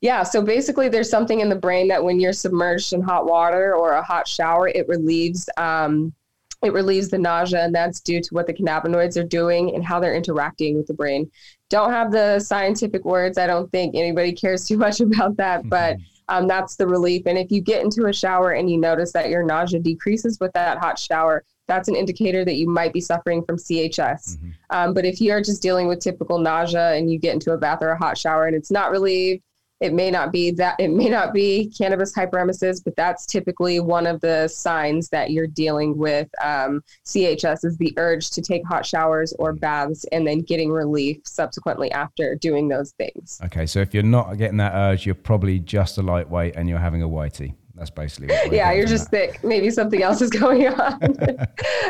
Yeah, 0.00 0.22
so 0.22 0.42
basically, 0.42 0.88
there's 0.88 1.10
something 1.10 1.40
in 1.40 1.48
the 1.48 1.56
brain 1.56 1.88
that 1.88 2.02
when 2.02 2.20
you're 2.20 2.32
submerged 2.32 2.92
in 2.92 3.02
hot 3.02 3.26
water 3.26 3.74
or 3.74 3.92
a 3.92 4.02
hot 4.02 4.28
shower, 4.28 4.68
it 4.68 4.86
relieves 4.88 5.48
um, 5.56 6.12
it 6.62 6.72
relieves 6.72 7.08
the 7.08 7.18
nausea, 7.18 7.64
and 7.64 7.74
that's 7.74 8.00
due 8.00 8.20
to 8.20 8.34
what 8.34 8.46
the 8.46 8.52
cannabinoids 8.52 9.16
are 9.16 9.26
doing 9.26 9.74
and 9.74 9.84
how 9.84 10.00
they're 10.00 10.14
interacting 10.14 10.76
with 10.76 10.86
the 10.86 10.94
brain. 10.94 11.30
Don't 11.68 11.90
have 11.90 12.10
the 12.10 12.40
scientific 12.40 13.04
words. 13.04 13.38
I 13.38 13.46
don't 13.46 13.70
think 13.70 13.94
anybody 13.94 14.32
cares 14.32 14.66
too 14.66 14.76
much 14.76 15.00
about 15.00 15.36
that, 15.36 15.60
mm-hmm. 15.60 15.68
but 15.68 15.96
um, 16.28 16.46
that's 16.46 16.76
the 16.76 16.86
relief. 16.86 17.22
And 17.26 17.38
if 17.38 17.50
you 17.50 17.60
get 17.60 17.82
into 17.82 18.06
a 18.06 18.12
shower 18.12 18.52
and 18.52 18.70
you 18.70 18.78
notice 18.78 19.12
that 19.12 19.30
your 19.30 19.42
nausea 19.42 19.80
decreases 19.80 20.38
with 20.40 20.52
that 20.52 20.78
hot 20.78 20.98
shower, 20.98 21.44
that's 21.66 21.88
an 21.88 21.96
indicator 21.96 22.44
that 22.44 22.56
you 22.56 22.68
might 22.68 22.92
be 22.92 23.00
suffering 23.00 23.44
from 23.44 23.56
CHS. 23.56 24.36
Mm-hmm. 24.36 24.48
Um, 24.70 24.94
but 24.94 25.04
if 25.04 25.20
you're 25.20 25.42
just 25.42 25.62
dealing 25.62 25.86
with 25.86 26.00
typical 26.00 26.38
nausea 26.38 26.94
and 26.94 27.10
you 27.10 27.18
get 27.18 27.34
into 27.34 27.52
a 27.52 27.58
bath 27.58 27.78
or 27.82 27.90
a 27.90 27.98
hot 27.98 28.16
shower 28.16 28.46
and 28.46 28.56
it's 28.56 28.70
not 28.70 28.90
relieved, 28.90 29.42
it 29.80 29.92
may 29.92 30.10
not 30.10 30.32
be 30.32 30.50
that 30.52 30.76
it 30.78 30.88
may 30.88 31.08
not 31.08 31.32
be 31.32 31.72
cannabis 31.76 32.14
hyperemesis, 32.14 32.82
but 32.82 32.96
that's 32.96 33.26
typically 33.26 33.80
one 33.80 34.06
of 34.06 34.20
the 34.20 34.48
signs 34.48 35.08
that 35.10 35.30
you're 35.30 35.46
dealing 35.46 35.96
with 35.96 36.28
um, 36.42 36.82
CHS 37.04 37.64
is 37.64 37.76
the 37.78 37.94
urge 37.96 38.30
to 38.30 38.42
take 38.42 38.66
hot 38.66 38.84
showers 38.84 39.32
or 39.38 39.52
baths 39.52 40.04
and 40.10 40.26
then 40.26 40.40
getting 40.40 40.70
relief 40.70 41.18
subsequently 41.24 41.90
after 41.92 42.34
doing 42.34 42.68
those 42.68 42.92
things. 42.92 43.40
Okay, 43.44 43.66
so 43.66 43.80
if 43.80 43.94
you're 43.94 44.02
not 44.02 44.36
getting 44.36 44.56
that 44.58 44.74
urge, 44.74 45.06
you're 45.06 45.14
probably 45.14 45.58
just 45.58 45.98
a 45.98 46.02
lightweight 46.02 46.56
and 46.56 46.68
you're 46.68 46.78
having 46.78 47.02
a 47.02 47.08
whitey. 47.08 47.54
That's 47.78 47.90
basically 47.90 48.34
yeah. 48.50 48.72
You're 48.72 48.86
just 48.86 49.08
that. 49.12 49.34
thick. 49.34 49.44
Maybe 49.44 49.70
something 49.70 50.02
else 50.02 50.20
is 50.20 50.30
going 50.30 50.66
on. 50.66 51.00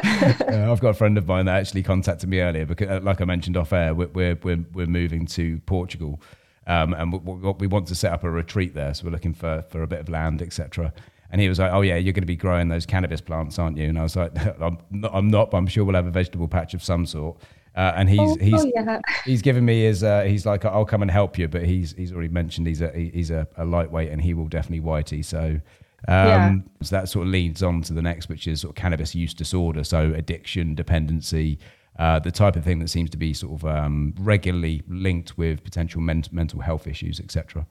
I've 0.05 0.81
got 0.81 0.91
a 0.91 0.95
friend 0.95 1.17
of 1.17 1.27
mine 1.27 1.47
that 1.47 1.57
actually 1.57 1.83
contacted 1.83 2.29
me 2.29 2.41
earlier 2.41 2.67
because, 2.67 2.89
uh, 2.89 3.01
like 3.03 3.23
I 3.23 3.25
mentioned 3.25 3.57
off 3.57 3.73
air, 3.73 3.95
we're 3.95 4.37
we're 4.43 4.65
we're 4.75 4.87
moving 4.87 5.25
to 5.29 5.59
Portugal 5.61 6.21
um, 6.69 6.93
and 6.95 7.13
we, 7.13 7.19
we, 7.53 7.67
want 7.67 7.89
to 7.89 7.95
set 7.95 8.13
up 8.13 8.23
a 8.23 8.31
retreat 8.31 8.75
there. 8.75 8.93
So 8.95 9.07
we're 9.07 9.11
looking 9.11 9.35
for, 9.35 9.65
for 9.71 9.83
a 9.83 9.87
bit 9.87 10.01
of 10.01 10.09
land, 10.09 10.43
etc. 10.43 10.93
And 11.31 11.41
he 11.41 11.49
was 11.49 11.59
like, 11.59 11.73
"Oh 11.73 11.81
yeah, 11.81 11.97
you're 11.97 12.13
going 12.13 12.23
to 12.23 12.27
be 12.27 12.37
growing 12.37 12.69
those 12.69 12.87
cannabis 12.87 13.21
plants, 13.21 13.59
aren't 13.59 13.77
you?" 13.77 13.89
And 13.89 13.99
I 13.99 14.03
was 14.03 14.17
like, 14.17 14.33
"I'm 14.61 14.79
not, 14.91 15.11
I'm 15.15 15.29
not 15.29 15.51
but 15.51 15.57
I'm 15.57 15.67
sure 15.67 15.85
we'll 15.85 15.97
have 15.97 16.07
a 16.07 16.11
vegetable 16.11 16.47
patch 16.47 16.75
of 16.75 16.83
some 16.83 17.07
sort." 17.07 17.39
Uh, 17.75 17.93
and 17.97 18.09
he's 18.09 18.21
oh, 18.21 18.37
he's 18.41 18.65
oh, 18.65 18.73
yeah. 18.75 19.01
he's 19.25 19.41
given 19.41 19.65
me 19.65 19.83
his 19.83 20.03
uh, 20.03 20.23
he's 20.23 20.45
like 20.45 20.65
I'll 20.65 20.85
come 20.85 21.03
and 21.03 21.11
help 21.11 21.39
you, 21.39 21.49
but 21.49 21.65
he's 21.65 21.93
he's 21.93 22.13
already 22.13 22.29
mentioned 22.29 22.67
he's 22.67 22.83
a 22.83 22.91
he's 22.91 23.31
a, 23.31 23.47
a 23.57 23.65
lightweight 23.65 24.11
and 24.11 24.21
he 24.21 24.35
will 24.35 24.49
definitely 24.49 24.81
whitey. 24.81 25.25
So 25.25 25.61
um, 26.07 26.27
yeah. 26.27 26.55
so 26.83 26.97
that 26.97 27.09
sort 27.09 27.27
of 27.27 27.33
leads 27.33 27.63
on 27.63 27.83
to 27.83 27.93
the 27.93 28.03
next, 28.03 28.29
which 28.29 28.47
is 28.47 28.61
sort 28.61 28.73
of 28.73 28.77
cannabis 28.77 29.15
use 29.15 29.33
disorder, 29.33 29.85
so 29.85 30.13
addiction, 30.15 30.75
dependency, 30.75 31.59
uh, 31.99 32.19
the 32.19 32.31
type 32.31 32.57
of 32.57 32.65
thing 32.65 32.79
that 32.79 32.89
seems 32.89 33.11
to 33.11 33.17
be 33.17 33.35
sort 33.35 33.61
of 33.61 33.65
um, 33.65 34.15
regularly 34.19 34.83
linked 34.89 35.37
with 35.37 35.65
potential 35.65 36.01
men- 36.01 36.25
mental 36.31 36.61
health 36.61 36.87
issues, 36.87 37.19
etc. 37.19 37.67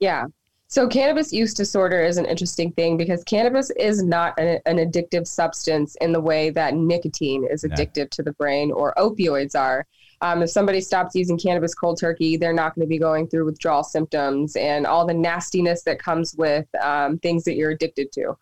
Yeah. 0.00 0.26
So 0.70 0.86
cannabis 0.86 1.32
use 1.32 1.54
disorder 1.54 2.02
is 2.02 2.18
an 2.18 2.26
interesting 2.26 2.72
thing 2.72 2.98
because 2.98 3.24
cannabis 3.24 3.70
is 3.70 4.02
not 4.02 4.38
an, 4.38 4.60
an 4.66 4.76
addictive 4.76 5.26
substance 5.26 5.96
in 6.02 6.12
the 6.12 6.20
way 6.20 6.50
that 6.50 6.74
nicotine 6.74 7.46
is 7.50 7.64
addictive 7.64 7.96
no. 7.96 8.06
to 8.10 8.22
the 8.22 8.32
brain 8.32 8.70
or 8.70 8.92
opioids 8.98 9.58
are. 9.58 9.86
Um, 10.20 10.42
if 10.42 10.50
somebody 10.50 10.82
stops 10.82 11.14
using 11.14 11.38
cannabis 11.38 11.74
cold 11.74 11.98
turkey, 11.98 12.36
they're 12.36 12.52
not 12.52 12.74
going 12.74 12.86
to 12.86 12.88
be 12.88 12.98
going 12.98 13.28
through 13.28 13.46
withdrawal 13.46 13.82
symptoms 13.82 14.56
and 14.56 14.86
all 14.86 15.06
the 15.06 15.14
nastiness 15.14 15.84
that 15.84 15.98
comes 15.98 16.34
with 16.36 16.66
um, 16.82 17.18
things 17.20 17.44
that 17.44 17.54
you're 17.54 17.70
addicted 17.70 18.12
to. 18.12 18.36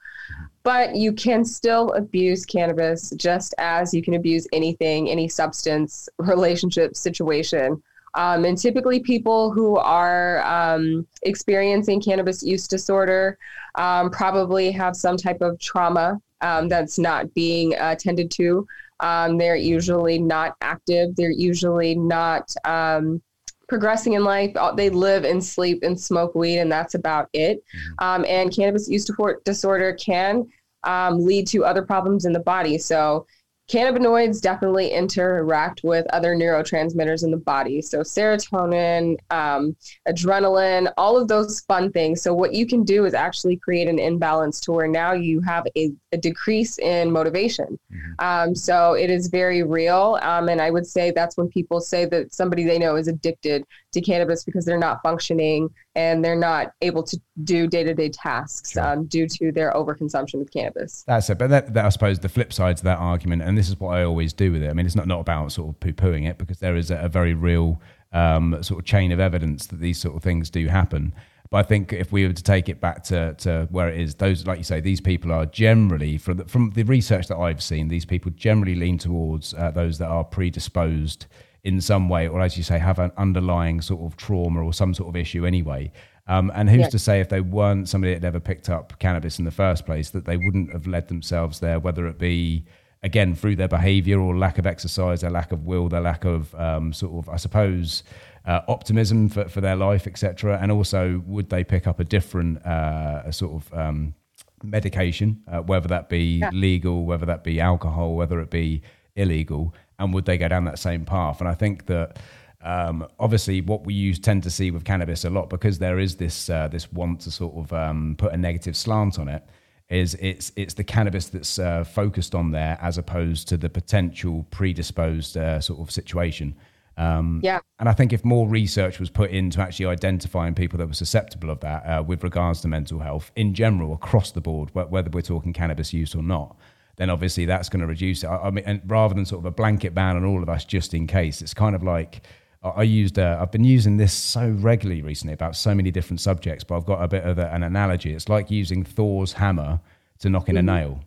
But 0.65 0.97
you 0.97 1.13
can 1.13 1.45
still 1.45 1.93
abuse 1.93 2.45
cannabis 2.45 3.11
just 3.11 3.55
as 3.59 3.95
you 3.95 4.03
can 4.03 4.15
abuse 4.15 4.49
anything, 4.53 5.09
any 5.09 5.29
substance, 5.29 6.09
relationship, 6.19 6.97
situation. 6.97 7.81
Um, 8.17 8.45
and 8.45 8.57
typically, 8.57 9.01
people 9.01 9.53
who 9.53 9.77
are 9.77 10.43
um, 10.45 11.07
experiencing 11.23 12.01
cannabis 12.01 12.43
use 12.43 12.67
disorder 12.67 13.39
um, 13.77 14.11
probably 14.11 14.73
have 14.73 14.97
some 14.97 15.17
type 15.17 15.43
of 15.43 15.59
trauma 15.61 16.19
um, 16.41 16.69
that's 16.69 16.99
not 16.99 17.33
being 17.35 17.75
attended 17.75 18.31
to. 18.33 18.67
Um, 19.01 19.37
they're 19.37 19.57
usually 19.57 20.19
not 20.19 20.57
active. 20.63 21.15
They're 21.15 21.31
usually 21.31 21.95
not 21.95 22.53
um, 22.65 23.21
progressing 23.69 24.15
in 24.15 24.25
life. 24.25 24.57
They 24.77 24.89
live 24.89 25.25
and 25.25 25.45
sleep 25.45 25.81
and 25.83 26.01
smoke 26.01 26.35
weed, 26.35 26.59
and 26.59 26.73
that's 26.73 26.95
about 26.95 27.29
it. 27.35 27.59
Mm-hmm. 27.59 28.05
Um, 28.05 28.25
and 28.27 28.55
cannabis 28.55 28.89
use 28.89 29.11
disorder 29.45 29.93
can 29.93 30.47
um, 30.85 31.23
lead 31.23 31.47
to 31.49 31.65
other 31.65 31.83
problems 31.83 32.25
in 32.25 32.33
the 32.33 32.41
body. 32.41 32.79
So 32.79 33.27
cannabinoids 33.69 34.41
definitely 34.41 34.91
interact 34.91 35.83
with 35.83 36.07
other 36.13 36.37
neurotransmitters 36.37 37.25
in 37.25 37.31
the 37.31 37.37
body. 37.37 37.83
So, 37.83 38.01
serotonin, 38.01 39.17
um, 39.31 39.77
adrenaline, 40.09 40.93
all 40.97 41.17
of 41.17 41.29
those 41.29 41.61
fun 41.61 41.91
things. 41.91 42.23
So, 42.23 42.33
what 42.33 42.55
you 42.55 42.67
can 42.67 42.85
do 42.85 43.05
is 43.05 43.15
actually 43.15 43.57
create 43.57 43.89
an 43.89 43.99
imbalance 43.99 44.61
to 44.61 44.73
where 44.73 44.89
now 44.89 45.13
you 45.13 45.41
have 45.41 45.67
a, 45.77 45.93
a 46.13 46.17
decrease 46.17 46.79
in 46.79 47.11
motivation. 47.11 47.79
Mm-hmm. 47.93 48.25
Um, 48.25 48.55
so, 48.55 48.95
it 48.95 49.11
is 49.11 49.29
very 49.29 49.63
real. 49.63 50.19
Um, 50.23 50.49
and 50.49 50.61
I 50.61 50.71
would 50.71 50.87
say 50.87 51.11
that's 51.11 51.37
when 51.37 51.49
people 51.49 51.81
say 51.81 52.05
that 52.07 52.33
somebody 52.33 52.65
they 52.65 52.79
know 52.79 52.97
is 52.97 53.09
addicted 53.09 53.65
to 53.93 54.01
cannabis 54.01 54.45
because 54.45 54.65
they're 54.65 54.79
not 54.79 55.03
functioning 55.03 55.71
and 55.97 56.23
they're 56.23 56.37
not 56.37 56.73
able 56.83 57.03
to 57.03 57.19
do 57.43 57.67
day-to-day 57.67 58.11
tasks 58.11 58.73
sure. 58.73 58.87
um, 58.87 59.07
due 59.07 59.27
to 59.27 59.51
their 59.51 59.73
overconsumption 59.73 60.43
of 60.43 60.51
cannabis. 60.51 61.03
That's 61.07 61.29
it. 61.31 61.39
But 61.39 61.49
that, 61.49 61.75
that, 61.75 61.87
I 61.87 61.89
suppose 61.89 62.19
the 62.19 62.29
flip 62.29 62.53
side 62.53 62.77
to 62.77 62.85
that 62.85 62.99
argument, 62.99 63.43
and 63.43 63.57
this 63.57 63.69
is 63.69 63.81
what 63.81 63.97
I 63.97 64.05
always 64.05 64.35
do 64.35 64.53
with 64.53 64.63
it. 64.63 64.71
I 64.71 64.75
mean, 64.75 64.85
it's 64.85 64.95
not, 64.95 65.09
not 65.09 65.21
about 65.21 65.51
sort 65.53 65.71
of 65.71 65.81
poo-pooing 65.81 66.29
it 66.29 66.37
because 66.37 66.59
there 66.59 66.77
is 66.77 66.91
a, 66.91 66.99
a 66.99 67.09
very 67.09 67.33
real 67.33 67.81
um, 68.13 68.63
sort 68.63 68.79
of 68.79 68.85
chain 68.85 69.11
of 69.11 69.19
evidence 69.19 69.67
that 69.69 69.81
these 69.81 69.99
sort 69.99 70.15
of 70.15 70.23
things 70.23 70.51
do 70.51 70.69
happen. 70.69 71.15
But 71.49 71.59
I 71.59 71.63
think 71.63 71.93
if 71.93 72.13
we 72.13 72.27
were 72.27 72.33
to 72.33 72.43
take 72.43 72.69
it 72.69 72.81
back 72.81 73.03
to, 73.05 73.35
to 73.39 73.69
where 73.71 73.89
it 73.89 73.99
is, 73.99 74.17
those, 74.17 74.47
like 74.47 74.59
you 74.59 74.65
say, 74.65 74.81
these 74.81 75.01
people 75.01 75.33
are 75.33 75.47
generally, 75.47 76.19
from 76.19 76.37
the, 76.39 76.45
from 76.45 76.73
the 76.75 76.83
research 76.83 77.29
that 77.29 77.39
I've 77.39 77.63
seen, 77.63 77.89
these 77.89 78.05
people 78.05 78.33
generally 78.33 78.75
lean 78.75 78.99
towards 78.99 79.55
uh, 79.55 79.71
those 79.71 79.97
that 79.99 80.09
are 80.09 80.25
predisposed 80.25 81.27
in 81.67 81.81
some 81.81 82.09
way, 82.09 82.29
or 82.29 82.41
as 82.41 82.57
you 82.57 82.63
say, 82.63 82.79
have 82.79 83.01
an 83.01 83.11
underlying 83.17 83.81
sort 83.81 84.01
of 84.01 84.17
trauma 84.17 84.63
or 84.63 84.73
some 84.73 84.95
sort 84.95 85.09
of 85.09 85.17
issue 85.17 85.45
anyway. 85.45 85.91
Um, 86.29 86.53
and 86.55 86.71
who's 86.71 86.83
yeah. 86.83 86.89
to 86.91 86.99
say 86.99 87.21
if 87.21 87.29
they 87.29 87.41
weren't 87.41 87.89
somebody 87.89 88.15
that 88.15 88.25
ever 88.25 88.39
picked 88.39 88.71
up 88.71 88.97
cannabis 89.01 89.41
in 89.41 89.45
the 89.45 89.51
first 89.51 89.85
place, 89.85 90.11
that 90.11 90.27
they 90.27 90.37
wouldn't 90.37 90.73
have 90.73 90.87
led 90.87 91.09
themselves 91.09 91.59
there, 91.59 91.81
whether 91.81 92.07
it 92.07 92.21
be 92.21 92.65
again 93.03 93.35
through 93.35 93.57
their 93.57 93.67
behavior 93.67 94.21
or 94.21 94.37
lack 94.37 94.59
of 94.59 94.67
exercise, 94.67 95.23
their 95.23 95.31
lack 95.31 95.51
of 95.51 95.67
will, 95.67 95.89
their 95.89 96.01
lack 96.01 96.25
of 96.25 96.55
um, 96.55 96.93
sort 96.93 97.13
of, 97.15 97.29
I 97.29 97.37
suppose, 97.37 98.05
uh, 98.45 98.61
optimism 98.69 99.29
for, 99.29 99.49
for 99.49 99.61
their 99.61 99.77
life, 99.77 100.07
etc. 100.07 100.61
And 100.63 100.71
also, 100.71 101.21
would 101.27 101.51
they 101.51 101.65
pick 101.65 101.89
up 101.89 101.99
a 101.99 102.05
different 102.05 102.65
uh, 102.65 103.33
sort 103.33 103.61
of 103.61 103.75
um, 103.75 104.15
medication, 104.63 105.43
uh, 105.51 105.63
whether 105.63 105.89
that 105.89 106.09
be 106.09 106.39
yeah. 106.39 106.51
legal, 106.53 107.05
whether 107.05 107.27
that 107.27 107.43
be 107.43 107.61
alcohol, 107.61 108.15
whether 108.15 108.39
it 108.41 108.51
be 108.51 108.83
illegal, 109.17 109.75
and 109.99 110.13
would 110.15 110.25
they 110.25 110.39
go 110.39 110.49
down 110.49 110.65
that 110.65 110.79
same 110.79 111.05
path? 111.05 111.41
And 111.41 111.49
I 111.49 111.55
think 111.55 111.87
that 111.87 112.19
um, 112.63 113.07
obviously 113.19 113.61
what 113.61 113.85
we 113.85 113.95
use 113.95 114.19
tend 114.19 114.43
to 114.43 114.51
see 114.51 114.71
with 114.71 114.85
cannabis 114.85 115.25
a 115.25 115.31
lot 115.31 115.49
because 115.49 115.79
there 115.79 115.99
is 115.99 116.17
this 116.17 116.51
uh, 116.51 116.69
this 116.69 116.93
want 116.93 117.21
to 117.21 117.31
sort 117.31 117.55
of 117.57 117.73
um, 117.73 118.17
put 118.19 118.33
a 118.33 118.37
negative 118.37 118.77
slant 118.77 119.19
on 119.19 119.29
it. 119.29 119.45
Is 119.89 120.17
it's 120.21 120.51
it's 120.57 120.75
the 120.75 120.83
cannabis 120.83 121.29
that's 121.29 121.61
uh, 121.61 121.85
focused 121.85 122.35
on 122.35 122.51
there 122.51 122.77
as 122.81 122.99
opposed 122.99 123.47
to 123.49 123.57
the 123.57 123.69
potential 123.69 124.45
predisposed 124.51 125.37
uh, 125.37 125.61
sort 125.61 125.79
of 125.81 125.93
situation. 125.93 126.57
Um, 126.97 127.41
yeah. 127.45 127.61
And 127.79 127.89
I 127.89 127.93
think 127.93 128.13
if 128.13 128.25
more 128.25 128.49
research 128.49 128.99
was 128.99 129.11
put 129.11 129.31
into 129.31 129.61
actually 129.61 129.87
identifying 129.87 130.55
people 130.55 130.79
that 130.79 130.87
were 130.87 130.95
susceptible 130.95 131.51
of 131.51 131.61
that 131.61 131.83
uh, 131.85 132.03
with 132.03 132.25
regards 132.25 132.63
to 132.63 132.69
mental 132.69 133.01
health 133.01 133.31
in 133.37 133.55
general 133.55 133.93
across 133.93 134.33
the 134.33 134.41
board, 134.41 134.71
whether 134.73 135.11
we're 135.11 135.21
talking 135.21 135.53
cannabis 135.53 135.93
use 135.93 136.15
or 136.15 136.23
not, 136.23 136.57
then 136.97 137.11
obviously 137.11 137.45
that's 137.45 137.69
going 137.69 137.81
to 137.81 137.87
reduce 137.87 138.25
it. 138.25 138.27
I, 138.27 138.37
I 138.37 138.51
mean, 138.51 138.65
and 138.67 138.83
rather 138.87 139.15
than 139.15 139.25
sort 139.25 139.41
of 139.41 139.47
a 139.47 139.51
blanket 139.51 139.95
ban 139.95 140.17
on 140.17 140.25
all 140.25 140.43
of 140.43 140.49
us 140.49 140.65
just 140.65 140.95
in 140.95 141.07
case, 141.07 141.43
it's 141.43 141.55
kind 141.55 141.75
of 141.75 141.83
like 141.83 142.23
I 142.63 142.83
used. 142.83 143.19
Uh, 143.19 143.39
I've 143.41 143.53
been 143.53 143.65
using 143.65 143.97
this 143.97 144.13
so 144.13 144.49
regularly 144.49 145.03
recently 145.03 145.35
about 145.35 145.57
so 145.57 145.75
many 145.75 145.91
different 145.91 146.21
subjects, 146.21 146.65
but 146.65 146.77
I've 146.77 146.87
got 146.87 147.03
a 147.03 147.09
bit 147.09 147.25
of 147.25 147.39
a, 147.39 147.53
an 147.53 147.63
analogy. 147.63 148.13
It's 148.13 148.29
like 148.29 148.51
using 148.51 148.83
Thor's 148.83 149.35
hammer 149.35 149.81
to 150.21 150.31
knock 150.31 150.49
in 150.49 150.57
mm-hmm. 150.57 150.69
a 150.69 150.81
nail. 150.81 151.01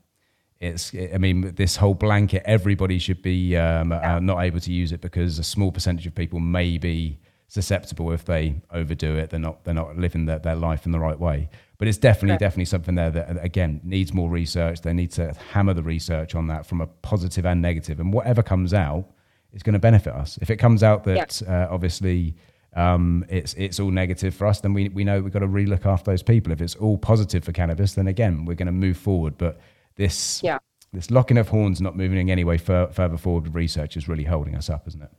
It's. 0.59 0.93
I 0.93 1.17
mean, 1.17 1.53
this 1.55 1.75
whole 1.75 1.95
blanket. 1.95 2.43
Everybody 2.45 2.99
should 2.99 3.21
be 3.21 3.57
um, 3.57 3.91
uh, 3.91 4.19
not 4.19 4.43
able 4.43 4.59
to 4.59 4.71
use 4.71 4.91
it 4.91 5.01
because 5.01 5.39
a 5.39 5.43
small 5.43 5.71
percentage 5.71 6.05
of 6.05 6.15
people 6.15 6.39
may 6.39 6.77
be 6.77 7.19
susceptible 7.49 8.11
if 8.11 8.23
they 8.23 8.61
overdo 8.71 9.17
it. 9.17 9.31
They're 9.31 9.39
not 9.39 9.65
they're 9.65 9.73
not 9.73 9.97
living 9.97 10.25
their, 10.25 10.39
their 10.39 10.55
life 10.55 10.85
in 10.85 10.93
the 10.93 10.99
right 10.99 11.19
way. 11.19 11.49
But 11.77 11.87
it's 11.87 11.97
definitely 11.97 12.31
right. 12.31 12.39
definitely 12.39 12.65
something 12.65 12.95
there 12.95 13.11
that 13.11 13.43
again 13.43 13.81
needs 13.83 14.13
more 14.13 14.29
research. 14.29 14.81
They 14.81 14.93
need 14.93 15.11
to 15.11 15.33
hammer 15.51 15.73
the 15.73 15.83
research 15.83 16.35
on 16.35 16.47
that 16.47 16.65
from 16.65 16.79
a 16.79 16.87
positive 16.87 17.45
and 17.45 17.61
negative, 17.61 17.99
and 17.99 18.13
whatever 18.13 18.41
comes 18.41 18.73
out 18.73 19.05
is 19.51 19.63
going 19.63 19.73
to 19.73 19.79
benefit 19.79 20.13
us. 20.13 20.37
If 20.41 20.49
it 20.49 20.57
comes 20.57 20.83
out 20.83 21.03
that 21.05 21.41
yeah. 21.41 21.65
uh, 21.65 21.73
obviously 21.73 22.35
um, 22.75 23.25
it's 23.29 23.55
it's 23.55 23.79
all 23.79 23.91
negative 23.91 24.35
for 24.35 24.45
us, 24.47 24.61
then 24.61 24.73
we 24.73 24.89
we 24.89 25.03
know 25.03 25.19
we've 25.19 25.33
got 25.33 25.39
to 25.39 25.47
relook 25.47 25.85
after 25.85 26.11
those 26.11 26.23
people. 26.23 26.53
If 26.53 26.61
it's 26.61 26.75
all 26.75 26.97
positive 26.97 27.43
for 27.43 27.51
cannabis, 27.51 27.95
then 27.95 28.07
again 28.07 28.45
we're 28.45 28.55
going 28.55 28.67
to 28.67 28.71
move 28.71 28.97
forward. 28.97 29.37
But 29.37 29.59
this 29.95 30.41
yeah. 30.43 30.59
this 30.93 31.09
locking 31.09 31.39
of 31.39 31.49
horns 31.49 31.81
not 31.81 31.97
moving 31.97 32.19
in 32.19 32.29
any 32.29 32.43
way 32.43 32.59
further 32.59 33.17
forward 33.17 33.45
with 33.45 33.55
research 33.55 33.97
is 33.97 34.07
really 34.07 34.25
holding 34.25 34.55
us 34.55 34.69
up, 34.69 34.87
isn't 34.87 35.01
it? 35.01 35.11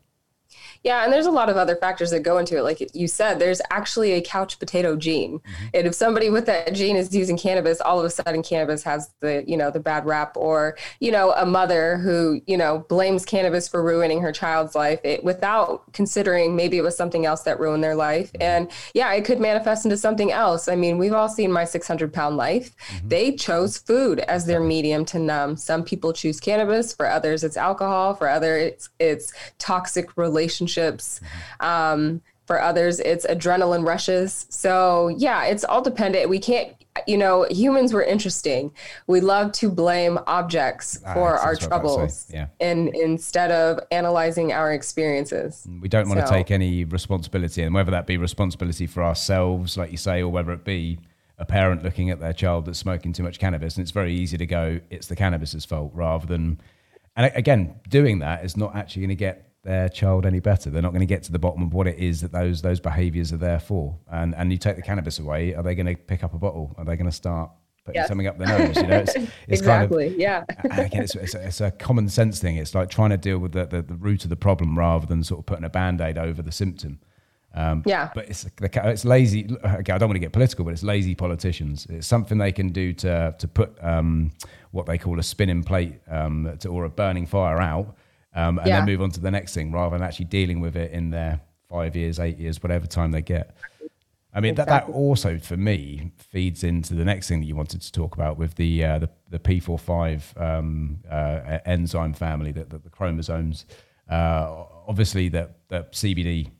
Yeah, 0.82 1.04
and 1.04 1.12
there's 1.12 1.26
a 1.26 1.30
lot 1.30 1.50
of 1.50 1.58
other 1.58 1.76
factors 1.76 2.10
that 2.10 2.20
go 2.20 2.38
into 2.38 2.56
it. 2.56 2.62
Like 2.62 2.94
you 2.94 3.06
said, 3.06 3.38
there's 3.38 3.60
actually 3.70 4.12
a 4.12 4.22
couch 4.22 4.58
potato 4.58 4.96
gene, 4.96 5.38
mm-hmm. 5.38 5.66
and 5.74 5.86
if 5.86 5.94
somebody 5.94 6.30
with 6.30 6.46
that 6.46 6.72
gene 6.72 6.96
is 6.96 7.14
using 7.14 7.36
cannabis, 7.36 7.82
all 7.82 7.98
of 7.98 8.06
a 8.06 8.10
sudden 8.10 8.42
cannabis 8.42 8.82
has 8.84 9.12
the 9.20 9.44
you 9.46 9.58
know 9.58 9.70
the 9.70 9.80
bad 9.80 10.06
rap, 10.06 10.38
or 10.38 10.78
you 10.98 11.12
know 11.12 11.32
a 11.32 11.44
mother 11.44 11.98
who 11.98 12.40
you 12.46 12.56
know 12.56 12.86
blames 12.88 13.26
cannabis 13.26 13.68
for 13.68 13.82
ruining 13.82 14.22
her 14.22 14.32
child's 14.32 14.74
life 14.74 15.00
it, 15.04 15.22
without 15.22 15.92
considering 15.92 16.56
maybe 16.56 16.78
it 16.78 16.82
was 16.82 16.96
something 16.96 17.26
else 17.26 17.42
that 17.42 17.60
ruined 17.60 17.84
their 17.84 17.94
life, 17.94 18.32
mm-hmm. 18.32 18.42
and 18.42 18.70
yeah, 18.94 19.12
it 19.12 19.26
could 19.26 19.38
manifest 19.38 19.84
into 19.84 19.98
something 19.98 20.32
else. 20.32 20.66
I 20.66 20.76
mean, 20.76 20.96
we've 20.96 21.12
all 21.12 21.28
seen 21.28 21.52
my 21.52 21.66
600 21.66 22.10
pound 22.10 22.38
life. 22.38 22.74
Mm-hmm. 22.88 23.08
They 23.08 23.32
chose 23.32 23.76
food 23.76 24.20
as 24.20 24.46
their 24.46 24.60
medium 24.60 25.04
to 25.06 25.18
numb. 25.18 25.58
Some 25.58 25.84
people 25.84 26.14
choose 26.14 26.40
cannabis, 26.40 26.94
for 26.94 27.06
others 27.06 27.44
it's 27.44 27.58
alcohol, 27.58 28.14
for 28.14 28.30
others 28.30 28.62
it's 28.62 28.88
it's 28.98 29.32
toxic 29.58 30.16
relationships 30.16 30.69
relationships. 30.76 31.20
Um, 31.61 32.22
for 32.46 32.61
others, 32.61 32.98
it's 32.98 33.24
adrenaline 33.26 33.87
rushes. 33.87 34.46
So, 34.50 35.09
yeah, 35.09 35.44
it's 35.44 35.62
all 35.62 35.83
dependent. 35.83 36.28
We 36.28 36.40
can't, 36.40 36.74
you 37.06 37.16
know, 37.16 37.46
humans 37.48 37.92
were 37.92 38.02
interesting. 38.02 38.72
We 39.06 39.20
love 39.20 39.52
to 39.52 39.70
blame 39.70 40.18
objects 40.26 40.98
ah, 41.06 41.14
for 41.14 41.37
our 41.37 41.54
troubles 41.54 42.28
yeah. 42.28 42.48
and 42.59 42.88
instead 42.88 43.52
of 43.52 43.78
analyzing 43.92 44.52
our 44.52 44.72
experiences. 44.72 45.64
We 45.80 45.88
don't 45.88 46.09
want 46.09 46.20
so. 46.20 46.26
to 46.26 46.33
take 46.33 46.50
any 46.50 46.85
responsibility, 46.85 47.62
and 47.62 47.72
whether 47.72 47.92
that 47.92 48.09
be 48.09 48.16
responsibility 48.16 48.88
for 48.88 49.04
ourselves, 49.04 49.76
like 49.76 49.92
you 49.92 49.96
say, 49.96 50.20
or 50.20 50.28
whether 50.28 50.50
it 50.50 50.64
be 50.64 50.98
a 51.38 51.44
parent 51.44 51.85
looking 51.85 52.11
at 52.11 52.18
their 52.18 52.33
child 52.33 52.66
that's 52.66 52.80
smoking 52.80 53.12
too 53.12 53.22
much 53.22 53.38
cannabis. 53.38 53.76
And 53.76 53.83
it's 53.83 53.92
very 53.92 54.12
easy 54.12 54.37
to 54.37 54.46
go, 54.46 54.80
it's 54.90 55.06
the 55.06 55.16
cannabis's 55.16 55.64
fault 55.64 55.92
rather 55.94 56.26
than, 56.26 56.61
and 57.14 57.30
again, 57.37 57.78
doing 57.88 58.18
that 58.18 58.44
is 58.44 58.56
not 58.56 58.74
actually 58.74 59.02
going 59.02 59.11
to 59.11 59.14
get 59.14 59.49
their 59.62 59.88
child 59.88 60.24
any 60.24 60.40
better. 60.40 60.70
They're 60.70 60.82
not 60.82 60.92
going 60.92 61.00
to 61.00 61.06
get 61.06 61.22
to 61.24 61.32
the 61.32 61.38
bottom 61.38 61.62
of 61.62 61.74
what 61.74 61.86
it 61.86 61.98
is 61.98 62.20
that 62.22 62.32
those 62.32 62.62
those 62.62 62.80
behaviours 62.80 63.32
are 63.32 63.36
there 63.36 63.60
for. 63.60 63.98
And 64.10 64.34
and 64.34 64.50
you 64.50 64.58
take 64.58 64.76
the 64.76 64.82
cannabis 64.82 65.18
away, 65.18 65.54
are 65.54 65.62
they 65.62 65.74
going 65.74 65.86
to 65.86 65.96
pick 65.96 66.24
up 66.24 66.34
a 66.34 66.38
bottle? 66.38 66.74
Are 66.78 66.84
they 66.84 66.96
going 66.96 67.10
to 67.10 67.16
start 67.16 67.50
putting 67.84 68.00
yes. 68.00 68.08
something 68.08 68.26
up 68.26 68.38
their 68.38 68.58
nose? 68.58 68.76
You 68.76 68.86
know, 68.86 68.98
it's, 68.98 69.14
it's 69.16 69.60
exactly, 69.60 70.04
kind 70.04 70.14
of, 70.14 70.20
yeah. 70.20 70.44
again, 70.84 71.02
it's, 71.02 71.14
it's, 71.14 71.34
a, 71.34 71.46
it's, 71.46 71.60
a, 71.60 71.70
common 71.70 72.08
sense 72.08 72.40
thing. 72.40 72.56
It's 72.56 72.74
like 72.74 72.88
trying 72.88 73.10
to 73.10 73.16
deal 73.16 73.38
with 73.38 73.52
the, 73.52 73.66
the, 73.66 73.82
the 73.82 73.96
root 73.96 74.24
of 74.24 74.30
the 74.30 74.36
problem 74.36 74.78
rather 74.78 75.06
than 75.06 75.22
sort 75.22 75.40
of 75.40 75.46
putting 75.46 75.64
a 75.64 75.70
band 75.70 76.00
aid 76.00 76.16
over 76.16 76.40
the 76.40 76.52
symptom. 76.52 77.00
Um, 77.52 77.82
yeah, 77.84 78.10
but 78.14 78.28
it's 78.28 78.46
it's 78.62 79.04
lazy. 79.04 79.48
Okay, 79.64 79.92
I 79.92 79.98
don't 79.98 80.08
want 80.08 80.14
to 80.14 80.20
get 80.20 80.32
political, 80.32 80.64
but 80.64 80.70
it's 80.70 80.84
lazy 80.84 81.16
politicians. 81.16 81.84
It's 81.90 82.06
something 82.06 82.38
they 82.38 82.52
can 82.52 82.68
do 82.68 82.92
to 82.92 83.34
to 83.36 83.48
put 83.48 83.76
um, 83.82 84.30
what 84.70 84.86
they 84.86 84.96
call 84.96 85.18
a 85.18 85.22
spinning 85.24 85.64
plate 85.64 85.94
um, 86.08 86.56
to, 86.60 86.68
or 86.68 86.84
a 86.84 86.88
burning 86.88 87.26
fire 87.26 87.60
out 87.60 87.96
um, 88.34 88.58
and 88.58 88.68
yeah. 88.68 88.78
then 88.78 88.86
move 88.86 89.02
on 89.02 89.10
to 89.10 89.20
the 89.20 89.30
next 89.30 89.54
thing 89.54 89.72
rather 89.72 89.96
than 89.96 90.06
actually 90.06 90.26
dealing 90.26 90.60
with 90.60 90.76
it 90.76 90.92
in 90.92 91.10
their 91.10 91.40
five 91.68 91.96
years, 91.96 92.18
eight 92.20 92.38
years, 92.38 92.62
whatever 92.62 92.86
time 92.86 93.12
they 93.12 93.22
get. 93.22 93.56
I 94.32 94.40
mean, 94.40 94.52
exactly. 94.52 94.72
that, 94.72 94.86
that 94.86 94.92
also 94.92 95.38
for 95.38 95.56
me 95.56 96.12
feeds 96.16 96.62
into 96.62 96.94
the 96.94 97.04
next 97.04 97.28
thing 97.28 97.40
that 97.40 97.46
you 97.46 97.56
wanted 97.56 97.82
to 97.82 97.90
talk 97.90 98.14
about 98.14 98.38
with 98.38 98.54
the 98.54 98.84
uh, 98.84 98.98
the, 99.00 99.10
the 99.28 99.38
P45 99.40 100.40
um, 100.40 101.00
uh, 101.10 101.58
enzyme 101.66 102.12
family, 102.12 102.52
that 102.52 102.70
the, 102.70 102.78
the, 102.78 102.90
chromosomes. 102.90 103.66
Uh, 104.08 104.64
obviously, 104.86 105.28
that, 105.30 105.56
that 105.68 105.92
CBD 105.92 106.50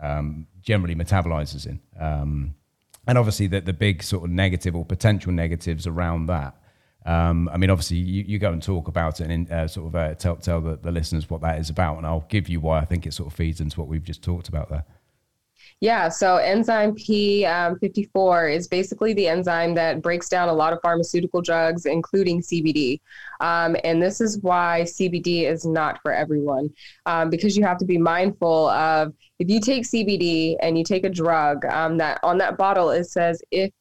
um, 0.00 0.46
generally 0.60 0.94
metabolizes 0.94 1.66
in. 1.66 1.80
Um, 1.98 2.54
and 3.06 3.16
obviously, 3.16 3.46
that 3.48 3.64
the 3.64 3.72
big 3.72 4.02
sort 4.02 4.24
of 4.24 4.30
negative 4.30 4.74
or 4.74 4.84
potential 4.84 5.32
negatives 5.32 5.86
around 5.86 6.26
that 6.26 6.59
um, 7.06 7.48
I 7.48 7.56
mean, 7.56 7.70
obviously, 7.70 7.96
you, 7.96 8.24
you, 8.26 8.38
go 8.38 8.52
and 8.52 8.62
talk 8.62 8.88
about 8.88 9.20
it 9.20 9.30
and 9.30 9.50
uh, 9.50 9.66
sort 9.66 9.86
of 9.86 9.94
uh, 9.94 10.14
tell, 10.14 10.36
tell 10.36 10.60
the, 10.60 10.76
the, 10.76 10.90
listeners 10.90 11.30
what 11.30 11.40
that 11.40 11.58
is 11.58 11.70
about, 11.70 11.96
and 11.96 12.06
I'll 12.06 12.26
give 12.28 12.48
you 12.48 12.60
why 12.60 12.78
I 12.78 12.84
think 12.84 13.06
it 13.06 13.14
sort 13.14 13.28
of 13.28 13.36
feeds 13.36 13.60
into 13.60 13.80
what 13.80 13.88
we've 13.88 14.04
just 14.04 14.22
talked 14.22 14.48
about 14.48 14.68
there. 14.68 14.84
Yeah, 15.82 16.10
so 16.10 16.36
enzyme 16.36 16.94
P54 16.94 18.44
um, 18.44 18.50
is 18.50 18.68
basically 18.68 19.14
the 19.14 19.28
enzyme 19.28 19.74
that 19.76 20.02
breaks 20.02 20.28
down 20.28 20.50
a 20.50 20.52
lot 20.52 20.74
of 20.74 20.78
pharmaceutical 20.82 21.40
drugs, 21.40 21.86
including 21.86 22.42
CBD. 22.42 23.00
Um, 23.40 23.76
and 23.82 24.02
this 24.02 24.20
is 24.20 24.38
why 24.40 24.82
CBD 24.84 25.50
is 25.50 25.64
not 25.64 25.98
for 26.02 26.12
everyone, 26.12 26.68
um, 27.06 27.30
because 27.30 27.56
you 27.56 27.64
have 27.64 27.78
to 27.78 27.86
be 27.86 27.96
mindful 27.96 28.68
of 28.68 29.14
if 29.38 29.48
you 29.48 29.58
take 29.58 29.84
CBD 29.84 30.56
and 30.60 30.76
you 30.76 30.84
take 30.84 31.04
a 31.06 31.10
drug, 31.10 31.64
um, 31.64 31.96
that 31.96 32.20
on 32.22 32.36
that 32.38 32.58
bottle 32.58 32.90
it 32.90 33.04
says 33.04 33.40
if 33.50 33.72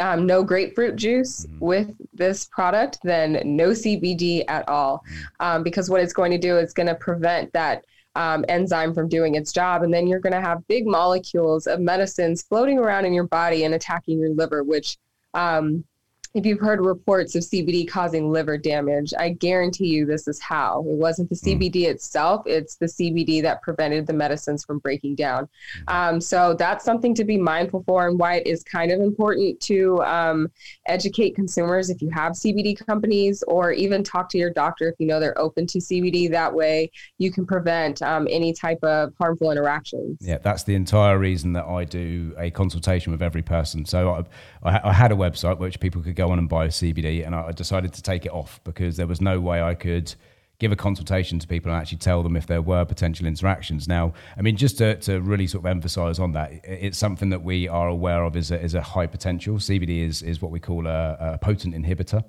um, 0.00 0.26
no 0.26 0.42
grapefruit 0.42 0.96
juice 0.96 1.46
mm-hmm. 1.46 1.64
with 1.64 1.96
this 2.12 2.46
product, 2.46 2.98
then 3.02 3.40
no 3.44 3.70
CBD 3.70 4.44
at 4.48 4.68
all. 4.68 4.98
Mm-hmm. 4.98 5.22
Um, 5.40 5.62
because 5.62 5.90
what 5.90 6.00
it's 6.00 6.12
going 6.12 6.32
to 6.32 6.38
do 6.38 6.58
is 6.58 6.72
going 6.72 6.88
to 6.88 6.94
prevent 6.94 7.52
that 7.52 7.84
um, 8.16 8.44
enzyme 8.48 8.94
from 8.94 9.08
doing 9.08 9.34
its 9.34 9.52
job. 9.52 9.82
And 9.82 9.92
then 9.92 10.06
you're 10.06 10.20
going 10.20 10.32
to 10.32 10.40
have 10.40 10.66
big 10.68 10.86
molecules 10.86 11.66
of 11.66 11.80
medicines 11.80 12.42
floating 12.42 12.78
around 12.78 13.04
in 13.04 13.12
your 13.12 13.26
body 13.26 13.64
and 13.64 13.74
attacking 13.74 14.18
your 14.18 14.30
liver, 14.30 14.62
which 14.62 14.96
um, 15.34 15.84
if 16.34 16.44
you've 16.44 16.60
heard 16.60 16.80
reports 16.80 17.36
of 17.36 17.44
CBD 17.44 17.86
causing 17.86 18.32
liver 18.32 18.58
damage, 18.58 19.14
I 19.16 19.28
guarantee 19.30 19.86
you 19.86 20.04
this 20.04 20.26
is 20.26 20.40
how. 20.40 20.80
It 20.80 20.96
wasn't 20.96 21.30
the 21.30 21.36
CBD 21.36 21.82
mm. 21.82 21.90
itself, 21.90 22.42
it's 22.46 22.74
the 22.74 22.86
CBD 22.86 23.40
that 23.42 23.62
prevented 23.62 24.08
the 24.08 24.14
medicines 24.14 24.64
from 24.64 24.80
breaking 24.80 25.14
down. 25.14 25.48
Mm. 25.86 25.94
Um, 25.94 26.20
so 26.20 26.52
that's 26.54 26.84
something 26.84 27.14
to 27.14 27.24
be 27.24 27.36
mindful 27.36 27.84
for 27.86 28.08
and 28.08 28.18
why 28.18 28.36
it 28.36 28.48
is 28.48 28.64
kind 28.64 28.90
of 28.90 29.00
important 29.00 29.60
to 29.60 30.02
um, 30.02 30.50
educate 30.86 31.36
consumers 31.36 31.88
if 31.88 32.02
you 32.02 32.10
have 32.10 32.32
CBD 32.32 32.84
companies 32.84 33.44
or 33.46 33.70
even 33.70 34.02
talk 34.02 34.28
to 34.30 34.38
your 34.38 34.50
doctor 34.50 34.88
if 34.88 34.96
you 34.98 35.06
know 35.06 35.20
they're 35.20 35.38
open 35.38 35.68
to 35.68 35.78
CBD. 35.78 36.28
That 36.28 36.52
way 36.52 36.90
you 37.18 37.30
can 37.30 37.46
prevent 37.46 38.02
um, 38.02 38.26
any 38.28 38.52
type 38.52 38.82
of 38.82 39.12
harmful 39.20 39.52
interactions. 39.52 40.18
Yeah, 40.20 40.38
that's 40.38 40.64
the 40.64 40.74
entire 40.74 41.16
reason 41.16 41.52
that 41.52 41.66
I 41.66 41.84
do 41.84 42.34
a 42.36 42.50
consultation 42.50 43.12
with 43.12 43.22
every 43.22 43.42
person. 43.42 43.84
So 43.84 44.10
I, 44.10 44.24
I 44.64 44.92
had 44.92 45.12
a 45.12 45.14
website 45.14 45.58
which 45.58 45.78
people 45.78 46.02
could 46.02 46.16
go 46.16 46.30
on 46.30 46.38
and 46.38 46.48
buy 46.48 46.64
a 46.64 46.68
CBD, 46.68 47.24
and 47.24 47.34
I 47.34 47.52
decided 47.52 47.92
to 47.94 48.02
take 48.02 48.24
it 48.24 48.32
off 48.32 48.60
because 48.64 48.96
there 48.96 49.06
was 49.06 49.20
no 49.20 49.38
way 49.40 49.62
I 49.62 49.74
could 49.74 50.14
give 50.58 50.72
a 50.72 50.76
consultation 50.76 51.38
to 51.38 51.46
people 51.46 51.70
and 51.70 51.80
actually 51.80 51.98
tell 51.98 52.22
them 52.22 52.36
if 52.36 52.46
there 52.46 52.62
were 52.62 52.84
potential 52.84 53.26
interactions. 53.26 53.88
Now, 53.88 54.14
I 54.38 54.42
mean, 54.42 54.56
just 54.56 54.78
to, 54.78 54.96
to 55.00 55.20
really 55.20 55.46
sort 55.46 55.64
of 55.64 55.66
emphasize 55.66 56.18
on 56.18 56.32
that, 56.32 56.52
it's 56.64 56.96
something 56.96 57.30
that 57.30 57.42
we 57.42 57.68
are 57.68 57.88
aware 57.88 58.24
of 58.24 58.36
is 58.36 58.50
a, 58.50 58.60
is 58.60 58.74
a 58.74 58.80
high 58.80 59.06
potential. 59.06 59.56
CBD 59.56 60.06
is, 60.06 60.22
is 60.22 60.40
what 60.40 60.52
we 60.52 60.60
call 60.60 60.86
a, 60.86 61.16
a 61.20 61.38
potent 61.38 61.74
inhibitor. 61.74 62.24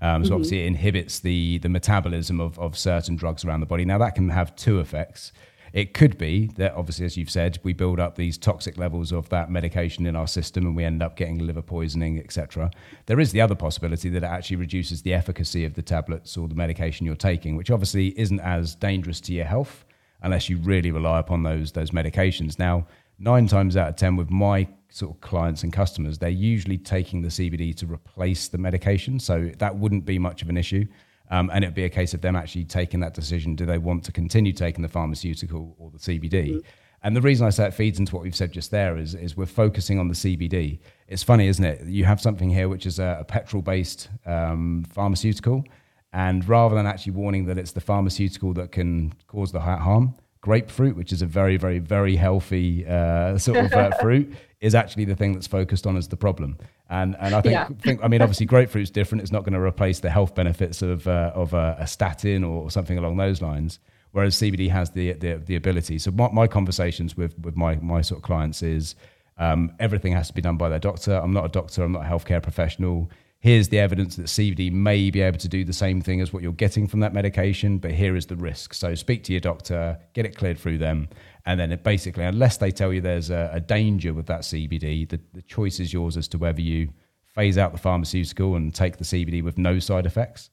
Um, 0.00 0.22
so 0.22 0.28
mm-hmm. 0.28 0.34
obviously 0.34 0.62
it 0.64 0.66
inhibits 0.66 1.20
the, 1.20 1.58
the 1.58 1.68
metabolism 1.68 2.40
of, 2.40 2.58
of 2.58 2.76
certain 2.76 3.16
drugs 3.16 3.44
around 3.44 3.60
the 3.60 3.66
body. 3.66 3.84
Now 3.84 3.98
that 3.98 4.14
can 4.14 4.28
have 4.28 4.54
two 4.56 4.80
effects. 4.80 5.32
It 5.72 5.94
could 5.94 6.16
be 6.18 6.46
that, 6.56 6.74
obviously, 6.74 7.04
as 7.04 7.16
you've 7.16 7.30
said, 7.30 7.58
we 7.62 7.72
build 7.72 8.00
up 8.00 8.16
these 8.16 8.38
toxic 8.38 8.78
levels 8.78 9.12
of 9.12 9.28
that 9.28 9.50
medication 9.50 10.06
in 10.06 10.16
our 10.16 10.26
system 10.26 10.66
and 10.66 10.74
we 10.74 10.84
end 10.84 11.02
up 11.02 11.16
getting 11.16 11.38
liver 11.38 11.62
poisoning, 11.62 12.18
etc. 12.18 12.70
There 13.06 13.20
is 13.20 13.32
the 13.32 13.40
other 13.40 13.54
possibility 13.54 14.08
that 14.10 14.22
it 14.22 14.26
actually 14.26 14.56
reduces 14.56 15.02
the 15.02 15.14
efficacy 15.14 15.64
of 15.64 15.74
the 15.74 15.82
tablets 15.82 16.36
or 16.36 16.48
the 16.48 16.54
medication 16.54 17.06
you're 17.06 17.16
taking, 17.16 17.56
which 17.56 17.70
obviously 17.70 18.18
isn't 18.18 18.40
as 18.40 18.74
dangerous 18.74 19.20
to 19.22 19.32
your 19.32 19.44
health 19.44 19.84
unless 20.22 20.48
you 20.48 20.58
really 20.58 20.90
rely 20.90 21.18
upon 21.18 21.42
those 21.42 21.72
those 21.72 21.90
medications. 21.90 22.58
Now, 22.58 22.86
nine 23.18 23.46
times 23.46 23.76
out 23.76 23.88
of 23.88 23.96
ten, 23.96 24.16
with 24.16 24.30
my 24.30 24.68
sort 24.90 25.14
of 25.14 25.20
clients 25.20 25.62
and 25.62 25.72
customers, 25.72 26.18
they're 26.18 26.28
usually 26.30 26.78
taking 26.78 27.22
the 27.22 27.28
CBD 27.28 27.74
to 27.76 27.86
replace 27.86 28.48
the 28.48 28.58
medication, 28.58 29.20
so 29.20 29.50
that 29.58 29.76
wouldn't 29.76 30.04
be 30.04 30.18
much 30.18 30.42
of 30.42 30.48
an 30.48 30.56
issue. 30.56 30.86
Um, 31.30 31.50
and 31.52 31.62
it'd 31.62 31.74
be 31.74 31.84
a 31.84 31.90
case 31.90 32.14
of 32.14 32.20
them 32.20 32.36
actually 32.36 32.64
taking 32.64 33.00
that 33.00 33.14
decision. 33.14 33.54
Do 33.54 33.66
they 33.66 33.78
want 33.78 34.04
to 34.04 34.12
continue 34.12 34.52
taking 34.52 34.82
the 34.82 34.88
pharmaceutical 34.88 35.76
or 35.78 35.90
the 35.90 35.98
CBD? 35.98 36.30
Mm-hmm. 36.30 36.58
And 37.02 37.14
the 37.14 37.20
reason 37.20 37.46
I 37.46 37.50
say 37.50 37.66
it 37.66 37.74
feeds 37.74 37.98
into 37.98 38.14
what 38.14 38.24
we've 38.24 38.34
said 38.34 38.50
just 38.50 38.70
there 38.70 38.96
is, 38.96 39.14
is 39.14 39.36
we're 39.36 39.46
focusing 39.46 39.98
on 39.98 40.08
the 40.08 40.14
CBD. 40.14 40.80
It's 41.06 41.22
funny, 41.22 41.46
isn't 41.46 41.64
it? 41.64 41.86
You 41.86 42.04
have 42.04 42.20
something 42.20 42.50
here 42.50 42.68
which 42.68 42.86
is 42.86 42.98
a, 42.98 43.18
a 43.20 43.24
petrol 43.24 43.62
based 43.62 44.08
um, 44.26 44.84
pharmaceutical. 44.88 45.64
And 46.12 46.48
rather 46.48 46.74
than 46.74 46.86
actually 46.86 47.12
warning 47.12 47.44
that 47.46 47.58
it's 47.58 47.72
the 47.72 47.80
pharmaceutical 47.80 48.52
that 48.54 48.72
can 48.72 49.12
cause 49.28 49.52
the 49.52 49.60
harm, 49.60 50.14
grapefruit, 50.40 50.96
which 50.96 51.12
is 51.12 51.22
a 51.22 51.26
very, 51.26 51.56
very, 51.56 51.78
very 51.78 52.16
healthy 52.16 52.86
uh, 52.86 53.38
sort 53.38 53.58
of 53.58 53.72
uh, 53.72 53.90
fruit, 54.00 54.34
is 54.60 54.74
actually 54.74 55.04
the 55.04 55.14
thing 55.14 55.34
that's 55.34 55.46
focused 55.46 55.86
on 55.86 55.96
as 55.96 56.08
the 56.08 56.16
problem. 56.16 56.58
And 56.90 57.16
and 57.20 57.34
I 57.34 57.40
think, 57.42 57.52
yeah. 57.52 57.68
think 57.82 58.02
I 58.02 58.08
mean 58.08 58.22
obviously 58.22 58.46
grapefruit 58.46 58.84
is 58.84 58.90
different. 58.90 59.22
It's 59.22 59.32
not 59.32 59.44
going 59.44 59.52
to 59.52 59.60
replace 59.60 60.00
the 60.00 60.10
health 60.10 60.34
benefits 60.34 60.80
of 60.80 61.06
uh, 61.06 61.32
of 61.34 61.52
a, 61.52 61.76
a, 61.78 61.86
statin 61.86 62.44
or 62.44 62.70
something 62.70 62.96
along 62.96 63.18
those 63.18 63.42
lines. 63.42 63.78
whereas 64.12 64.36
CBD 64.36 64.70
has 64.70 64.90
the 64.90 65.12
the, 65.12 65.34
the 65.34 65.56
ability. 65.56 65.98
So 65.98 66.10
my, 66.10 66.30
my 66.30 66.46
conversations 66.46 67.16
with 67.16 67.38
with 67.40 67.56
my 67.56 67.76
my 67.76 68.00
sort 68.00 68.18
of 68.18 68.22
clients 68.22 68.62
is 68.62 68.94
um, 69.38 69.72
everything 69.78 70.12
has 70.12 70.28
to 70.28 70.34
be 70.34 70.40
done 70.40 70.56
by 70.56 70.68
their 70.68 70.78
doctor. 70.78 71.14
I'm 71.14 71.32
not 71.32 71.44
a 71.44 71.48
doctor. 71.48 71.82
I'm 71.82 71.92
not 71.92 72.04
a 72.06 72.08
healthcare 72.08 72.42
professional. 72.42 73.10
Here's 73.40 73.68
the 73.68 73.78
evidence 73.78 74.16
that 74.16 74.26
CBD 74.26 74.72
may 74.72 75.10
be 75.10 75.20
able 75.20 75.38
to 75.38 75.48
do 75.48 75.64
the 75.64 75.72
same 75.72 76.00
thing 76.00 76.20
as 76.20 76.32
what 76.32 76.42
you're 76.42 76.52
getting 76.52 76.88
from 76.88 76.98
that 77.00 77.14
medication, 77.14 77.78
but 77.78 77.92
here 77.92 78.16
is 78.16 78.26
the 78.26 78.34
risk. 78.34 78.74
So 78.74 78.96
speak 78.96 79.22
to 79.24 79.32
your 79.32 79.40
doctor, 79.40 79.96
get 80.12 80.26
it 80.26 80.36
cleared 80.36 80.58
through 80.58 80.78
them, 80.78 81.08
and 81.46 81.60
then 81.60 81.70
it 81.70 81.84
basically, 81.84 82.24
unless 82.24 82.56
they 82.56 82.72
tell 82.72 82.92
you 82.92 83.00
there's 83.00 83.30
a, 83.30 83.48
a 83.52 83.60
danger 83.60 84.12
with 84.12 84.26
that 84.26 84.40
CBD, 84.40 85.08
the, 85.08 85.20
the 85.34 85.42
choice 85.42 85.78
is 85.78 85.92
yours 85.92 86.16
as 86.16 86.26
to 86.28 86.38
whether 86.38 86.60
you 86.60 86.92
phase 87.22 87.58
out 87.58 87.70
the 87.70 87.78
pharmaceutical 87.78 88.56
and 88.56 88.74
take 88.74 88.96
the 88.96 89.04
CBD 89.04 89.44
with 89.44 89.56
no 89.56 89.78
side 89.78 90.04
effects. 90.04 90.50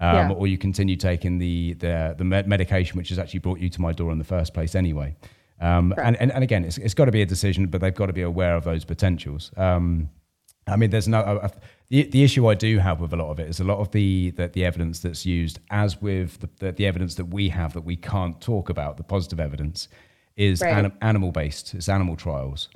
Um, 0.00 0.30
yeah. 0.30 0.30
Or 0.30 0.46
you 0.46 0.58
continue 0.58 0.94
taking 0.94 1.38
the 1.38 1.72
the, 1.74 2.14
the 2.16 2.24
medication 2.24 2.96
which 2.96 3.08
has 3.08 3.18
actually 3.18 3.40
brought 3.40 3.58
you 3.58 3.68
to 3.68 3.80
my 3.80 3.92
door 3.92 4.12
in 4.12 4.18
the 4.18 4.24
first 4.24 4.54
place 4.54 4.76
anyway. 4.76 5.16
Um, 5.60 5.92
and, 6.00 6.16
and, 6.20 6.30
and 6.30 6.44
again, 6.44 6.64
it's, 6.64 6.78
it's 6.78 6.94
got 6.94 7.06
to 7.06 7.10
be 7.10 7.22
a 7.22 7.26
decision, 7.26 7.66
but 7.66 7.80
they've 7.80 7.92
got 7.92 8.06
to 8.06 8.12
be 8.12 8.22
aware 8.22 8.54
of 8.54 8.62
those 8.62 8.84
potentials. 8.84 9.50
Um, 9.56 10.08
I 10.68 10.76
mean, 10.76 10.90
there's 10.90 11.08
no 11.08 11.18
uh, 11.18 11.48
the, 11.90 12.04
the 12.04 12.22
issue 12.22 12.46
I 12.46 12.54
do 12.54 12.78
have 12.78 13.00
with 13.00 13.12
a 13.12 13.16
lot 13.16 13.30
of 13.30 13.40
it 13.40 13.48
is 13.48 13.60
a 13.60 13.64
lot 13.64 13.78
of 13.78 13.90
the 13.92 14.30
the, 14.32 14.48
the 14.48 14.64
evidence 14.64 15.00
that's 15.00 15.24
used, 15.24 15.58
as 15.70 16.00
with 16.00 16.40
the, 16.40 16.48
the, 16.58 16.72
the, 16.72 16.86
evidence 16.86 17.14
that 17.14 17.26
we 17.26 17.48
have 17.48 17.72
that 17.72 17.82
we 17.84 17.96
can't 17.96 18.40
talk 18.40 18.68
about, 18.68 18.96
the 18.96 19.02
positive 19.02 19.40
evidence, 19.40 19.88
is 20.36 20.60
right. 20.60 20.74
anim, 20.74 20.92
animal 21.00 21.32
based. 21.32 21.74
It's 21.74 21.88
animal 21.88 22.16
trials. 22.16 22.68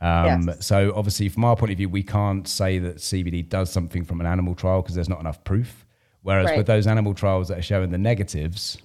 Um, 0.00 0.48
yes. 0.48 0.66
So 0.66 0.92
obviously, 0.94 1.28
from 1.28 1.44
our 1.44 1.56
point 1.56 1.72
of 1.72 1.78
view, 1.78 1.88
we 1.88 2.02
can't 2.02 2.46
say 2.46 2.78
that 2.78 2.96
CBD 2.96 3.48
does 3.48 3.70
something 3.70 4.04
from 4.04 4.20
an 4.20 4.26
animal 4.26 4.54
trial 4.54 4.82
because 4.82 4.94
there's 4.94 5.08
not 5.08 5.20
enough 5.20 5.42
proof. 5.44 5.84
Whereas 6.22 6.46
right. 6.46 6.58
with 6.58 6.66
those 6.66 6.86
animal 6.86 7.14
trials 7.14 7.48
that 7.48 7.58
are 7.58 7.62
showing 7.62 7.90
the 7.90 7.98
negatives, 7.98 8.78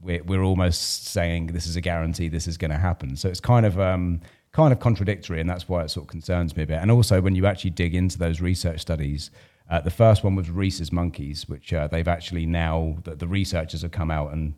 we're, 0.00 0.22
we're 0.22 0.42
almost 0.42 1.06
saying 1.06 1.48
this 1.48 1.66
is 1.66 1.76
a 1.76 1.80
guarantee, 1.80 2.28
this 2.28 2.46
is 2.46 2.56
going 2.56 2.70
to 2.70 2.78
happen. 2.78 3.16
So 3.16 3.28
it's 3.28 3.40
kind 3.40 3.66
of 3.66 3.78
um, 3.80 4.20
kind 4.58 4.72
of 4.72 4.80
contradictory, 4.80 5.40
and 5.40 5.48
that's 5.48 5.68
why 5.68 5.84
it 5.84 5.88
sort 5.88 6.02
of 6.02 6.08
concerns 6.08 6.56
me 6.56 6.64
a 6.64 6.66
bit. 6.66 6.80
And 6.82 6.90
also, 6.90 7.20
when 7.20 7.36
you 7.36 7.46
actually 7.46 7.70
dig 7.70 7.94
into 7.94 8.18
those 8.18 8.40
research 8.40 8.80
studies, 8.80 9.30
uh, 9.70 9.80
the 9.80 9.90
first 9.92 10.24
one 10.24 10.34
was 10.34 10.50
rhesus 10.50 10.90
monkeys, 10.90 11.48
which 11.48 11.72
uh, 11.72 11.86
they've 11.86 12.08
actually 12.08 12.44
now 12.44 12.96
the, 13.04 13.14
the 13.14 13.28
researchers 13.28 13.82
have 13.82 13.92
come 13.92 14.10
out 14.10 14.32
and 14.32 14.54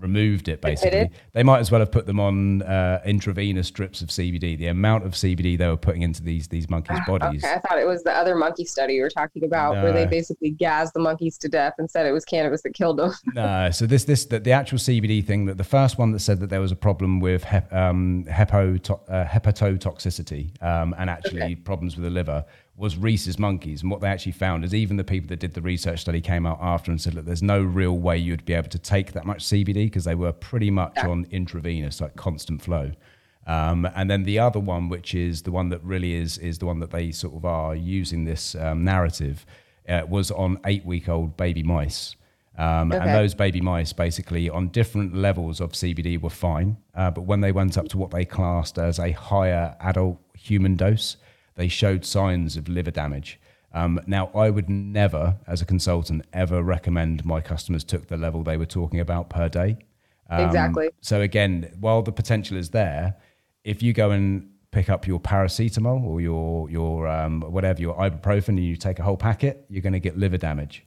removed 0.00 0.48
it 0.48 0.60
basically. 0.60 1.10
They 1.32 1.42
might 1.42 1.60
as 1.60 1.70
well 1.70 1.80
have 1.80 1.92
put 1.92 2.06
them 2.06 2.18
on 2.18 2.62
uh, 2.62 3.00
intravenous 3.04 3.68
strips 3.68 4.00
of 4.00 4.08
CBD. 4.08 4.58
The 4.58 4.66
amount 4.68 5.04
of 5.04 5.12
CBD 5.12 5.58
they 5.58 5.66
were 5.66 5.76
putting 5.76 6.02
into 6.02 6.22
these 6.22 6.48
these 6.48 6.68
monkeys' 6.68 6.98
ah, 7.00 7.04
bodies. 7.06 7.44
Okay, 7.44 7.54
I 7.54 7.58
thought 7.58 7.78
it 7.78 7.86
was 7.86 8.02
the 8.02 8.12
other 8.12 8.34
monkey 8.34 8.64
study 8.64 8.94
you 8.94 9.02
were 9.02 9.10
talking 9.10 9.44
about, 9.44 9.76
no. 9.76 9.84
where 9.84 9.92
they 9.92 10.06
basically 10.06 10.50
gassed 10.50 10.94
the 10.94 11.00
monkeys 11.00 11.38
to 11.38 11.48
death 11.48 11.74
and 11.78 11.90
said 11.90 12.06
it 12.06 12.12
was 12.12 12.24
cannabis 12.24 12.62
that 12.62 12.74
killed 12.74 12.98
them. 12.98 13.12
no, 13.34 13.70
so 13.70 13.86
this 13.86 14.04
this 14.04 14.24
the, 14.24 14.40
the, 14.40 14.52
actual 14.52 14.78
CBD 14.78 15.24
thing 15.24 15.46
that 15.46 15.58
the 15.58 15.64
first 15.64 15.98
one 15.98 16.12
that 16.12 16.20
said 16.20 16.40
that 16.40 16.50
there 16.50 16.60
was 16.60 16.72
a 16.72 16.76
problem 16.76 17.20
with 17.20 17.44
hep, 17.44 17.72
um, 17.72 18.24
hepo, 18.28 18.90
uh, 19.08 19.24
hepatotoxicity 19.24 20.50
um, 20.62 20.94
and 20.98 21.08
actually 21.08 21.42
okay. 21.42 21.54
problems 21.54 21.96
with 21.96 22.04
the 22.04 22.10
liver 22.10 22.44
was 22.80 22.96
rhesus 22.96 23.38
monkeys. 23.38 23.82
And 23.82 23.90
what 23.90 24.00
they 24.00 24.08
actually 24.08 24.32
found 24.32 24.64
is 24.64 24.74
even 24.74 24.96
the 24.96 25.04
people 25.04 25.28
that 25.28 25.38
did 25.38 25.54
the 25.54 25.60
research 25.60 26.00
study 26.00 26.20
came 26.20 26.46
out 26.46 26.58
after 26.60 26.90
and 26.90 27.00
said, 27.00 27.14
look, 27.14 27.26
there's 27.26 27.42
no 27.42 27.62
real 27.62 27.96
way 27.96 28.16
you'd 28.16 28.44
be 28.44 28.54
able 28.54 28.70
to 28.70 28.78
take 28.78 29.12
that 29.12 29.26
much 29.26 29.44
CBD 29.44 29.86
because 29.86 30.04
they 30.04 30.14
were 30.14 30.32
pretty 30.32 30.70
much 30.70 30.94
yeah. 30.96 31.08
on 31.08 31.26
intravenous, 31.30 32.00
like 32.00 32.16
constant 32.16 32.62
flow. 32.62 32.92
Um, 33.46 33.88
and 33.94 34.10
then 34.10 34.24
the 34.24 34.38
other 34.38 34.60
one, 34.60 34.88
which 34.88 35.14
is 35.14 35.42
the 35.42 35.50
one 35.50 35.68
that 35.70 35.82
really 35.82 36.14
is 36.14 36.38
is 36.38 36.58
the 36.58 36.66
one 36.66 36.78
that 36.80 36.90
they 36.90 37.10
sort 37.10 37.34
of 37.34 37.44
are 37.44 37.74
using 37.74 38.24
this 38.24 38.54
um, 38.54 38.84
narrative, 38.84 39.44
uh, 39.88 40.02
was 40.08 40.30
on 40.30 40.58
eight 40.66 40.84
week 40.84 41.08
old 41.08 41.36
baby 41.36 41.62
mice. 41.62 42.16
Um, 42.56 42.92
okay. 42.92 43.00
And 43.00 43.14
those 43.14 43.34
baby 43.34 43.60
mice, 43.60 43.92
basically, 43.92 44.50
on 44.50 44.68
different 44.68 45.14
levels 45.14 45.60
of 45.60 45.72
CBD, 45.72 46.20
were 46.20 46.30
fine. 46.30 46.76
Uh, 46.94 47.10
but 47.10 47.22
when 47.22 47.40
they 47.40 47.52
went 47.52 47.78
up 47.78 47.88
to 47.88 47.98
what 47.98 48.10
they 48.10 48.24
classed 48.24 48.78
as 48.78 48.98
a 48.98 49.12
higher 49.12 49.76
adult 49.80 50.18
human 50.34 50.76
dose, 50.76 51.16
they 51.60 51.68
showed 51.68 52.06
signs 52.06 52.56
of 52.56 52.70
liver 52.70 52.90
damage. 52.90 53.38
Um, 53.74 54.00
now, 54.06 54.30
I 54.34 54.48
would 54.48 54.70
never, 54.70 55.36
as 55.46 55.60
a 55.60 55.66
consultant, 55.66 56.24
ever 56.32 56.62
recommend 56.62 57.26
my 57.26 57.42
customers 57.42 57.84
took 57.84 58.06
the 58.06 58.16
level 58.16 58.42
they 58.42 58.56
were 58.56 58.64
talking 58.64 58.98
about 58.98 59.28
per 59.28 59.50
day. 59.50 59.76
Um, 60.30 60.46
exactly. 60.46 60.88
So 61.02 61.20
again, 61.20 61.70
while 61.78 62.00
the 62.00 62.12
potential 62.12 62.56
is 62.56 62.70
there, 62.70 63.16
if 63.62 63.82
you 63.82 63.92
go 63.92 64.10
and 64.10 64.48
pick 64.70 64.88
up 64.88 65.06
your 65.06 65.20
paracetamol 65.20 66.02
or 66.02 66.22
your 66.22 66.70
your 66.70 67.06
um, 67.06 67.42
whatever 67.42 67.78
your 67.78 67.94
ibuprofen 67.96 68.48
and 68.48 68.64
you 68.64 68.76
take 68.76 68.98
a 68.98 69.02
whole 69.02 69.18
packet, 69.18 69.66
you're 69.68 69.82
going 69.82 69.92
to 69.92 70.00
get 70.00 70.16
liver 70.16 70.38
damage. 70.38 70.86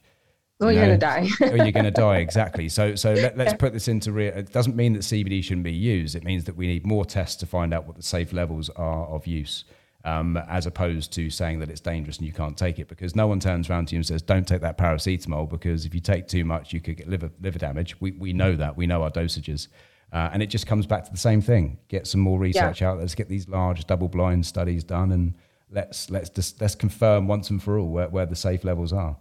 Or 0.58 0.72
you 0.72 0.80
are 0.80 0.86
going 0.86 0.98
to 0.98 1.06
die. 1.06 1.28
or 1.52 1.56
you're 1.56 1.70
going 1.70 1.84
to 1.92 1.92
die 1.92 2.16
exactly. 2.16 2.68
So 2.68 2.96
so 2.96 3.12
let, 3.12 3.38
us 3.38 3.54
put 3.56 3.72
this 3.72 3.86
into 3.86 4.10
real. 4.10 4.32
It 4.34 4.52
doesn't 4.52 4.74
mean 4.74 4.94
that 4.94 5.02
CBD 5.02 5.44
shouldn't 5.44 5.62
be 5.62 5.72
used. 5.72 6.16
It 6.16 6.24
means 6.24 6.44
that 6.44 6.56
we 6.56 6.66
need 6.66 6.84
more 6.84 7.04
tests 7.04 7.36
to 7.36 7.46
find 7.46 7.72
out 7.72 7.86
what 7.86 7.94
the 7.94 8.02
safe 8.02 8.32
levels 8.32 8.70
are 8.70 9.06
of 9.06 9.28
use 9.28 9.64
um, 10.04 10.36
as 10.48 10.66
opposed 10.66 11.12
to 11.14 11.30
saying 11.30 11.60
that 11.60 11.70
it's 11.70 11.80
dangerous 11.80 12.18
and 12.18 12.26
you 12.26 12.32
can't 12.32 12.56
take 12.56 12.78
it 12.78 12.88
because 12.88 13.16
no 13.16 13.26
one 13.26 13.40
turns 13.40 13.70
around 13.70 13.88
to 13.88 13.94
you 13.94 13.98
and 13.98 14.06
says, 14.06 14.22
don't 14.22 14.46
take 14.46 14.60
that 14.60 14.76
paracetamol 14.76 15.48
because 15.48 15.86
if 15.86 15.94
you 15.94 16.00
take 16.00 16.28
too 16.28 16.44
much, 16.44 16.72
you 16.72 16.80
could 16.80 16.96
get 16.96 17.08
liver, 17.08 17.30
liver 17.40 17.58
damage. 17.58 17.98
We, 18.00 18.12
we 18.12 18.32
know 18.32 18.54
that. 18.56 18.76
We 18.76 18.86
know 18.86 19.02
our 19.02 19.10
dosages. 19.10 19.68
Uh, 20.12 20.30
and 20.32 20.42
it 20.42 20.46
just 20.46 20.66
comes 20.66 20.86
back 20.86 21.04
to 21.04 21.10
the 21.10 21.18
same 21.18 21.40
thing. 21.40 21.78
Get 21.88 22.06
some 22.06 22.20
more 22.20 22.38
research 22.38 22.80
yeah. 22.80 22.90
out. 22.90 22.98
Let's 22.98 23.14
get 23.14 23.28
these 23.28 23.48
large 23.48 23.86
double-blind 23.86 24.46
studies 24.46 24.84
done, 24.84 25.10
and 25.10 25.34
let's 25.72 26.08
let's 26.08 26.30
just 26.30 26.60
let's 26.60 26.76
confirm 26.76 27.26
once 27.26 27.50
and 27.50 27.60
for 27.60 27.78
all 27.80 27.88
where, 27.88 28.08
where 28.08 28.26
the 28.26 28.36
safe 28.36 28.62
levels 28.62 28.92
are. 28.92 29.16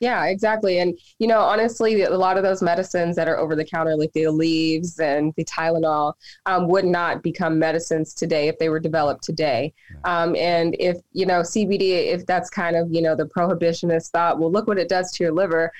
Yeah, 0.00 0.24
exactly. 0.26 0.80
And, 0.80 0.98
you 1.20 1.28
know, 1.28 1.38
honestly, 1.38 2.02
a 2.02 2.10
lot 2.16 2.36
of 2.36 2.42
those 2.42 2.60
medicines 2.60 3.14
that 3.14 3.28
are 3.28 3.38
over 3.38 3.54
the 3.54 3.64
counter, 3.64 3.96
like 3.96 4.12
the 4.14 4.24
Aleves 4.24 4.98
and 4.98 5.32
the 5.36 5.44
Tylenol, 5.44 6.14
um, 6.46 6.66
would 6.68 6.84
not 6.84 7.22
become 7.22 7.56
medicines 7.56 8.12
today 8.12 8.48
if 8.48 8.58
they 8.58 8.68
were 8.68 8.80
developed 8.80 9.22
today. 9.22 9.72
Um, 10.02 10.34
and 10.34 10.74
if, 10.80 10.96
you 11.12 11.24
know, 11.24 11.42
CBD, 11.42 12.12
if 12.12 12.26
that's 12.26 12.50
kind 12.50 12.74
of, 12.74 12.88
you 12.92 13.00
know, 13.00 13.14
the 13.14 13.26
prohibitionist 13.26 14.10
thought, 14.10 14.40
well, 14.40 14.50
look 14.50 14.66
what 14.66 14.78
it 14.78 14.88
does 14.88 15.12
to 15.12 15.24
your 15.24 15.32
liver 15.32 15.70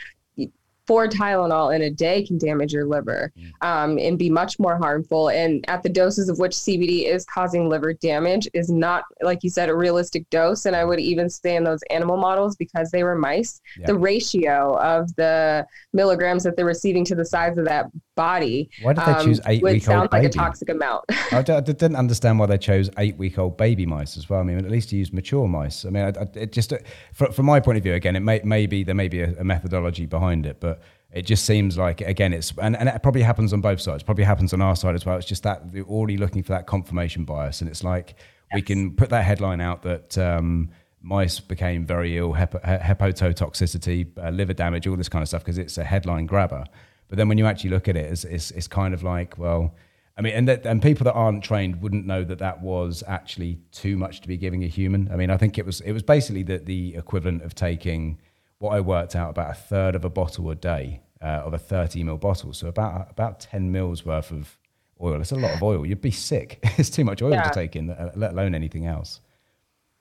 four 0.92 1.08
Tylenol 1.08 1.74
in 1.74 1.80
a 1.80 1.90
day 1.90 2.22
can 2.22 2.36
damage 2.36 2.70
your 2.70 2.84
liver 2.84 3.32
mm. 3.34 3.50
um, 3.66 3.98
and 3.98 4.18
be 4.18 4.28
much 4.28 4.58
more 4.58 4.76
harmful. 4.76 5.30
And 5.30 5.64
at 5.66 5.82
the 5.82 5.88
doses 5.88 6.28
of 6.28 6.38
which 6.38 6.52
CBD 6.52 7.06
is 7.06 7.24
causing 7.24 7.66
liver 7.66 7.94
damage 7.94 8.46
is 8.52 8.68
not, 8.68 9.04
like 9.22 9.42
you 9.42 9.48
said, 9.48 9.70
a 9.70 9.74
realistic 9.74 10.28
dose. 10.28 10.66
And 10.66 10.76
I 10.76 10.84
would 10.84 11.00
even 11.00 11.30
say 11.30 11.56
in 11.56 11.64
those 11.64 11.80
animal 11.88 12.18
models, 12.18 12.56
because 12.56 12.90
they 12.90 13.04
were 13.04 13.14
mice, 13.14 13.62
yeah. 13.78 13.86
the 13.86 13.96
ratio 13.96 14.78
of 14.80 15.16
the 15.16 15.66
milligrams 15.94 16.42
that 16.42 16.56
they're 16.56 16.66
receiving 16.66 17.06
to 17.06 17.14
the 17.14 17.24
size 17.24 17.56
of 17.56 17.64
that 17.64 17.86
body 18.14 18.68
why 18.82 18.92
did 18.92 19.04
they 19.06 19.12
um, 19.12 19.24
choose 19.24 19.40
eight 19.46 19.62
week 19.62 19.88
old 19.88 20.10
baby? 20.10 20.24
like 20.24 20.34
a 20.34 20.36
toxic 20.36 20.68
amount 20.68 21.04
I, 21.32 21.40
d- 21.40 21.52
I 21.52 21.60
didn't 21.60 21.96
understand 21.96 22.38
why 22.38 22.46
they 22.46 22.58
chose 22.58 22.90
eight 22.98 23.16
week 23.16 23.38
old 23.38 23.56
baby 23.56 23.86
mice 23.86 24.18
as 24.18 24.28
well 24.28 24.40
i 24.40 24.42
mean 24.42 24.58
at 24.58 24.70
least 24.70 24.92
use 24.92 25.12
mature 25.12 25.48
mice 25.48 25.86
i 25.86 25.88
mean 25.88 26.04
I, 26.04 26.08
I, 26.08 26.26
it 26.34 26.52
just 26.52 26.74
from 27.14 27.46
my 27.46 27.60
point 27.60 27.78
of 27.78 27.84
view 27.84 27.94
again 27.94 28.14
it 28.14 28.20
may, 28.20 28.40
may 28.44 28.66
be 28.66 28.84
there 28.84 28.94
may 28.94 29.08
be 29.08 29.22
a, 29.22 29.34
a 29.38 29.44
methodology 29.44 30.04
behind 30.04 30.44
it 30.44 30.60
but 30.60 30.81
it 31.12 31.22
just 31.22 31.44
seems 31.44 31.76
like 31.76 32.00
again 32.00 32.32
it's 32.32 32.52
and, 32.58 32.76
and 32.76 32.88
it 32.88 33.02
probably 33.02 33.22
happens 33.22 33.52
on 33.52 33.60
both 33.60 33.80
sides 33.80 34.02
probably 34.02 34.24
happens 34.24 34.52
on 34.52 34.62
our 34.62 34.74
side 34.74 34.94
as 34.94 35.04
well 35.04 35.16
it's 35.16 35.26
just 35.26 35.42
that 35.42 35.62
you're 35.72 35.86
already 35.86 36.16
looking 36.16 36.42
for 36.42 36.52
that 36.52 36.66
confirmation 36.66 37.24
bias 37.24 37.60
and 37.60 37.70
it's 37.70 37.84
like 37.84 38.14
yes. 38.16 38.54
we 38.54 38.62
can 38.62 38.94
put 38.94 39.10
that 39.10 39.24
headline 39.24 39.60
out 39.60 39.82
that 39.82 40.16
um, 40.18 40.70
mice 41.02 41.38
became 41.40 41.84
very 41.84 42.16
ill 42.16 42.32
hep- 42.32 42.62
hepatotoxicity 42.62 44.06
uh, 44.18 44.30
liver 44.30 44.54
damage 44.54 44.86
all 44.86 44.96
this 44.96 45.08
kind 45.08 45.22
of 45.22 45.28
stuff 45.28 45.42
because 45.42 45.58
it's 45.58 45.78
a 45.78 45.84
headline 45.84 46.26
grabber 46.26 46.64
but 47.08 47.18
then 47.18 47.28
when 47.28 47.38
you 47.38 47.46
actually 47.46 47.70
look 47.70 47.88
at 47.88 47.96
it 47.96 48.10
it's, 48.10 48.24
it's, 48.24 48.50
it's 48.52 48.68
kind 48.68 48.94
of 48.94 49.02
like 49.02 49.38
well 49.38 49.74
I 50.14 50.20
mean, 50.20 50.34
and 50.34 50.46
that, 50.48 50.66
and 50.66 50.82
people 50.82 51.04
that 51.04 51.14
aren't 51.14 51.42
trained 51.42 51.80
wouldn't 51.80 52.06
know 52.06 52.22
that 52.22 52.38
that 52.40 52.60
was 52.60 53.02
actually 53.06 53.60
too 53.70 53.96
much 53.96 54.20
to 54.20 54.28
be 54.28 54.36
giving 54.36 54.62
a 54.62 54.66
human. 54.66 55.10
I 55.10 55.16
mean, 55.16 55.30
I 55.30 55.38
think 55.38 55.56
it 55.56 55.64
was 55.64 55.80
it 55.80 55.92
was 55.92 56.02
basically 56.02 56.42
the, 56.42 56.58
the 56.58 56.94
equivalent 56.96 57.42
of 57.42 57.54
taking 57.54 58.18
what 58.62 58.74
I 58.76 58.80
worked 58.80 59.16
out 59.16 59.30
about 59.30 59.50
a 59.50 59.54
third 59.54 59.96
of 59.96 60.04
a 60.04 60.08
bottle 60.08 60.48
a 60.48 60.54
day 60.54 61.00
uh, 61.20 61.42
of 61.44 61.52
a 61.52 61.58
30 61.58 62.04
ml 62.04 62.20
bottle. 62.20 62.52
So 62.52 62.68
about 62.68 63.10
about 63.10 63.40
10 63.40 63.72
mils 63.72 64.06
worth 64.06 64.30
of 64.30 64.56
oil. 65.00 65.20
It's 65.20 65.32
a 65.32 65.36
lot 65.36 65.56
of 65.56 65.62
oil. 65.62 65.84
You'd 65.84 66.00
be 66.00 66.12
sick. 66.12 66.60
it's 66.78 66.88
too 66.88 67.04
much 67.04 67.22
oil 67.22 67.32
yeah. 67.32 67.42
to 67.42 67.50
take 67.50 67.74
in, 67.74 67.90
uh, 67.90 68.12
let 68.14 68.32
alone 68.32 68.54
anything 68.54 68.86
else. 68.86 69.20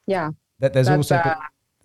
Yeah. 0.06 0.30
That 0.60 0.74
There's 0.74 0.88
That's, 0.88 1.12
also. 1.12 1.16
Uh, 1.16 1.36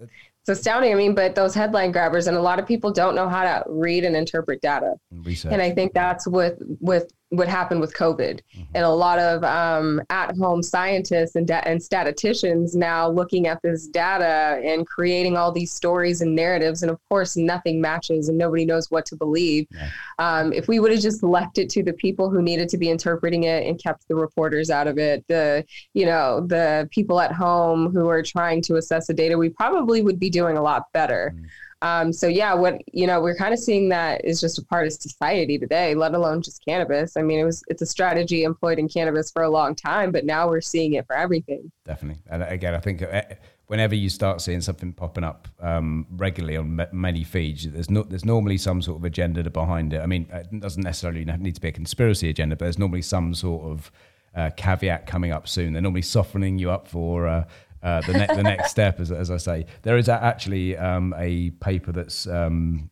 it's 0.00 0.60
astounding. 0.60 0.92
I 0.92 0.96
mean, 0.96 1.14
but 1.14 1.34
those 1.34 1.54
headline 1.54 1.92
grabbers, 1.92 2.26
and 2.26 2.36
a 2.36 2.42
lot 2.42 2.58
of 2.58 2.66
people 2.66 2.92
don't 2.92 3.14
know 3.14 3.28
how 3.28 3.42
to 3.42 3.64
read 3.68 4.04
and 4.04 4.14
interpret 4.14 4.60
data. 4.60 4.96
Research. 5.10 5.52
And 5.52 5.62
I 5.62 5.70
think 5.70 5.94
that's 5.94 6.28
with 6.28 6.62
with 6.80 7.10
what 7.30 7.48
happened 7.48 7.80
with 7.80 7.92
COVID. 7.94 8.40
Mm-hmm. 8.40 8.62
And 8.74 8.84
a 8.84 8.90
lot 8.90 9.18
of 9.18 9.42
um, 9.42 10.00
at 10.10 10.36
home 10.36 10.62
scientists 10.62 11.34
and, 11.34 11.46
da- 11.46 11.62
and 11.66 11.82
statisticians 11.82 12.76
now 12.76 13.08
looking 13.08 13.48
at 13.48 13.60
this 13.62 13.88
data 13.88 14.60
and 14.64 14.86
creating 14.86 15.36
all 15.36 15.50
these 15.50 15.72
stories 15.72 16.20
and 16.20 16.34
narratives. 16.34 16.82
And 16.82 16.90
of 16.90 17.00
course, 17.08 17.36
nothing 17.36 17.80
matches 17.80 18.28
and 18.28 18.38
nobody 18.38 18.64
knows 18.64 18.90
what 18.90 19.06
to 19.06 19.16
believe. 19.16 19.66
Yeah. 19.70 19.88
Um, 20.18 20.52
if 20.52 20.68
we 20.68 20.78
would 20.78 20.92
have 20.92 21.00
just 21.00 21.22
left 21.22 21.58
it 21.58 21.68
to 21.70 21.82
the 21.82 21.94
people 21.94 22.30
who 22.30 22.42
needed 22.42 22.68
to 22.68 22.78
be 22.78 22.90
interpreting 22.90 23.44
it 23.44 23.66
and 23.66 23.82
kept 23.82 24.06
the 24.08 24.14
reporters 24.14 24.70
out 24.70 24.86
of 24.86 24.98
it, 24.98 25.24
the, 25.26 25.64
you 25.94 26.06
know, 26.06 26.46
the 26.46 26.88
people 26.92 27.20
at 27.20 27.32
home 27.32 27.92
who 27.92 28.08
are 28.08 28.22
trying 28.22 28.62
to 28.62 28.76
assess 28.76 29.08
the 29.08 29.14
data, 29.14 29.36
we 29.36 29.48
probably 29.48 30.00
would 30.00 30.20
be 30.20 30.30
doing 30.30 30.56
a 30.56 30.62
lot 30.62 30.84
better. 30.92 31.32
Mm-hmm. 31.34 31.46
Um, 31.82 32.12
so 32.12 32.26
yeah, 32.26 32.54
what 32.54 32.80
you 32.92 33.06
know, 33.06 33.20
we're 33.20 33.36
kind 33.36 33.52
of 33.52 33.60
seeing 33.60 33.88
that 33.90 34.24
is 34.24 34.40
just 34.40 34.58
a 34.58 34.64
part 34.64 34.86
of 34.86 34.92
society 34.92 35.58
today, 35.58 35.94
let 35.94 36.14
alone 36.14 36.42
just 36.42 36.64
cannabis. 36.64 37.16
I 37.16 37.22
mean, 37.22 37.38
it 37.38 37.44
was 37.44 37.62
it's 37.68 37.82
a 37.82 37.86
strategy 37.86 38.44
employed 38.44 38.78
in 38.78 38.88
cannabis 38.88 39.30
for 39.30 39.42
a 39.42 39.50
long 39.50 39.74
time, 39.74 40.10
but 40.10 40.24
now 40.24 40.48
we're 40.48 40.62
seeing 40.62 40.94
it 40.94 41.06
for 41.06 41.16
everything. 41.16 41.70
Definitely, 41.84 42.22
and 42.30 42.42
again, 42.42 42.74
I 42.74 42.80
think 42.80 43.02
uh, 43.02 43.22
whenever 43.66 43.94
you 43.94 44.08
start 44.08 44.40
seeing 44.40 44.60
something 44.60 44.92
popping 44.92 45.24
up 45.24 45.48
um, 45.60 46.06
regularly 46.12 46.56
on 46.56 46.86
many 46.92 47.24
feeds, 47.24 47.70
there's 47.70 47.90
no, 47.90 48.02
there's 48.02 48.24
normally 48.24 48.56
some 48.56 48.80
sort 48.80 48.98
of 48.98 49.04
agenda 49.04 49.48
behind 49.50 49.92
it. 49.92 50.00
I 50.00 50.06
mean, 50.06 50.28
it 50.32 50.60
doesn't 50.60 50.82
necessarily 50.82 51.24
need 51.24 51.56
to 51.56 51.60
be 51.60 51.68
a 51.68 51.72
conspiracy 51.72 52.30
agenda, 52.30 52.56
but 52.56 52.64
there's 52.64 52.78
normally 52.78 53.02
some 53.02 53.34
sort 53.34 53.64
of 53.64 53.90
uh, 54.34 54.50
caveat 54.56 55.06
coming 55.06 55.32
up 55.32 55.48
soon. 55.48 55.72
They're 55.72 55.82
normally 55.82 56.02
softening 56.02 56.58
you 56.58 56.70
up 56.70 56.88
for. 56.88 57.26
Uh, 57.26 57.44
uh, 57.86 58.00
the, 58.00 58.12
ne- 58.14 58.34
the 58.34 58.42
next 58.42 58.72
step, 58.72 58.98
as, 58.98 59.12
as 59.12 59.30
I 59.30 59.36
say, 59.36 59.66
there 59.82 59.96
is 59.96 60.08
actually 60.08 60.76
um, 60.76 61.14
a 61.16 61.50
paper 61.60 61.92
that's 61.92 62.26
um, 62.26 62.90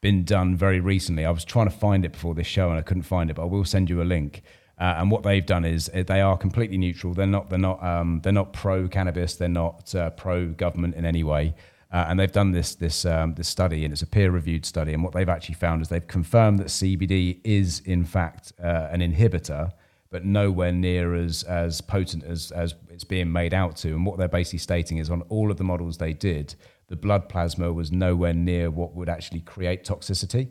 been 0.00 0.24
done 0.24 0.54
very 0.54 0.78
recently. 0.78 1.24
I 1.24 1.32
was 1.32 1.44
trying 1.44 1.68
to 1.68 1.74
find 1.74 2.04
it 2.04 2.12
before 2.12 2.36
this 2.36 2.46
show 2.46 2.70
and 2.70 2.78
I 2.78 2.82
couldn't 2.82 3.02
find 3.02 3.28
it, 3.28 3.34
but 3.34 3.42
I 3.42 3.46
will 3.46 3.64
send 3.64 3.90
you 3.90 4.00
a 4.00 4.04
link. 4.04 4.42
Uh, 4.78 4.94
and 4.98 5.10
what 5.10 5.24
they've 5.24 5.44
done 5.44 5.64
is 5.64 5.90
uh, 5.92 6.04
they 6.06 6.20
are 6.20 6.38
completely 6.38 6.78
neutral. 6.78 7.12
They're 7.12 7.26
not. 7.26 7.50
They're 7.50 7.58
not. 7.58 7.82
Um, 7.82 8.20
they're 8.22 8.32
not 8.32 8.54
pro 8.54 8.88
cannabis. 8.88 9.34
They're 9.34 9.48
not 9.48 9.94
uh, 9.94 10.10
pro 10.10 10.46
government 10.46 10.94
in 10.94 11.04
any 11.04 11.22
way. 11.22 11.54
Uh, 11.92 12.06
and 12.08 12.18
they've 12.18 12.32
done 12.32 12.52
this 12.52 12.76
this 12.76 13.04
um, 13.04 13.34
this 13.34 13.46
study, 13.48 13.84
and 13.84 13.92
it's 13.92 14.00
a 14.00 14.06
peer 14.06 14.30
reviewed 14.30 14.64
study. 14.64 14.94
And 14.94 15.02
what 15.02 15.12
they've 15.12 15.28
actually 15.28 15.56
found 15.56 15.82
is 15.82 15.88
they've 15.88 16.06
confirmed 16.06 16.60
that 16.60 16.68
CBD 16.68 17.40
is 17.44 17.80
in 17.80 18.04
fact 18.04 18.54
uh, 18.62 18.88
an 18.90 19.00
inhibitor, 19.00 19.72
but 20.10 20.24
nowhere 20.24 20.72
near 20.72 21.14
as 21.14 21.42
as 21.44 21.80
potent 21.80 22.24
as 22.24 22.50
as 22.50 22.74
it's 22.88 23.04
being 23.04 23.32
made 23.32 23.54
out 23.54 23.76
to. 23.76 23.88
And 23.88 24.04
what 24.04 24.18
they're 24.18 24.28
basically 24.28 24.58
stating 24.58 24.98
is 24.98 25.10
on 25.10 25.22
all 25.22 25.50
of 25.50 25.56
the 25.56 25.64
models 25.64 25.98
they 25.98 26.12
did, 26.12 26.54
the 26.88 26.96
blood 26.96 27.28
plasma 27.28 27.72
was 27.72 27.92
nowhere 27.92 28.34
near 28.34 28.70
what 28.70 28.94
would 28.94 29.08
actually 29.08 29.40
create 29.40 29.84
toxicity. 29.84 30.48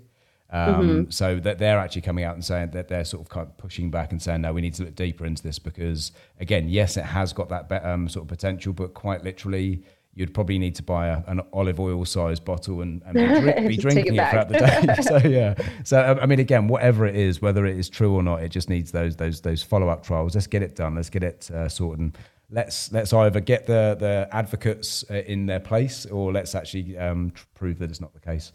Um, 0.52 0.74
mm-hmm. 0.74 1.12
So 1.12 1.36
that 1.42 1.60
they're 1.60 1.78
actually 1.78 2.02
coming 2.02 2.24
out 2.24 2.34
and 2.34 2.44
saying 2.44 2.72
that 2.72 2.88
they're 2.88 3.06
sort 3.06 3.22
of, 3.22 3.30
kind 3.30 3.46
of 3.46 3.56
pushing 3.58 3.92
back 3.92 4.12
and 4.12 4.20
saying, 4.20 4.42
no, 4.42 4.52
we 4.52 4.62
need 4.62 4.74
to 4.76 4.84
look 4.84 4.96
deeper 4.96 5.26
into 5.28 5.44
this 5.44 5.60
because, 5.60 6.12
again, 6.40 6.68
yes, 6.68 6.98
it 6.98 7.06
has 7.06 7.34
got 7.34 7.50
that 7.50 7.86
um, 7.86 8.10
sort 8.10 8.24
of 8.24 8.30
potential, 8.30 8.74
but 8.74 8.96
quite 8.96 9.24
literally, 9.24 9.84
you'd 10.20 10.34
probably 10.34 10.60
need 10.60 10.76
to 10.76 10.84
buy 10.84 11.08
a, 11.08 11.24
an 11.28 11.42
olive 11.54 11.80
oil 11.80 12.04
sized 12.04 12.44
bottle 12.44 12.82
and, 12.82 13.02
and 13.06 13.14
be, 13.14 13.68
be 13.70 13.78
drinking 13.78 14.16
it, 14.16 14.20
it 14.20 14.30
throughout 14.30 14.50
the 14.50 14.60
day. 14.60 15.02
so 15.02 15.18
yeah. 15.28 15.56
So 15.86 16.20
I 16.22 16.26
mean, 16.26 16.40
again, 16.40 16.68
whatever 16.68 17.06
it 17.06 17.16
is, 17.16 17.42
whether 17.42 17.66
it 17.66 17.78
is 17.78 17.90
true 17.90 18.14
or 18.14 18.22
not, 18.22 18.44
it 18.44 18.50
just 18.50 18.70
needs 18.70 18.92
those 18.92 19.16
those 19.16 19.42
those 19.42 19.64
follow 19.64 19.88
up 19.88 20.04
trials. 20.04 20.36
Let's 20.36 20.48
get 20.48 20.62
it 20.62 20.76
done. 20.76 20.96
Let's 20.96 21.10
get 21.10 21.24
it 21.24 21.50
uh, 21.52 21.70
sorted. 21.70 22.00
And 22.00 22.18
let's 22.52 22.92
let's 22.92 23.14
either 23.14 23.40
get 23.40 23.66
the 23.66 23.96
the 23.98 24.28
advocates 24.32 25.06
uh, 25.10 25.16
in 25.26 25.46
their 25.46 25.60
place 25.62 26.06
or 26.06 26.34
let's 26.34 26.54
actually 26.54 26.98
um, 26.98 27.32
prove 27.56 27.80
that 27.80 27.90
it's 27.90 28.02
not 28.02 28.14
the 28.14 28.20
case 28.20 28.52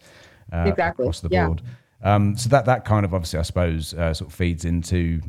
uh, 0.52 0.64
exactly. 0.66 1.04
across 1.04 1.20
the 1.20 1.28
yeah. 1.30 1.46
board. 1.46 1.62
Um, 2.02 2.36
so 2.36 2.50
that 2.50 2.66
that 2.66 2.84
kind 2.84 3.06
of 3.06 3.14
obviously, 3.14 3.38
I 3.38 3.42
suppose, 3.42 3.94
uh, 3.94 4.12
sort 4.12 4.30
of 4.30 4.34
feeds 4.34 4.66
into 4.66 5.22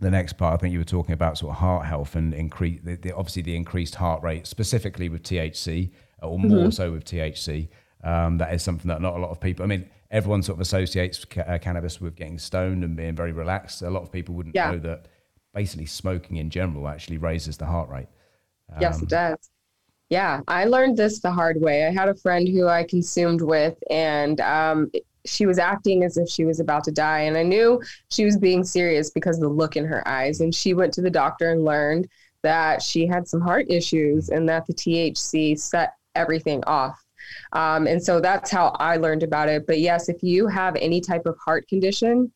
the 0.00 0.10
next 0.10 0.34
part. 0.34 0.54
I 0.54 0.56
think 0.56 0.72
you 0.72 0.78
were 0.78 0.84
talking 0.84 1.12
about 1.12 1.38
sort 1.38 1.52
of 1.52 1.58
heart 1.58 1.86
health 1.86 2.14
and 2.14 2.32
increase 2.34 2.80
the, 2.82 2.96
the, 2.96 3.14
obviously 3.14 3.42
the 3.42 3.56
increased 3.56 3.96
heart 3.96 4.22
rate, 4.22 4.46
specifically 4.46 5.08
with 5.08 5.22
THC, 5.22 5.90
or 6.22 6.38
more 6.38 6.50
mm-hmm. 6.50 6.70
so 6.70 6.92
with 6.92 7.04
THC. 7.04 7.68
Um, 8.04 8.38
that 8.38 8.54
is 8.54 8.62
something 8.62 8.88
that 8.88 9.00
not 9.00 9.16
a 9.16 9.18
lot 9.18 9.30
of 9.30 9.40
people. 9.40 9.64
I 9.64 9.66
mean, 9.66 9.88
everyone 10.10 10.42
sort 10.42 10.56
of 10.56 10.60
associates 10.60 11.24
ca- 11.24 11.42
uh, 11.42 11.58
cannabis 11.58 12.00
with 12.00 12.14
getting 12.14 12.38
stoned 12.38 12.84
and 12.84 12.96
being 12.96 13.14
very 13.14 13.32
relaxed. 13.32 13.82
A 13.82 13.90
lot 13.90 14.02
of 14.02 14.12
people 14.12 14.34
wouldn't 14.34 14.54
yeah. 14.54 14.70
know 14.70 14.78
that 14.78 15.08
basically 15.54 15.86
smoking 15.86 16.36
in 16.36 16.50
general 16.50 16.88
actually 16.88 17.18
raises 17.18 17.56
the 17.56 17.66
heart 17.66 17.88
rate. 17.88 18.08
Um, 18.72 18.80
yes, 18.80 18.98
it 18.98 19.02
um, 19.02 19.08
does. 19.08 19.50
Yeah, 20.10 20.40
I 20.48 20.64
learned 20.64 20.96
this 20.96 21.20
the 21.20 21.30
hard 21.30 21.60
way. 21.60 21.86
I 21.86 21.90
had 21.90 22.08
a 22.08 22.14
friend 22.14 22.48
who 22.48 22.66
I 22.66 22.84
consumed 22.84 23.42
with, 23.42 23.76
and 23.90 24.40
um, 24.40 24.90
she 25.28 25.46
was 25.46 25.58
acting 25.58 26.04
as 26.04 26.16
if 26.16 26.28
she 26.28 26.44
was 26.44 26.60
about 26.60 26.84
to 26.84 26.92
die. 26.92 27.20
And 27.20 27.36
I 27.36 27.42
knew 27.42 27.82
she 28.10 28.24
was 28.24 28.36
being 28.36 28.64
serious 28.64 29.10
because 29.10 29.36
of 29.36 29.42
the 29.42 29.48
look 29.48 29.76
in 29.76 29.84
her 29.84 30.06
eyes. 30.06 30.40
And 30.40 30.54
she 30.54 30.74
went 30.74 30.92
to 30.94 31.02
the 31.02 31.10
doctor 31.10 31.50
and 31.50 31.64
learned 31.64 32.08
that 32.42 32.82
she 32.82 33.06
had 33.06 33.26
some 33.26 33.40
heart 33.40 33.66
issues 33.68 34.28
and 34.28 34.48
that 34.48 34.66
the 34.66 34.74
THC 34.74 35.58
set 35.58 35.94
everything 36.14 36.62
off. 36.66 37.02
Um, 37.52 37.86
and 37.86 38.02
so 38.02 38.20
that's 38.20 38.50
how 38.50 38.74
I 38.78 38.96
learned 38.96 39.22
about 39.22 39.48
it. 39.48 39.66
But 39.66 39.80
yes, 39.80 40.08
if 40.08 40.22
you 40.22 40.46
have 40.46 40.76
any 40.76 41.00
type 41.00 41.26
of 41.26 41.36
heart 41.44 41.68
condition, 41.68 42.32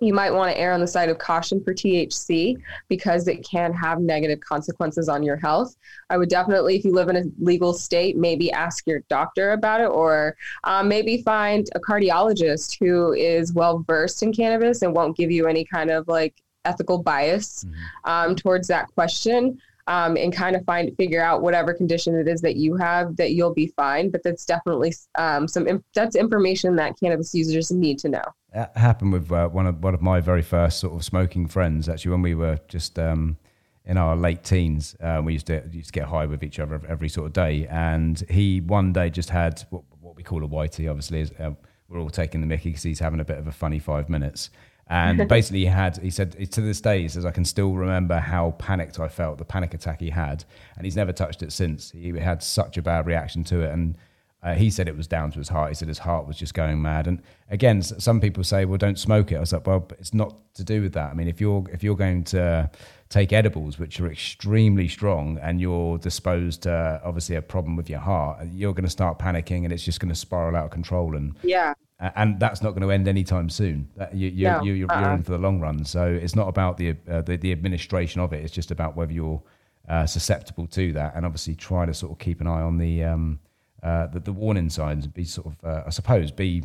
you 0.00 0.14
might 0.14 0.30
want 0.30 0.50
to 0.50 0.58
err 0.58 0.72
on 0.72 0.80
the 0.80 0.86
side 0.86 1.08
of 1.08 1.18
caution 1.18 1.62
for 1.62 1.74
THC 1.74 2.60
because 2.88 3.28
it 3.28 3.44
can 3.44 3.72
have 3.74 4.00
negative 4.00 4.40
consequences 4.40 5.08
on 5.08 5.22
your 5.22 5.36
health. 5.36 5.76
I 6.08 6.16
would 6.16 6.28
definitely, 6.28 6.76
if 6.76 6.84
you 6.84 6.92
live 6.92 7.08
in 7.08 7.16
a 7.16 7.24
legal 7.38 7.74
state, 7.74 8.16
maybe 8.16 8.50
ask 8.50 8.86
your 8.86 9.00
doctor 9.08 9.52
about 9.52 9.80
it 9.80 9.90
or 9.90 10.36
um, 10.64 10.88
maybe 10.88 11.22
find 11.22 11.68
a 11.74 11.80
cardiologist 11.80 12.78
who 12.80 13.12
is 13.12 13.52
well 13.52 13.84
versed 13.86 14.22
in 14.22 14.32
cannabis 14.32 14.82
and 14.82 14.94
won't 14.94 15.16
give 15.16 15.30
you 15.30 15.46
any 15.46 15.64
kind 15.64 15.90
of 15.90 16.08
like 16.08 16.34
ethical 16.64 17.02
bias 17.02 17.64
mm-hmm. 17.64 18.10
um, 18.10 18.36
towards 18.36 18.68
that 18.68 18.88
question. 18.94 19.60
Um, 19.86 20.16
and 20.16 20.32
kind 20.32 20.54
of 20.54 20.64
find 20.66 20.94
figure 20.96 21.22
out 21.22 21.42
whatever 21.42 21.74
condition 21.74 22.14
it 22.14 22.28
is 22.28 22.40
that 22.42 22.54
you 22.54 22.76
have 22.76 23.16
that 23.16 23.32
you'll 23.32 23.54
be 23.54 23.72
fine 23.76 24.08
but 24.08 24.22
that's 24.22 24.44
definitely 24.44 24.94
um, 25.16 25.48
some 25.48 25.82
that's 25.94 26.14
information 26.14 26.76
that 26.76 27.00
cannabis 27.00 27.34
users 27.34 27.72
need 27.72 27.98
to 28.00 28.08
know 28.10 28.22
that 28.52 28.76
happened 28.76 29.12
with 29.12 29.30
uh, 29.30 29.48
one 29.48 29.66
of 29.66 29.82
one 29.82 29.94
of 29.94 30.02
my 30.02 30.20
very 30.20 30.42
first 30.42 30.80
sort 30.80 30.94
of 30.94 31.04
smoking 31.04 31.46
friends. 31.46 31.88
Actually, 31.88 32.12
when 32.12 32.22
we 32.22 32.34
were 32.34 32.58
just 32.68 32.98
um, 32.98 33.36
in 33.84 33.96
our 33.96 34.16
late 34.16 34.44
teens, 34.44 34.96
uh, 35.00 35.20
we 35.24 35.34
used 35.34 35.46
to 35.46 35.62
used 35.72 35.88
to 35.88 36.00
get 36.00 36.08
high 36.08 36.26
with 36.26 36.42
each 36.42 36.58
other 36.58 36.80
every 36.88 37.08
sort 37.08 37.26
of 37.26 37.32
day. 37.32 37.66
And 37.68 38.22
he 38.28 38.60
one 38.60 38.92
day 38.92 39.10
just 39.10 39.30
had 39.30 39.62
what, 39.70 39.82
what 40.00 40.16
we 40.16 40.22
call 40.22 40.44
a 40.44 40.48
whitey. 40.48 40.88
Obviously, 40.90 41.20
is, 41.20 41.32
uh, 41.38 41.52
we're 41.88 42.00
all 42.00 42.10
taking 42.10 42.40
the 42.40 42.46
Mickey 42.46 42.70
because 42.70 42.82
he's 42.82 43.00
having 43.00 43.20
a 43.20 43.24
bit 43.24 43.38
of 43.38 43.46
a 43.46 43.52
funny 43.52 43.78
five 43.78 44.08
minutes. 44.08 44.50
And 44.88 45.28
basically, 45.28 45.60
he 45.60 45.66
had 45.66 45.98
he 45.98 46.10
said 46.10 46.32
to 46.52 46.60
this 46.60 46.80
day, 46.80 47.02
he 47.02 47.08
says 47.08 47.24
I 47.24 47.30
can 47.30 47.44
still 47.44 47.72
remember 47.72 48.18
how 48.18 48.52
panicked 48.58 48.98
I 48.98 49.08
felt, 49.08 49.38
the 49.38 49.44
panic 49.44 49.74
attack 49.74 50.00
he 50.00 50.10
had, 50.10 50.44
and 50.76 50.84
he's 50.84 50.96
never 50.96 51.12
touched 51.12 51.42
it 51.42 51.52
since. 51.52 51.92
He 51.92 52.10
had 52.18 52.42
such 52.42 52.76
a 52.76 52.82
bad 52.82 53.06
reaction 53.06 53.44
to 53.44 53.60
it, 53.60 53.70
and 53.70 53.96
uh, 54.42 54.54
he 54.54 54.70
said 54.70 54.88
it 54.88 54.96
was 54.96 55.06
down 55.06 55.30
to 55.32 55.38
his 55.38 55.48
heart. 55.48 55.70
He 55.70 55.74
said 55.74 55.88
his 55.88 55.98
heart 55.98 56.26
was 56.26 56.36
just 56.36 56.54
going 56.54 56.80
mad. 56.80 57.06
And 57.06 57.22
again, 57.50 57.82
some 57.82 58.20
people 58.20 58.42
say, 58.42 58.64
"Well, 58.64 58.78
don't 58.78 58.98
smoke 58.98 59.32
it." 59.32 59.36
I 59.36 59.40
was 59.40 59.52
like, 59.52 59.66
"Well, 59.66 59.86
it's 59.98 60.14
not 60.14 60.34
to 60.54 60.64
do 60.64 60.80
with 60.80 60.94
that. 60.94 61.10
I 61.10 61.14
mean, 61.14 61.28
if 61.28 61.40
you're 61.40 61.64
if 61.70 61.82
you're 61.82 61.96
going 61.96 62.24
to 62.24 62.70
take 63.10 63.32
edibles, 63.32 63.78
which 63.78 64.00
are 64.00 64.10
extremely 64.10 64.88
strong, 64.88 65.38
and 65.42 65.60
you're 65.60 65.98
disposed 65.98 66.62
to 66.62 67.00
obviously 67.04 67.36
a 67.36 67.42
problem 67.42 67.76
with 67.76 67.90
your 67.90 67.98
heart, 67.98 68.46
you're 68.52 68.72
going 68.72 68.84
to 68.84 68.90
start 68.90 69.18
panicking, 69.18 69.64
and 69.64 69.72
it's 69.72 69.84
just 69.84 70.00
going 70.00 70.08
to 70.08 70.14
spiral 70.14 70.56
out 70.56 70.66
of 70.66 70.70
control. 70.70 71.16
And 71.16 71.34
yeah, 71.42 71.74
and 71.98 72.40
that's 72.40 72.62
not 72.62 72.70
going 72.70 72.82
to 72.82 72.90
end 72.90 73.08
anytime 73.08 73.50
soon. 73.50 73.90
That 73.96 74.14
you, 74.14 74.28
you, 74.28 74.44
no, 74.46 74.62
you, 74.62 74.86
are 74.86 75.04
uh-uh. 75.04 75.14
in 75.16 75.22
for 75.22 75.32
the 75.32 75.38
long 75.38 75.60
run. 75.60 75.84
So 75.84 76.06
it's 76.06 76.34
not 76.34 76.48
about 76.48 76.78
the, 76.78 76.96
uh, 77.10 77.20
the, 77.20 77.36
the 77.36 77.52
administration 77.52 78.22
of 78.22 78.32
it. 78.32 78.42
It's 78.42 78.54
just 78.54 78.70
about 78.70 78.96
whether 78.96 79.12
you're 79.12 79.42
uh, 79.86 80.06
susceptible 80.06 80.66
to 80.68 80.94
that, 80.94 81.14
and 81.14 81.26
obviously 81.26 81.56
try 81.56 81.84
to 81.84 81.92
sort 81.92 82.12
of 82.12 82.18
keep 82.18 82.40
an 82.40 82.46
eye 82.46 82.62
on 82.62 82.78
the 82.78 83.04
um, 83.04 83.38
uh, 83.82 84.06
the, 84.08 84.20
the, 84.20 84.32
warning 84.32 84.70
signs 84.70 85.04
and 85.04 85.14
be 85.14 85.24
sort 85.24 85.46
of, 85.46 85.64
uh, 85.64 85.82
I 85.86 85.90
suppose, 85.90 86.30
be 86.30 86.62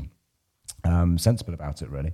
um, 0.84 1.18
sensible 1.18 1.54
about 1.54 1.82
it, 1.82 1.90
really. 1.90 2.14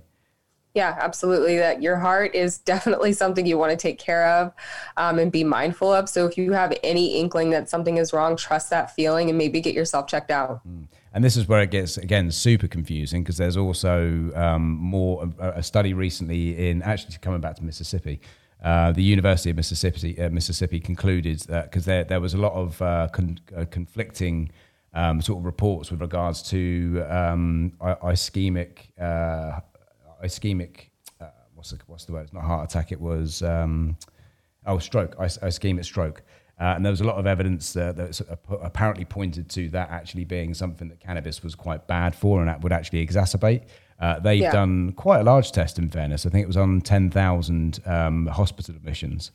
Yeah, 0.74 0.96
absolutely. 0.98 1.58
That 1.58 1.82
your 1.82 1.96
heart 1.96 2.34
is 2.34 2.58
definitely 2.58 3.12
something 3.12 3.44
you 3.44 3.58
want 3.58 3.72
to 3.72 3.76
take 3.76 3.98
care 3.98 4.26
of 4.26 4.52
um, 4.96 5.18
and 5.18 5.30
be 5.30 5.44
mindful 5.44 5.92
of. 5.92 6.08
So 6.08 6.26
if 6.26 6.38
you 6.38 6.52
have 6.52 6.72
any 6.82 7.18
inkling 7.18 7.50
that 7.50 7.68
something 7.68 7.98
is 7.98 8.12
wrong, 8.12 8.36
trust 8.36 8.70
that 8.70 8.94
feeling 8.94 9.28
and 9.28 9.36
maybe 9.36 9.60
get 9.60 9.74
yourself 9.74 10.06
checked 10.06 10.30
out. 10.30 10.66
Mm. 10.66 10.88
And 11.14 11.22
this 11.22 11.36
is 11.36 11.46
where 11.46 11.60
it 11.60 11.70
gets 11.70 11.98
again 11.98 12.30
super 12.30 12.68
confusing 12.68 13.22
because 13.22 13.36
there's 13.36 13.56
also 13.56 14.30
um, 14.34 14.70
more 14.78 15.30
a, 15.38 15.50
a, 15.56 15.62
study 15.62 15.92
recently 15.92 16.70
in 16.70 16.80
actually 16.80 17.16
coming 17.20 17.40
back 17.40 17.56
to 17.56 17.64
Mississippi. 17.64 18.18
Uh, 18.64 18.92
the 18.92 19.02
University 19.02 19.50
of 19.50 19.56
Mississippi 19.56 20.18
uh, 20.18 20.30
Mississippi 20.30 20.80
concluded 20.80 21.40
that 21.40 21.64
because 21.64 21.84
there 21.84 22.04
there 22.04 22.20
was 22.20 22.32
a 22.32 22.38
lot 22.38 22.54
of 22.54 22.80
uh, 22.80 23.08
con- 23.12 23.40
uh, 23.54 23.66
conflicting 23.70 24.50
um, 24.94 25.20
sort 25.20 25.38
of 25.38 25.44
reports 25.44 25.90
with 25.90 26.00
regards 26.00 26.42
to 26.50 27.04
um, 27.08 27.72
ischemic, 27.80 28.90
uh, 29.00 29.60
ischemic. 30.24 30.88
Uh, 31.20 31.26
what's 31.54 31.70
the 31.70 31.78
what's 31.86 32.04
the 32.04 32.12
word? 32.12 32.22
It's 32.22 32.32
not 32.32 32.44
heart 32.44 32.70
attack. 32.70 32.92
It 32.92 33.00
was 33.00 33.42
um, 33.42 33.96
oh 34.66 34.78
stroke. 34.78 35.16
ischemic 35.16 35.84
stroke. 35.84 36.22
Uh, 36.60 36.74
and 36.76 36.84
there 36.84 36.92
was 36.92 37.00
a 37.00 37.04
lot 37.04 37.16
of 37.16 37.26
evidence 37.26 37.74
uh, 37.76 37.90
that 37.92 38.20
apparently 38.62 39.04
pointed 39.04 39.48
to 39.50 39.68
that 39.70 39.90
actually 39.90 40.24
being 40.24 40.54
something 40.54 40.88
that 40.88 41.00
cannabis 41.00 41.42
was 41.42 41.56
quite 41.56 41.88
bad 41.88 42.14
for 42.14 42.38
and 42.38 42.48
that 42.48 42.60
would 42.60 42.72
actually 42.72 43.04
exacerbate. 43.04 43.62
Uh, 43.98 44.20
they've 44.20 44.42
yeah. 44.42 44.52
done 44.52 44.92
quite 44.92 45.20
a 45.20 45.24
large 45.24 45.50
test 45.50 45.78
in 45.78 45.88
fairness. 45.88 46.24
I 46.26 46.30
think 46.30 46.44
it 46.44 46.46
was 46.46 46.56
on 46.56 46.80
10,000 46.80 47.80
um, 47.86 48.26
hospital 48.26 48.76
admissions. 48.76 49.32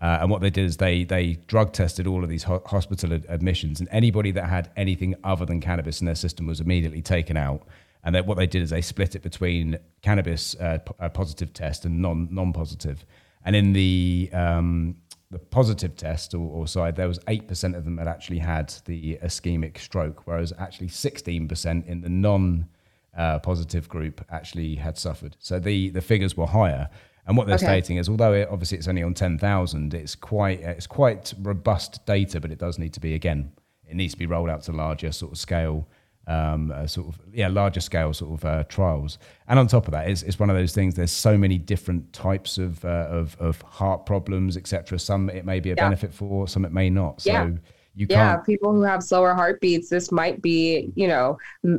Uh, 0.00 0.18
and 0.20 0.30
what 0.30 0.42
they 0.42 0.50
did 0.50 0.64
is 0.66 0.76
they 0.76 1.04
they 1.04 1.38
drug 1.46 1.72
tested 1.72 2.06
all 2.06 2.22
of 2.22 2.28
these 2.28 2.42
ho- 2.42 2.62
hospital 2.66 3.14
ad- 3.14 3.24
admissions, 3.28 3.80
and 3.80 3.88
anybody 3.90 4.30
that 4.30 4.46
had 4.48 4.70
anything 4.76 5.14
other 5.24 5.46
than 5.46 5.60
cannabis 5.60 6.00
in 6.00 6.06
their 6.06 6.14
system 6.14 6.46
was 6.46 6.60
immediately 6.60 7.02
taken 7.02 7.36
out. 7.36 7.62
And 8.04 8.14
then 8.14 8.26
what 8.26 8.36
they 8.36 8.46
did 8.46 8.62
is 8.62 8.70
they 8.70 8.82
split 8.82 9.14
it 9.14 9.22
between 9.22 9.78
cannabis 10.02 10.54
uh, 10.60 10.78
p- 10.78 11.08
positive 11.08 11.52
test 11.52 11.84
and 11.86 12.02
non 12.02 12.28
non 12.30 12.52
positive. 12.52 13.04
And 13.44 13.56
in 13.56 13.72
the 13.72 14.28
um, 14.32 14.96
the 15.30 15.38
positive 15.38 15.96
test 15.96 16.34
or, 16.34 16.46
or 16.46 16.66
side, 16.68 16.96
there 16.96 17.08
was 17.08 17.18
eight 17.26 17.48
percent 17.48 17.74
of 17.74 17.84
them 17.84 17.96
that 17.96 18.06
actually 18.06 18.38
had 18.38 18.74
the 18.84 19.18
ischemic 19.24 19.78
stroke, 19.78 20.26
whereas 20.26 20.52
actually 20.58 20.88
sixteen 20.88 21.48
percent 21.48 21.86
in 21.86 22.02
the 22.02 22.10
non 22.10 22.68
uh, 23.16 23.38
positive 23.38 23.88
group 23.88 24.24
actually 24.28 24.74
had 24.76 24.98
suffered. 24.98 25.36
So 25.40 25.58
the 25.58 25.88
the 25.90 26.02
figures 26.02 26.36
were 26.36 26.46
higher. 26.46 26.90
And 27.26 27.36
what 27.36 27.46
they're 27.46 27.56
okay. 27.56 27.66
stating 27.66 27.96
is, 27.96 28.08
although 28.08 28.32
it, 28.32 28.48
obviously 28.50 28.78
it's 28.78 28.88
only 28.88 29.02
on 29.02 29.14
ten 29.14 29.38
thousand, 29.38 29.94
it's 29.94 30.14
quite 30.14 30.60
it's 30.60 30.86
quite 30.86 31.34
robust 31.40 32.04
data, 32.06 32.40
but 32.40 32.50
it 32.50 32.58
does 32.58 32.78
need 32.78 32.92
to 32.94 33.00
be 33.00 33.14
again, 33.14 33.52
it 33.88 33.96
needs 33.96 34.14
to 34.14 34.18
be 34.18 34.26
rolled 34.26 34.48
out 34.48 34.62
to 34.64 34.72
larger 34.72 35.10
sort 35.12 35.32
of 35.32 35.38
scale 35.38 35.88
um, 36.28 36.72
uh, 36.72 36.86
sort 36.86 37.08
of 37.08 37.20
yeah 37.32 37.48
larger 37.48 37.80
scale 37.80 38.12
sort 38.12 38.40
of 38.40 38.44
uh, 38.44 38.64
trials. 38.64 39.18
And 39.48 39.58
on 39.58 39.66
top 39.66 39.86
of 39.86 39.92
that, 39.92 40.08
it's, 40.08 40.22
it's 40.22 40.38
one 40.38 40.50
of 40.50 40.56
those 40.56 40.72
things. 40.72 40.94
There's 40.94 41.12
so 41.12 41.36
many 41.36 41.58
different 41.58 42.12
types 42.12 42.58
of 42.58 42.84
uh, 42.84 43.08
of, 43.10 43.36
of 43.40 43.60
heart 43.62 44.06
problems, 44.06 44.56
etc. 44.56 44.98
Some 44.98 45.30
it 45.30 45.44
may 45.44 45.60
be 45.60 45.70
a 45.70 45.74
yeah. 45.74 45.84
benefit 45.84 46.12
for, 46.12 46.48
some 46.48 46.64
it 46.64 46.72
may 46.72 46.90
not. 46.90 47.22
So 47.22 47.32
yeah. 47.32 47.50
You 47.98 48.06
yeah, 48.10 48.36
people 48.36 48.74
who 48.74 48.82
have 48.82 49.02
slower 49.02 49.32
heartbeats, 49.32 49.88
this 49.88 50.12
might 50.12 50.42
be, 50.42 50.92
you 50.96 51.08
know, 51.08 51.38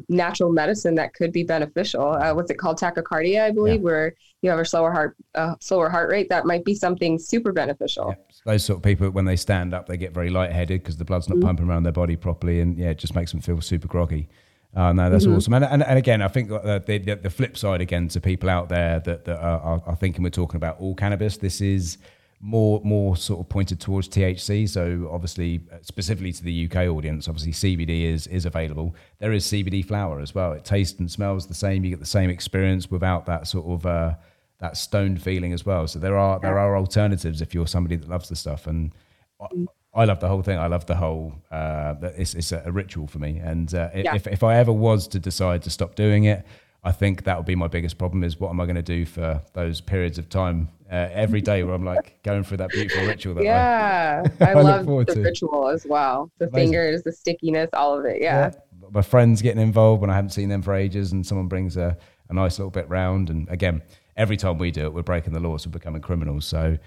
natural 0.10 0.52
medicine 0.52 0.96
that 0.96 1.14
could 1.14 1.32
be 1.32 1.44
beneficial. 1.44 2.08
Uh, 2.08 2.34
what's 2.34 2.50
it 2.50 2.56
called? 2.56 2.80
Tachycardia, 2.80 3.44
I 3.44 3.52
believe, 3.52 3.82
yeah. 3.82 3.86
where 3.86 4.16
you 4.42 4.50
have 4.50 4.60
a 4.60 4.66
slower 4.66 4.92
heart, 4.92 5.16
uh, 5.36 5.56
slower 5.60 5.90
heart 5.90 6.10
rate. 6.10 6.30
That 6.30 6.46
might 6.46 6.64
be 6.64 6.76
something 6.76 7.18
super 7.18 7.52
beneficial. 7.52 8.10
Yeah. 8.10 8.24
Those 8.46 8.64
sort 8.64 8.78
of 8.78 8.84
people, 8.84 9.10
when 9.10 9.26
they 9.26 9.36
stand 9.36 9.74
up, 9.74 9.88
they 9.88 9.98
get 9.98 10.14
very 10.14 10.30
lightheaded 10.30 10.82
because 10.82 10.98
the 10.98 11.06
blood's 11.06 11.28
not 11.28 11.38
mm-hmm. 11.38 11.48
pumping 11.48 11.68
around 11.68 11.84
their 11.84 11.94
body 11.94 12.16
properly, 12.16 12.62
and 12.62 12.78
yeah, 12.78 12.90
it 12.90 12.98
just 12.98 13.16
makes 13.16 13.32
them 13.32 13.42
feel 13.42 13.60
super 13.62 13.88
groggy. 13.88 14.30
Uh, 14.76 14.94
no, 14.94 15.10
that's 15.10 15.26
mm-hmm. 15.26 15.36
awesome. 15.36 15.54
And, 15.54 15.66
and, 15.66 15.84
and 15.84 15.98
again, 15.98 16.22
I 16.22 16.28
think 16.28 16.52
uh, 16.52 16.80
the, 16.80 17.00
the, 17.00 17.16
the 17.16 17.30
flip 17.30 17.58
side 17.58 17.82
again 17.82 18.10
to 18.10 18.22
people 18.22 18.50
out 18.50 18.70
there 18.70 19.00
that, 19.00 19.26
that 19.26 19.40
are, 19.40 19.82
are 19.86 19.96
thinking 19.96 20.24
we're 20.24 20.30
talking 20.30 20.58
about 20.58 20.80
all 20.80 20.94
cannabis. 20.94 21.38
This 21.38 21.62
is 21.62 21.98
more 22.40 22.80
more 22.84 23.18
sort 23.18 23.40
of 23.40 23.50
pointed 23.50 23.80
towards 23.80 24.08
THC. 24.08 24.70
So 24.70 25.10
obviously, 25.12 25.62
uh, 25.72 25.78
specifically 25.82 26.32
to 26.34 26.44
the 26.44 26.70
UK 26.70 26.88
audience, 26.88 27.28
obviously 27.28 27.54
CBD 27.54 28.04
is 28.14 28.28
is 28.28 28.46
available. 28.46 28.96
There 29.20 29.32
is 29.32 29.46
CBD 29.46 29.84
flower 29.84 30.20
as 30.20 30.36
well. 30.36 30.54
It 30.54 30.64
tastes 30.64 31.00
and 31.00 31.10
smells 31.10 31.48
the 31.48 31.54
same. 31.54 31.84
You 31.84 31.92
get 31.92 32.00
the 32.00 32.06
same 32.06 32.30
experience 32.30 32.92
without 32.92 33.26
that 33.26 33.48
sort 33.48 33.66
of 33.66 33.86
uh, 33.86 34.16
that 34.60 34.78
stoned 34.78 35.22
feeling 35.22 35.54
as 35.54 35.66
well. 35.66 35.88
So 35.88 36.00
there 36.00 36.18
are 36.18 36.40
there 36.40 36.58
are 36.58 36.78
alternatives 36.78 37.42
if 37.42 37.54
you're 37.54 37.68
somebody 37.68 37.96
that 37.96 38.10
loves 38.10 38.30
the 38.30 38.36
stuff. 38.36 38.68
And 38.68 38.94
I, 39.40 39.48
I 39.94 40.06
love 40.06 40.20
the 40.20 40.28
whole 40.28 40.42
thing. 40.42 40.58
I 40.58 40.68
love 40.68 40.86
the 40.86 40.96
whole. 40.96 41.34
Uh, 41.52 41.96
it's 42.16 42.34
it's 42.34 42.52
a, 42.52 42.72
ritual 42.72 43.08
for 43.08 43.20
me. 43.20 43.40
And 43.44 43.74
uh, 43.74 43.90
yeah. 43.94 44.16
if 44.16 44.28
if 44.28 44.44
I 44.44 44.58
ever 44.58 44.72
was 44.72 45.08
to 45.10 45.20
decide 45.20 45.64
to 45.64 45.70
stop 45.70 45.96
doing 45.96 46.26
it. 46.26 46.46
I 46.84 46.92
think 46.94 47.24
that 47.26 47.36
would 47.36 47.46
be 47.46 47.56
my 47.56 47.68
biggest 47.68 47.98
problem 47.98 48.24
is 48.24 48.40
what 48.40 48.50
am 48.50 48.62
I 48.62 48.66
going 48.66 48.78
to 48.78 48.82
do 48.82 49.06
for 49.06 49.42
those 49.52 49.82
periods 49.82 50.18
of 50.18 50.30
time 50.30 50.70
uh, 50.90 51.10
every 51.12 51.42
day 51.42 51.64
where 51.64 51.76
I'm 51.76 51.84
like 51.84 52.20
going 52.24 52.44
through 52.44 52.58
that 52.58 52.70
beautiful 52.70 53.06
ritual. 53.06 53.34
That 53.34 53.44
yeah, 53.44 54.24
I, 54.40 54.52
I 54.52 54.54
love 54.54 54.86
the 54.86 55.16
to. 55.16 55.22
ritual 55.22 55.68
as 55.68 55.86
well. 55.86 56.32
The 56.38 56.48
Amazing. 56.48 56.72
fingers, 56.72 57.04
the 57.04 57.12
stickiness, 57.12 57.70
all 57.74 58.00
of 58.00 58.06
it. 58.06 58.22
Yeah. 58.22 58.52
yeah. 58.54 58.90
My 58.92 59.02
friends 59.02 59.42
getting 59.42 59.62
involved 59.62 60.00
when 60.00 60.10
I 60.10 60.16
haven't 60.16 60.30
seen 60.30 60.48
them 60.48 60.62
for 60.62 60.74
ages, 60.74 61.12
and 61.12 61.26
someone 61.26 61.48
brings 61.48 61.76
a, 61.76 61.98
a 62.30 62.34
nice 62.34 62.58
little 62.58 62.72
bit 62.72 62.88
round. 62.88 63.30
And 63.30 63.50
again, 63.50 63.82
every 64.18 64.38
time 64.38 64.58
we 64.58 64.72
do 64.72 64.86
it, 64.86 64.94
we're 64.94 65.04
breaking 65.04 65.34
the 65.34 65.40
laws, 65.40 65.66
we're 65.66 65.72
becoming 65.72 66.02
criminals. 66.02 66.46
So, 66.46 66.78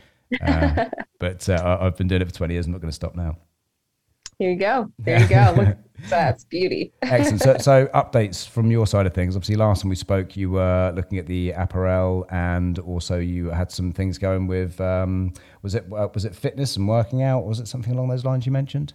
uh, 0.43 0.87
but 1.19 1.49
uh, 1.49 1.79
I've 1.81 1.97
been 1.97 2.09
doing 2.09 2.23
it 2.23 2.29
for 2.29 2.35
20 2.35 2.55
years. 2.55 2.67
I'm 2.67 2.73
not 2.73 2.81
going 2.81 2.91
to 2.91 2.95
stop 2.95 3.15
now. 3.15 3.39
Here 4.39 4.51
you 4.51 4.59
go. 4.59 4.91
There 4.99 5.21
you 5.21 5.29
go. 5.29 5.55
Look, 5.57 5.77
that's 6.09 6.45
beauty. 6.45 6.93
Excellent. 7.03 7.43
So, 7.43 7.57
so, 7.59 7.87
updates 7.89 8.49
from 8.49 8.71
your 8.71 8.87
side 8.87 9.07
of 9.07 9.13
things. 9.13 9.37
Obviously, 9.37 9.57
last 9.57 9.83
time 9.83 9.91
we 9.91 9.97
spoke, 9.97 10.35
you 10.35 10.51
were 10.51 10.93
looking 10.97 11.19
at 11.19 11.27
the 11.27 11.51
apparel, 11.51 12.27
and 12.31 12.79
also 12.79 13.19
you 13.19 13.51
had 13.51 13.71
some 13.71 13.93
things 13.93 14.17
going 14.17 14.47
with. 14.47 14.81
Um, 14.81 15.35
was 15.61 15.75
it 15.75 15.85
uh, 15.93 16.09
was 16.15 16.25
it 16.25 16.35
fitness 16.35 16.77
and 16.77 16.89
working 16.89 17.23
out? 17.23 17.45
Was 17.45 17.61
it 17.61 17.69
something 17.69 17.93
along 17.93 18.09
those 18.09 18.25
lines 18.25 18.47
you 18.47 18.53
mentioned? 18.53 18.95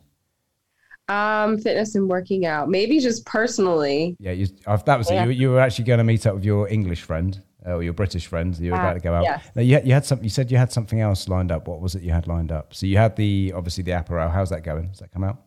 Um, 1.09 1.59
fitness 1.59 1.93
and 1.93 2.09
working 2.09 2.47
out. 2.47 2.67
Maybe 2.67 2.99
just 2.99 3.23
personally. 3.27 4.17
Yeah, 4.19 4.31
you, 4.31 4.47
that 4.65 4.97
was 4.97 5.11
yeah. 5.11 5.23
it. 5.23 5.27
You, 5.27 5.31
you 5.31 5.49
were 5.51 5.59
actually 5.59 5.85
going 5.85 5.99
to 5.99 6.03
meet 6.03 6.25
up 6.25 6.33
with 6.33 6.43
your 6.43 6.67
English 6.69 7.03
friend 7.03 7.39
or 7.65 7.83
your 7.83 7.93
British 7.93 8.27
friend. 8.27 8.57
You 8.57 8.71
were 8.71 8.77
uh, 8.77 8.81
about 8.81 8.93
to 8.93 8.99
go 8.99 9.13
out. 9.13 9.23
Yes. 9.23 9.43
Now, 9.55 9.61
you 9.61 9.73
had, 9.75 9.87
you 9.87 9.93
had 9.93 10.05
some. 10.05 10.23
You 10.23 10.29
said 10.29 10.51
you 10.51 10.57
had 10.57 10.71
something 10.71 11.01
else 11.01 11.27
lined 11.27 11.51
up. 11.51 11.67
What 11.67 11.81
was 11.81 11.95
it 11.95 12.03
you 12.03 12.11
had 12.11 12.27
lined 12.27 12.51
up? 12.51 12.73
So 12.73 12.85
you 12.85 12.97
had 12.97 13.15
the 13.15 13.53
obviously 13.55 13.83
the 13.83 13.91
apparel. 13.91 14.29
How's 14.29 14.49
that 14.49 14.63
going? 14.63 14.89
Does 14.89 14.99
that 14.99 15.11
come 15.11 15.23
out? 15.23 15.41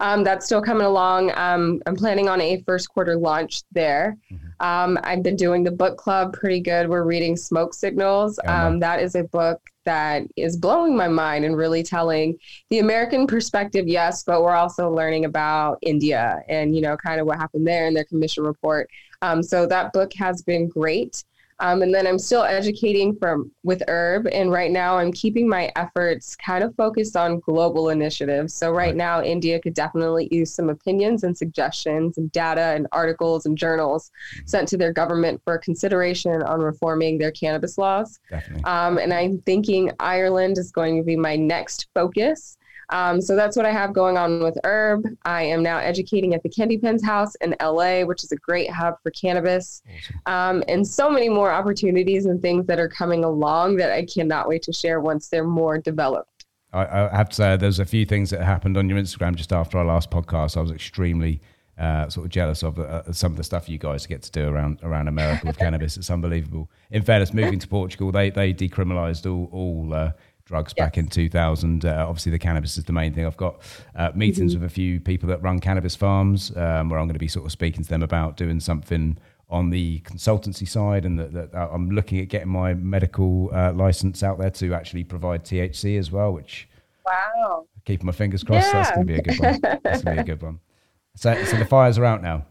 Um, 0.00 0.24
that's 0.24 0.46
still 0.46 0.62
coming 0.62 0.86
along. 0.86 1.30
Um, 1.36 1.80
I'm 1.84 1.94
planning 1.94 2.26
on 2.26 2.40
a 2.40 2.62
first 2.62 2.88
quarter 2.88 3.16
launch 3.16 3.62
there. 3.72 4.16
Mm-hmm. 4.32 4.66
Um, 4.66 4.98
I've 5.04 5.22
been 5.22 5.36
doing 5.36 5.62
the 5.62 5.70
book 5.70 5.98
club 5.98 6.32
pretty 6.32 6.60
good. 6.60 6.88
We're 6.88 7.04
reading 7.04 7.36
Smoke 7.36 7.74
Signals. 7.74 8.38
Um, 8.46 8.80
that 8.80 9.00
is 9.00 9.14
a 9.14 9.24
book 9.24 9.60
that 9.84 10.22
is 10.36 10.56
blowing 10.56 10.96
my 10.96 11.08
mind 11.08 11.44
and 11.44 11.54
really 11.54 11.82
telling 11.82 12.38
the 12.70 12.78
American 12.78 13.26
perspective, 13.26 13.86
yes, 13.86 14.22
but 14.24 14.42
we're 14.42 14.54
also 14.54 14.88
learning 14.88 15.26
about 15.26 15.76
India 15.82 16.40
and, 16.48 16.74
you 16.74 16.80
know, 16.80 16.96
kind 16.96 17.20
of 17.20 17.26
what 17.26 17.38
happened 17.38 17.66
there 17.66 17.86
in 17.86 17.92
their 17.92 18.04
commission 18.04 18.42
report. 18.42 18.88
Um, 19.20 19.42
so 19.42 19.66
that 19.66 19.92
book 19.92 20.12
has 20.14 20.40
been 20.40 20.66
great. 20.66 21.22
Um, 21.60 21.82
and 21.82 21.94
then 21.94 22.06
I'm 22.06 22.18
still 22.18 22.42
educating 22.42 23.16
from 23.16 23.50
with 23.62 23.82
Herb, 23.88 24.26
and 24.32 24.50
right 24.50 24.70
now 24.70 24.98
I'm 24.98 25.12
keeping 25.12 25.48
my 25.48 25.70
efforts 25.76 26.34
kind 26.36 26.64
of 26.64 26.74
focused 26.74 27.16
on 27.16 27.40
global 27.40 27.90
initiatives. 27.90 28.54
So 28.54 28.70
right, 28.70 28.86
right. 28.88 28.96
now, 28.96 29.22
India 29.22 29.60
could 29.60 29.74
definitely 29.74 30.28
use 30.30 30.52
some 30.52 30.68
opinions 30.68 31.22
and 31.22 31.36
suggestions 31.36 32.18
and 32.18 32.30
data 32.32 32.74
and 32.74 32.86
articles 32.92 33.46
and 33.46 33.56
journals 33.56 34.10
mm-hmm. 34.36 34.46
sent 34.46 34.68
to 34.68 34.76
their 34.76 34.92
government 34.92 35.40
for 35.44 35.58
consideration 35.58 36.42
on 36.42 36.60
reforming 36.60 37.18
their 37.18 37.32
cannabis 37.32 37.78
laws. 37.78 38.18
Definitely. 38.28 38.64
Um, 38.64 38.98
and 38.98 39.12
I'm 39.12 39.38
thinking 39.42 39.90
Ireland 40.00 40.58
is 40.58 40.72
going 40.72 40.96
to 40.96 41.04
be 41.04 41.16
my 41.16 41.36
next 41.36 41.88
focus. 41.94 42.58
Um, 42.94 43.20
so 43.20 43.34
that's 43.34 43.56
what 43.56 43.66
I 43.66 43.72
have 43.72 43.92
going 43.92 44.16
on 44.16 44.40
with 44.40 44.56
Herb. 44.62 45.04
I 45.24 45.42
am 45.42 45.64
now 45.64 45.78
educating 45.78 46.32
at 46.32 46.44
the 46.44 46.48
Candy 46.48 46.78
Pens 46.78 47.04
House 47.04 47.34
in 47.40 47.56
LA, 47.60 48.02
which 48.02 48.22
is 48.22 48.30
a 48.30 48.36
great 48.36 48.70
hub 48.70 48.94
for 49.02 49.10
cannabis, 49.10 49.82
um, 50.26 50.62
and 50.68 50.86
so 50.86 51.10
many 51.10 51.28
more 51.28 51.50
opportunities 51.50 52.26
and 52.26 52.40
things 52.40 52.66
that 52.66 52.78
are 52.78 52.88
coming 52.88 53.24
along 53.24 53.76
that 53.76 53.90
I 53.90 54.06
cannot 54.06 54.48
wait 54.48 54.62
to 54.62 54.72
share 54.72 55.00
once 55.00 55.28
they're 55.28 55.42
more 55.42 55.76
developed. 55.76 56.46
I, 56.72 57.08
I 57.08 57.16
have 57.16 57.28
to 57.30 57.34
say, 57.34 57.56
there's 57.56 57.80
a 57.80 57.84
few 57.84 58.06
things 58.06 58.30
that 58.30 58.42
happened 58.42 58.76
on 58.76 58.88
your 58.88 58.98
Instagram 58.98 59.34
just 59.34 59.52
after 59.52 59.76
our 59.76 59.84
last 59.84 60.12
podcast. 60.12 60.56
I 60.56 60.60
was 60.60 60.70
extremely 60.70 61.40
uh, 61.76 62.08
sort 62.08 62.26
of 62.26 62.30
jealous 62.30 62.62
of 62.62 62.78
uh, 62.78 63.12
some 63.12 63.32
of 63.32 63.36
the 63.36 63.42
stuff 63.42 63.68
you 63.68 63.78
guys 63.78 64.06
get 64.06 64.22
to 64.22 64.30
do 64.30 64.48
around 64.48 64.78
around 64.84 65.08
America 65.08 65.48
with 65.48 65.58
cannabis. 65.64 65.96
It's 65.96 66.10
unbelievable. 66.10 66.70
In 66.92 67.02
fairness, 67.02 67.34
moving 67.34 67.58
to 67.58 67.66
Portugal, 67.66 68.12
they 68.12 68.30
they 68.30 68.54
decriminalised 68.54 69.28
all 69.28 69.48
all 69.50 69.92
uh, 69.92 70.12
drugs 70.44 70.74
back 70.74 70.98
in 70.98 71.08
2000. 71.08 71.84
Uh, 71.84 72.06
obviously, 72.08 72.30
the 72.30 72.38
cannabis 72.38 72.76
is 72.76 72.84
the 72.84 72.92
main 72.92 73.12
thing. 73.12 73.26
I've 73.26 73.36
got 73.36 73.60
uh, 73.96 74.10
meetings 74.14 74.52
mm-hmm. 74.52 74.62
with 74.62 74.70
a 74.70 74.74
few 74.74 75.00
people 75.00 75.28
that 75.30 75.42
run 75.42 75.58
cannabis 75.58 75.96
farms 75.96 76.54
um, 76.56 76.88
where 76.88 76.98
I'm 76.98 77.06
going 77.06 77.14
to 77.14 77.18
be 77.18 77.28
sort 77.28 77.46
of 77.46 77.52
speaking 77.52 77.82
to 77.82 77.88
them 77.88 78.02
about 78.02 78.36
doing 78.36 78.60
something 78.60 79.18
on 79.50 79.70
the 79.70 80.00
consultancy 80.00 80.66
side, 80.66 81.04
and 81.04 81.18
that, 81.18 81.50
I'm 81.54 81.90
looking 81.90 82.18
at 82.20 82.28
getting 82.28 82.48
my 82.48 82.74
medical 82.74 83.50
uh, 83.52 83.72
license 83.72 84.22
out 84.22 84.38
there 84.38 84.50
to 84.50 84.74
actually 84.74 85.04
provide 85.04 85.44
THC 85.44 85.98
as 85.98 86.10
well, 86.10 86.32
which 86.32 86.68
wow, 87.04 87.66
keeping 87.84 88.06
my 88.06 88.12
fingers 88.12 88.42
crossed. 88.42 88.66
Yeah. 88.68 88.72
That's 88.72 88.90
going 88.90 89.06
to 89.06 89.12
be 89.12 89.18
a 89.18 89.22
good 89.22 89.40
one. 89.40 89.60
That's 89.82 90.02
going 90.02 90.16
to 90.16 90.24
be 90.24 90.32
a 90.32 90.34
good 90.36 90.42
one. 90.42 90.60
So, 91.16 91.44
so 91.44 91.56
the 91.56 91.64
fires 91.64 91.96
are 91.96 92.04
out 92.04 92.22
now. 92.22 92.44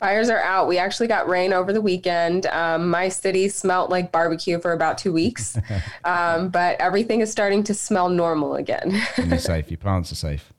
Fires 0.00 0.30
are 0.30 0.40
out. 0.40 0.68
We 0.68 0.78
actually 0.78 1.08
got 1.08 1.28
rain 1.28 1.52
over 1.52 1.72
the 1.72 1.80
weekend. 1.80 2.46
Um, 2.46 2.88
my 2.88 3.08
city 3.08 3.48
smelt 3.48 3.90
like 3.90 4.12
barbecue 4.12 4.60
for 4.60 4.72
about 4.72 4.96
two 4.96 5.12
weeks, 5.12 5.58
um, 6.04 6.50
but 6.50 6.80
everything 6.80 7.20
is 7.20 7.32
starting 7.32 7.64
to 7.64 7.74
smell 7.74 8.08
normal 8.08 8.54
again. 8.54 9.00
you're 9.16 9.38
safe. 9.38 9.70
Your 9.70 9.78
plants 9.78 10.12
are 10.12 10.16
safe. 10.16 10.52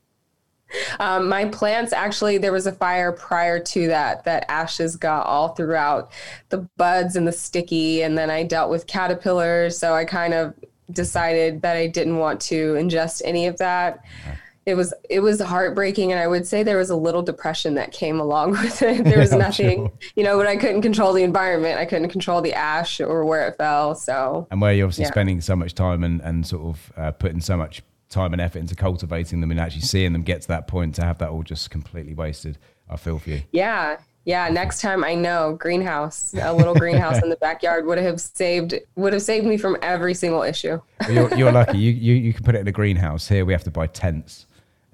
Um, 1.00 1.28
my 1.28 1.46
plants 1.46 1.92
actually, 1.92 2.38
there 2.38 2.52
was 2.52 2.66
a 2.66 2.72
fire 2.72 3.12
prior 3.12 3.58
to 3.58 3.88
that, 3.88 4.24
that 4.24 4.44
ashes 4.48 4.94
got 4.94 5.26
all 5.26 5.48
throughout 5.48 6.12
the 6.50 6.58
buds 6.76 7.16
and 7.16 7.26
the 7.26 7.32
sticky. 7.32 8.02
And 8.02 8.16
then 8.16 8.30
I 8.30 8.44
dealt 8.44 8.70
with 8.70 8.86
caterpillars. 8.86 9.76
So 9.76 9.94
I 9.94 10.04
kind 10.04 10.32
of 10.32 10.54
decided 10.92 11.62
that 11.62 11.76
I 11.76 11.86
didn't 11.86 12.18
want 12.18 12.40
to 12.42 12.74
ingest 12.74 13.22
any 13.24 13.46
of 13.46 13.56
that. 13.56 14.04
Okay 14.28 14.36
it 14.66 14.74
was 14.74 14.92
it 15.08 15.20
was 15.20 15.40
heartbreaking 15.40 16.12
and 16.12 16.20
i 16.20 16.26
would 16.26 16.46
say 16.46 16.62
there 16.62 16.76
was 16.76 16.90
a 16.90 16.96
little 16.96 17.22
depression 17.22 17.74
that 17.74 17.92
came 17.92 18.20
along 18.20 18.50
with 18.62 18.82
it 18.82 19.04
there 19.04 19.18
was 19.18 19.32
yeah, 19.32 19.38
nothing 19.38 19.86
sure. 19.86 19.92
you 20.16 20.22
know 20.22 20.36
but 20.36 20.46
i 20.46 20.56
couldn't 20.56 20.82
control 20.82 21.12
the 21.12 21.22
environment 21.22 21.78
i 21.78 21.84
couldn't 21.84 22.08
control 22.08 22.40
the 22.40 22.52
ash 22.52 23.00
or 23.00 23.24
where 23.24 23.48
it 23.48 23.56
fell 23.56 23.94
so 23.94 24.46
and 24.50 24.60
where 24.60 24.72
you're 24.72 24.86
obviously 24.86 25.04
yeah. 25.04 25.10
spending 25.10 25.40
so 25.40 25.56
much 25.56 25.74
time 25.74 26.04
and, 26.04 26.20
and 26.22 26.46
sort 26.46 26.62
of 26.62 26.92
uh, 26.96 27.10
putting 27.12 27.40
so 27.40 27.56
much 27.56 27.82
time 28.08 28.32
and 28.32 28.42
effort 28.42 28.58
into 28.58 28.74
cultivating 28.74 29.40
them 29.40 29.50
and 29.50 29.60
actually 29.60 29.80
seeing 29.80 30.12
them 30.12 30.22
get 30.22 30.42
to 30.42 30.48
that 30.48 30.66
point 30.66 30.94
to 30.94 31.04
have 31.04 31.18
that 31.18 31.30
all 31.30 31.42
just 31.42 31.70
completely 31.70 32.14
wasted 32.14 32.58
i 32.88 32.96
feel 32.96 33.18
for 33.18 33.30
you 33.30 33.42
yeah 33.52 33.96
yeah, 34.26 34.48
next 34.50 34.82
time 34.82 35.02
I 35.02 35.14
know 35.14 35.56
greenhouse, 35.58 36.34
a 36.34 36.52
little 36.52 36.74
greenhouse 36.74 37.18
in 37.22 37.30
the 37.30 37.36
backyard 37.36 37.86
would 37.86 37.98
have 37.98 38.20
saved 38.20 38.74
would 38.94 39.12
have 39.12 39.22
saved 39.22 39.46
me 39.46 39.56
from 39.56 39.76
every 39.82 40.14
single 40.14 40.42
issue. 40.42 40.80
well, 41.00 41.12
you're, 41.12 41.34
you're, 41.34 41.52
lucky. 41.52 41.78
You, 41.78 41.90
you 41.92 42.14
you 42.14 42.34
can 42.34 42.44
put 42.44 42.54
it 42.54 42.58
in 42.58 42.68
a 42.68 42.72
greenhouse. 42.72 43.26
Here 43.26 43.44
we 43.44 43.52
have 43.52 43.64
to 43.64 43.70
buy 43.70 43.86
tents. 43.86 44.46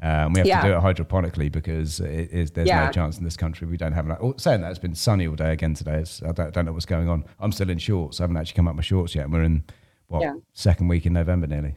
Um, 0.02 0.34
we 0.34 0.40
have 0.40 0.46
yeah. 0.46 0.62
to 0.62 0.68
do 0.68 0.74
it 0.74 0.80
hydroponically 0.80 1.50
because 1.50 2.00
it 2.00 2.30
is, 2.30 2.50
there's 2.50 2.68
yeah. 2.68 2.84
no 2.84 2.92
chance 2.92 3.16
in 3.16 3.24
this 3.24 3.36
country 3.36 3.66
we 3.66 3.76
don't 3.76 3.92
have. 3.92 4.06
Like, 4.06 4.22
oh, 4.22 4.34
saying 4.36 4.60
that 4.60 4.70
it's 4.70 4.78
been 4.78 4.94
sunny 4.94 5.26
all 5.26 5.34
day 5.34 5.52
again 5.52 5.74
today. 5.74 6.00
It's, 6.00 6.22
I 6.22 6.32
don't, 6.32 6.52
don't, 6.52 6.66
know 6.66 6.72
what's 6.72 6.86
going 6.86 7.08
on. 7.08 7.24
I'm 7.40 7.50
still 7.52 7.70
in 7.70 7.78
shorts. 7.78 8.20
I 8.20 8.24
haven't 8.24 8.36
actually 8.36 8.56
come 8.56 8.68
up 8.68 8.76
my 8.76 8.82
shorts 8.82 9.14
yet. 9.14 9.24
And 9.24 9.32
we're 9.32 9.42
in 9.42 9.64
what 10.08 10.22
yeah. 10.22 10.34
second 10.52 10.88
week 10.88 11.06
in 11.06 11.14
November 11.14 11.46
nearly. 11.46 11.76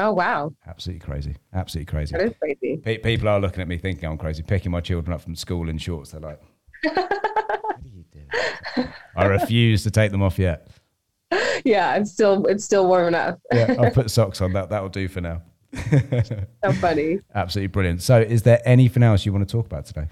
Oh 0.00 0.12
wow! 0.12 0.52
Absolutely 0.66 1.06
crazy. 1.06 1.36
Absolutely 1.52 1.86
crazy. 1.86 2.16
That 2.16 2.22
is 2.24 2.32
crazy. 2.40 2.78
Pe- 2.78 2.98
people 2.98 3.28
are 3.28 3.38
looking 3.38 3.60
at 3.60 3.68
me 3.68 3.78
thinking 3.78 4.08
I'm 4.08 4.18
crazy, 4.18 4.42
picking 4.42 4.72
my 4.72 4.80
children 4.80 5.14
up 5.14 5.20
from 5.20 5.36
school 5.36 5.68
in 5.68 5.78
shorts. 5.78 6.10
They're 6.10 6.20
like, 6.20 6.40
"What 6.82 7.12
are 7.12 7.78
you 7.94 8.04
doing?" 8.10 8.88
I 9.16 9.26
refuse 9.26 9.84
to 9.84 9.92
take 9.92 10.10
them 10.10 10.20
off 10.20 10.36
yet. 10.36 10.66
Yeah, 11.64 11.94
it's 11.94 12.10
still 12.10 12.44
it's 12.46 12.64
still 12.64 12.88
warm 12.88 13.08
enough. 13.08 13.38
yeah, 13.52 13.76
I'll 13.78 13.90
put 13.92 14.10
socks 14.10 14.40
on. 14.40 14.52
That 14.52 14.70
that'll 14.70 14.88
do 14.88 15.06
for 15.06 15.20
now. 15.20 15.42
so 16.64 16.72
funny. 16.74 17.20
Absolutely 17.34 17.68
brilliant. 17.68 18.02
So, 18.02 18.20
is 18.20 18.42
there 18.42 18.60
anything 18.64 19.02
else 19.02 19.24
you 19.26 19.32
want 19.32 19.46
to 19.48 19.52
talk 19.52 19.66
about 19.66 19.86
today? 19.86 20.08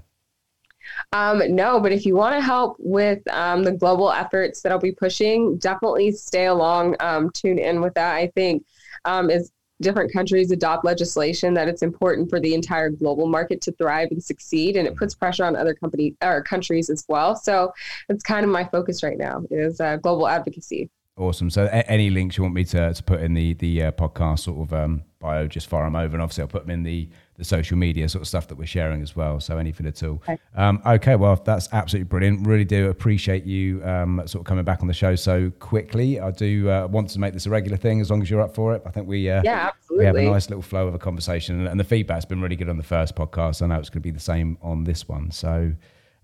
Um, 1.12 1.42
no, 1.54 1.80
but 1.80 1.92
if 1.92 2.04
you 2.06 2.16
want 2.16 2.34
to 2.36 2.40
help 2.40 2.76
with 2.78 3.20
um, 3.28 3.64
the 3.64 3.72
global 3.72 4.10
efforts 4.10 4.62
that 4.62 4.72
I'll 4.72 4.78
be 4.78 4.92
pushing, 4.92 5.58
definitely 5.58 6.12
stay 6.12 6.46
along, 6.46 6.96
um, 7.00 7.30
tune 7.30 7.58
in 7.58 7.80
with 7.80 7.94
that. 7.94 8.14
I 8.14 8.28
think 8.34 8.64
um, 9.04 9.30
as 9.30 9.52
different 9.80 10.12
countries 10.12 10.50
adopt 10.50 10.84
legislation, 10.84 11.54
that 11.54 11.68
it's 11.68 11.82
important 11.82 12.30
for 12.30 12.40
the 12.40 12.54
entire 12.54 12.88
global 12.88 13.26
market 13.26 13.60
to 13.62 13.72
thrive 13.72 14.08
and 14.10 14.22
succeed, 14.22 14.76
and 14.76 14.86
it 14.86 14.96
puts 14.96 15.14
pressure 15.14 15.44
on 15.44 15.56
other 15.56 15.74
company 15.74 16.14
or 16.22 16.42
countries 16.42 16.88
as 16.88 17.04
well. 17.08 17.36
So 17.36 17.72
it's 18.08 18.22
kind 18.22 18.44
of 18.44 18.50
my 18.50 18.64
focus 18.64 19.02
right 19.02 19.18
now 19.18 19.42
is 19.50 19.80
uh, 19.80 19.96
global 19.96 20.28
advocacy. 20.28 20.88
Awesome. 21.18 21.50
So, 21.50 21.64
a- 21.64 21.90
any 21.90 22.08
links 22.08 22.38
you 22.38 22.42
want 22.42 22.54
me 22.54 22.64
to, 22.64 22.94
to 22.94 23.02
put 23.02 23.20
in 23.20 23.34
the 23.34 23.52
the 23.54 23.82
uh, 23.84 23.92
podcast 23.92 24.40
sort 24.40 24.66
of 24.66 24.72
um, 24.72 25.02
bio, 25.20 25.46
just 25.46 25.66
fire 25.66 25.84
them 25.84 25.94
over, 25.94 26.14
and 26.16 26.22
obviously 26.22 26.40
I'll 26.40 26.48
put 26.48 26.62
them 26.62 26.70
in 26.70 26.82
the 26.84 27.06
the 27.36 27.44
social 27.44 27.76
media 27.76 28.08
sort 28.08 28.22
of 28.22 28.28
stuff 28.28 28.48
that 28.48 28.54
we're 28.56 28.64
sharing 28.66 29.02
as 29.02 29.14
well. 29.14 29.38
So 29.38 29.58
anything 29.58 29.86
at 29.86 30.02
all. 30.02 30.22
Okay. 30.26 30.38
Um, 30.56 30.80
okay. 30.86 31.16
Well, 31.16 31.36
that's 31.36 31.68
absolutely 31.72 32.04
brilliant. 32.08 32.46
Really 32.46 32.64
do 32.64 32.88
appreciate 32.88 33.44
you 33.44 33.84
um, 33.84 34.22
sort 34.26 34.40
of 34.40 34.46
coming 34.46 34.64
back 34.64 34.80
on 34.80 34.88
the 34.88 34.94
show 34.94 35.14
so 35.14 35.50
quickly. 35.58 36.18
I 36.18 36.30
do 36.30 36.70
uh, 36.70 36.86
want 36.90 37.10
to 37.10 37.18
make 37.18 37.34
this 37.34 37.44
a 37.44 37.50
regular 37.50 37.76
thing 37.76 38.00
as 38.00 38.10
long 38.10 38.22
as 38.22 38.30
you're 38.30 38.40
up 38.40 38.54
for 38.54 38.74
it. 38.74 38.82
I 38.86 38.90
think 38.90 39.06
we 39.06 39.28
uh, 39.28 39.42
Yeah, 39.44 39.70
we 39.98 40.04
have 40.06 40.14
a 40.16 40.30
nice 40.30 40.48
little 40.48 40.62
flow 40.62 40.88
of 40.88 40.94
a 40.94 40.98
conversation, 40.98 41.66
and 41.66 41.78
the 41.78 41.84
feedback's 41.84 42.24
been 42.24 42.40
really 42.40 42.56
good 42.56 42.70
on 42.70 42.78
the 42.78 42.82
first 42.82 43.14
podcast. 43.16 43.60
I 43.60 43.66
know 43.66 43.78
it's 43.78 43.90
going 43.90 44.00
to 44.00 44.06
be 44.06 44.12
the 44.12 44.18
same 44.20 44.56
on 44.62 44.84
this 44.84 45.06
one. 45.06 45.30
So. 45.30 45.72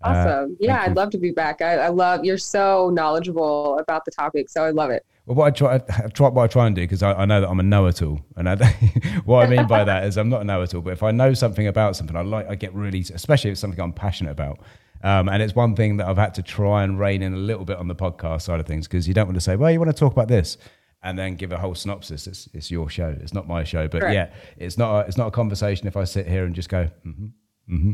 Uh, 0.02 0.08
Awesome. 0.08 0.56
yeah, 0.60 0.82
I'd 0.82 0.96
love 0.96 1.10
to 1.10 1.18
be 1.18 1.30
back. 1.30 1.60
I, 1.60 1.74
I 1.74 1.88
love 1.88 2.24
you're 2.24 2.38
so 2.38 2.90
knowledgeable 2.90 3.78
about 3.78 4.04
the 4.04 4.10
topic, 4.10 4.48
so 4.48 4.64
I 4.64 4.70
love 4.70 4.90
it. 4.90 5.04
Well, 5.26 5.36
what 5.36 5.46
I 5.46 5.50
try, 5.50 5.74
I 5.74 6.08
try, 6.08 6.28
what 6.28 6.44
I 6.44 6.46
try 6.46 6.66
and 6.66 6.74
do 6.74 6.82
because 6.82 7.02
I, 7.02 7.12
I 7.12 7.24
know 7.26 7.40
that 7.40 7.48
I'm 7.48 7.60
a 7.60 7.64
know-it-all, 7.64 8.20
and 8.36 8.48
I, 8.48 8.56
what 9.24 9.46
I 9.46 9.50
mean 9.50 9.66
by 9.66 9.84
that 9.84 10.04
is 10.04 10.16
I'm 10.16 10.28
not 10.28 10.40
a 10.40 10.44
know-it-all, 10.44 10.80
but 10.80 10.92
if 10.92 11.02
I 11.02 11.10
know 11.10 11.34
something 11.34 11.66
about 11.66 11.96
something, 11.96 12.16
I 12.16 12.22
like, 12.22 12.48
I 12.48 12.54
get 12.54 12.74
really, 12.74 13.00
especially 13.00 13.50
if 13.50 13.52
it's 13.52 13.60
something 13.60 13.80
I'm 13.80 13.92
passionate 13.92 14.30
about. 14.30 14.60
Um, 15.02 15.28
and 15.28 15.42
it's 15.42 15.54
one 15.54 15.76
thing 15.76 15.98
that 15.98 16.08
I've 16.08 16.16
had 16.16 16.34
to 16.34 16.42
try 16.42 16.82
and 16.82 16.98
rein 16.98 17.22
in 17.22 17.32
a 17.32 17.36
little 17.36 17.64
bit 17.64 17.76
on 17.76 17.86
the 17.88 17.94
podcast 17.94 18.42
side 18.42 18.58
of 18.58 18.66
things 18.66 18.88
because 18.88 19.06
you 19.06 19.14
don't 19.14 19.26
want 19.26 19.36
to 19.36 19.40
say, 19.40 19.54
well, 19.54 19.70
you 19.70 19.78
want 19.78 19.90
to 19.90 19.96
talk 19.96 20.12
about 20.12 20.28
this, 20.28 20.56
and 21.02 21.18
then 21.18 21.34
give 21.36 21.52
a 21.52 21.58
whole 21.58 21.74
synopsis. 21.74 22.26
It's, 22.26 22.48
it's 22.52 22.70
your 22.70 22.88
show, 22.88 23.14
it's 23.20 23.34
not 23.34 23.46
my 23.46 23.64
show. 23.64 23.86
But 23.86 24.00
Correct. 24.00 24.14
yeah, 24.14 24.30
it's 24.56 24.78
not, 24.78 25.04
a, 25.04 25.08
it's 25.08 25.16
not 25.16 25.28
a 25.28 25.30
conversation 25.30 25.86
if 25.86 25.96
I 25.96 26.04
sit 26.04 26.26
here 26.26 26.44
and 26.44 26.54
just 26.54 26.68
go, 26.68 26.88
mm-hmm, 27.06 27.74
mm-hmm. 27.74 27.92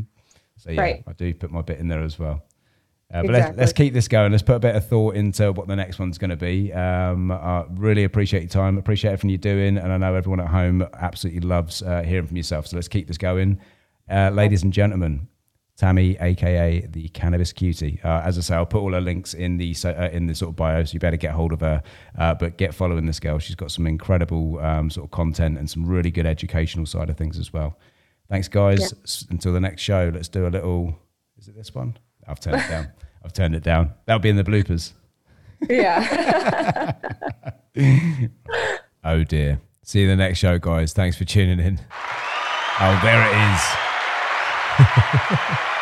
So 0.57 0.71
yeah, 0.71 0.81
Right. 0.81 1.03
I 1.07 1.13
do 1.13 1.33
put 1.33 1.51
my 1.51 1.61
bit 1.61 1.79
in 1.79 1.87
there 1.87 2.03
as 2.03 2.17
well. 2.17 2.43
Uh, 3.13 3.21
but 3.21 3.31
let's, 3.31 3.57
let's 3.57 3.73
keep 3.73 3.93
this 3.93 4.07
going. 4.07 4.31
Let's 4.31 4.43
put 4.43 4.55
a 4.55 4.59
bit 4.59 4.75
of 4.75 4.87
thought 4.87 5.15
into 5.15 5.51
what 5.51 5.67
the 5.67 5.75
next 5.75 5.99
one's 5.99 6.17
going 6.17 6.31
to 6.31 6.35
be. 6.35 6.73
Um, 6.73 7.31
I 7.31 7.65
really 7.75 8.03
appreciate 8.03 8.41
your 8.41 8.49
time. 8.49 8.77
Appreciate 8.77 9.11
everything 9.11 9.29
you're 9.29 9.37
doing. 9.37 9.77
And 9.77 9.93
I 9.93 9.97
know 9.97 10.15
everyone 10.15 10.39
at 10.39 10.47
home 10.47 10.85
absolutely 10.93 11.41
loves 11.41 11.83
uh, 11.83 12.01
hearing 12.01 12.25
from 12.25 12.35
yourself. 12.35 12.67
So 12.67 12.77
let's 12.77 12.87
keep 12.87 13.07
this 13.07 13.17
going. 13.19 13.59
Uh, 14.09 14.31
ladies 14.33 14.63
and 14.63 14.73
gentlemen, 14.73 15.27
Tammy, 15.77 16.17
aka 16.19 16.87
the 16.87 17.07
Cannabis 17.09 17.53
Cutie. 17.53 17.99
Uh, 18.03 18.21
as 18.23 18.37
I 18.37 18.41
say, 18.41 18.55
I'll 18.55 18.65
put 18.65 18.81
all 18.81 18.93
her 18.93 19.01
links 19.01 19.33
in 19.33 19.57
the 19.57 19.73
so, 19.73 19.91
uh, 19.91 20.09
in 20.11 20.25
the 20.25 20.33
sort 20.33 20.49
of 20.49 20.55
bio, 20.55 20.83
so 20.83 20.93
you 20.93 20.99
better 20.99 21.17
get 21.17 21.31
hold 21.31 21.53
of 21.53 21.59
her. 21.59 21.83
Uh, 22.17 22.33
but 22.33 22.57
get 22.57 22.73
following 22.73 23.05
this 23.05 23.19
girl. 23.19 23.39
She's 23.39 23.55
got 23.55 23.71
some 23.71 23.85
incredible 23.85 24.59
um, 24.59 24.89
sort 24.89 25.05
of 25.05 25.11
content 25.11 25.57
and 25.57 25.69
some 25.69 25.85
really 25.85 26.11
good 26.11 26.25
educational 26.25 26.85
side 26.85 27.09
of 27.09 27.17
things 27.17 27.37
as 27.37 27.53
well. 27.53 27.77
Thanks, 28.29 28.47
guys. 28.47 28.79
Yeah. 28.81 29.27
Until 29.31 29.53
the 29.53 29.59
next 29.59 29.81
show, 29.81 30.11
let's 30.13 30.27
do 30.27 30.45
a 30.47 30.49
little. 30.49 30.97
Is 31.37 31.47
it 31.47 31.55
this 31.55 31.73
one? 31.75 31.97
I've 32.27 32.39
turned 32.39 32.61
it 32.61 32.67
down. 32.69 32.87
I've 33.23 33.33
turned 33.33 33.55
it 33.55 33.63
down. 33.63 33.93
That'll 34.05 34.19
be 34.19 34.29
in 34.29 34.35
the 34.35 34.43
bloopers. 34.43 34.93
Yeah. 35.69 36.93
Oh 39.07 39.23
dear. 39.23 39.61
See 39.83 39.99
you 39.99 40.09
in 40.09 40.17
the 40.17 40.23
next 40.23 40.39
show, 40.39 40.57
guys. 40.57 40.91
Thanks 40.91 41.15
for 41.15 41.25
tuning 41.25 41.59
in. 41.59 41.79
Oh, 42.79 42.99
there 43.03 43.21
it 43.21 43.35
is. 43.53 43.61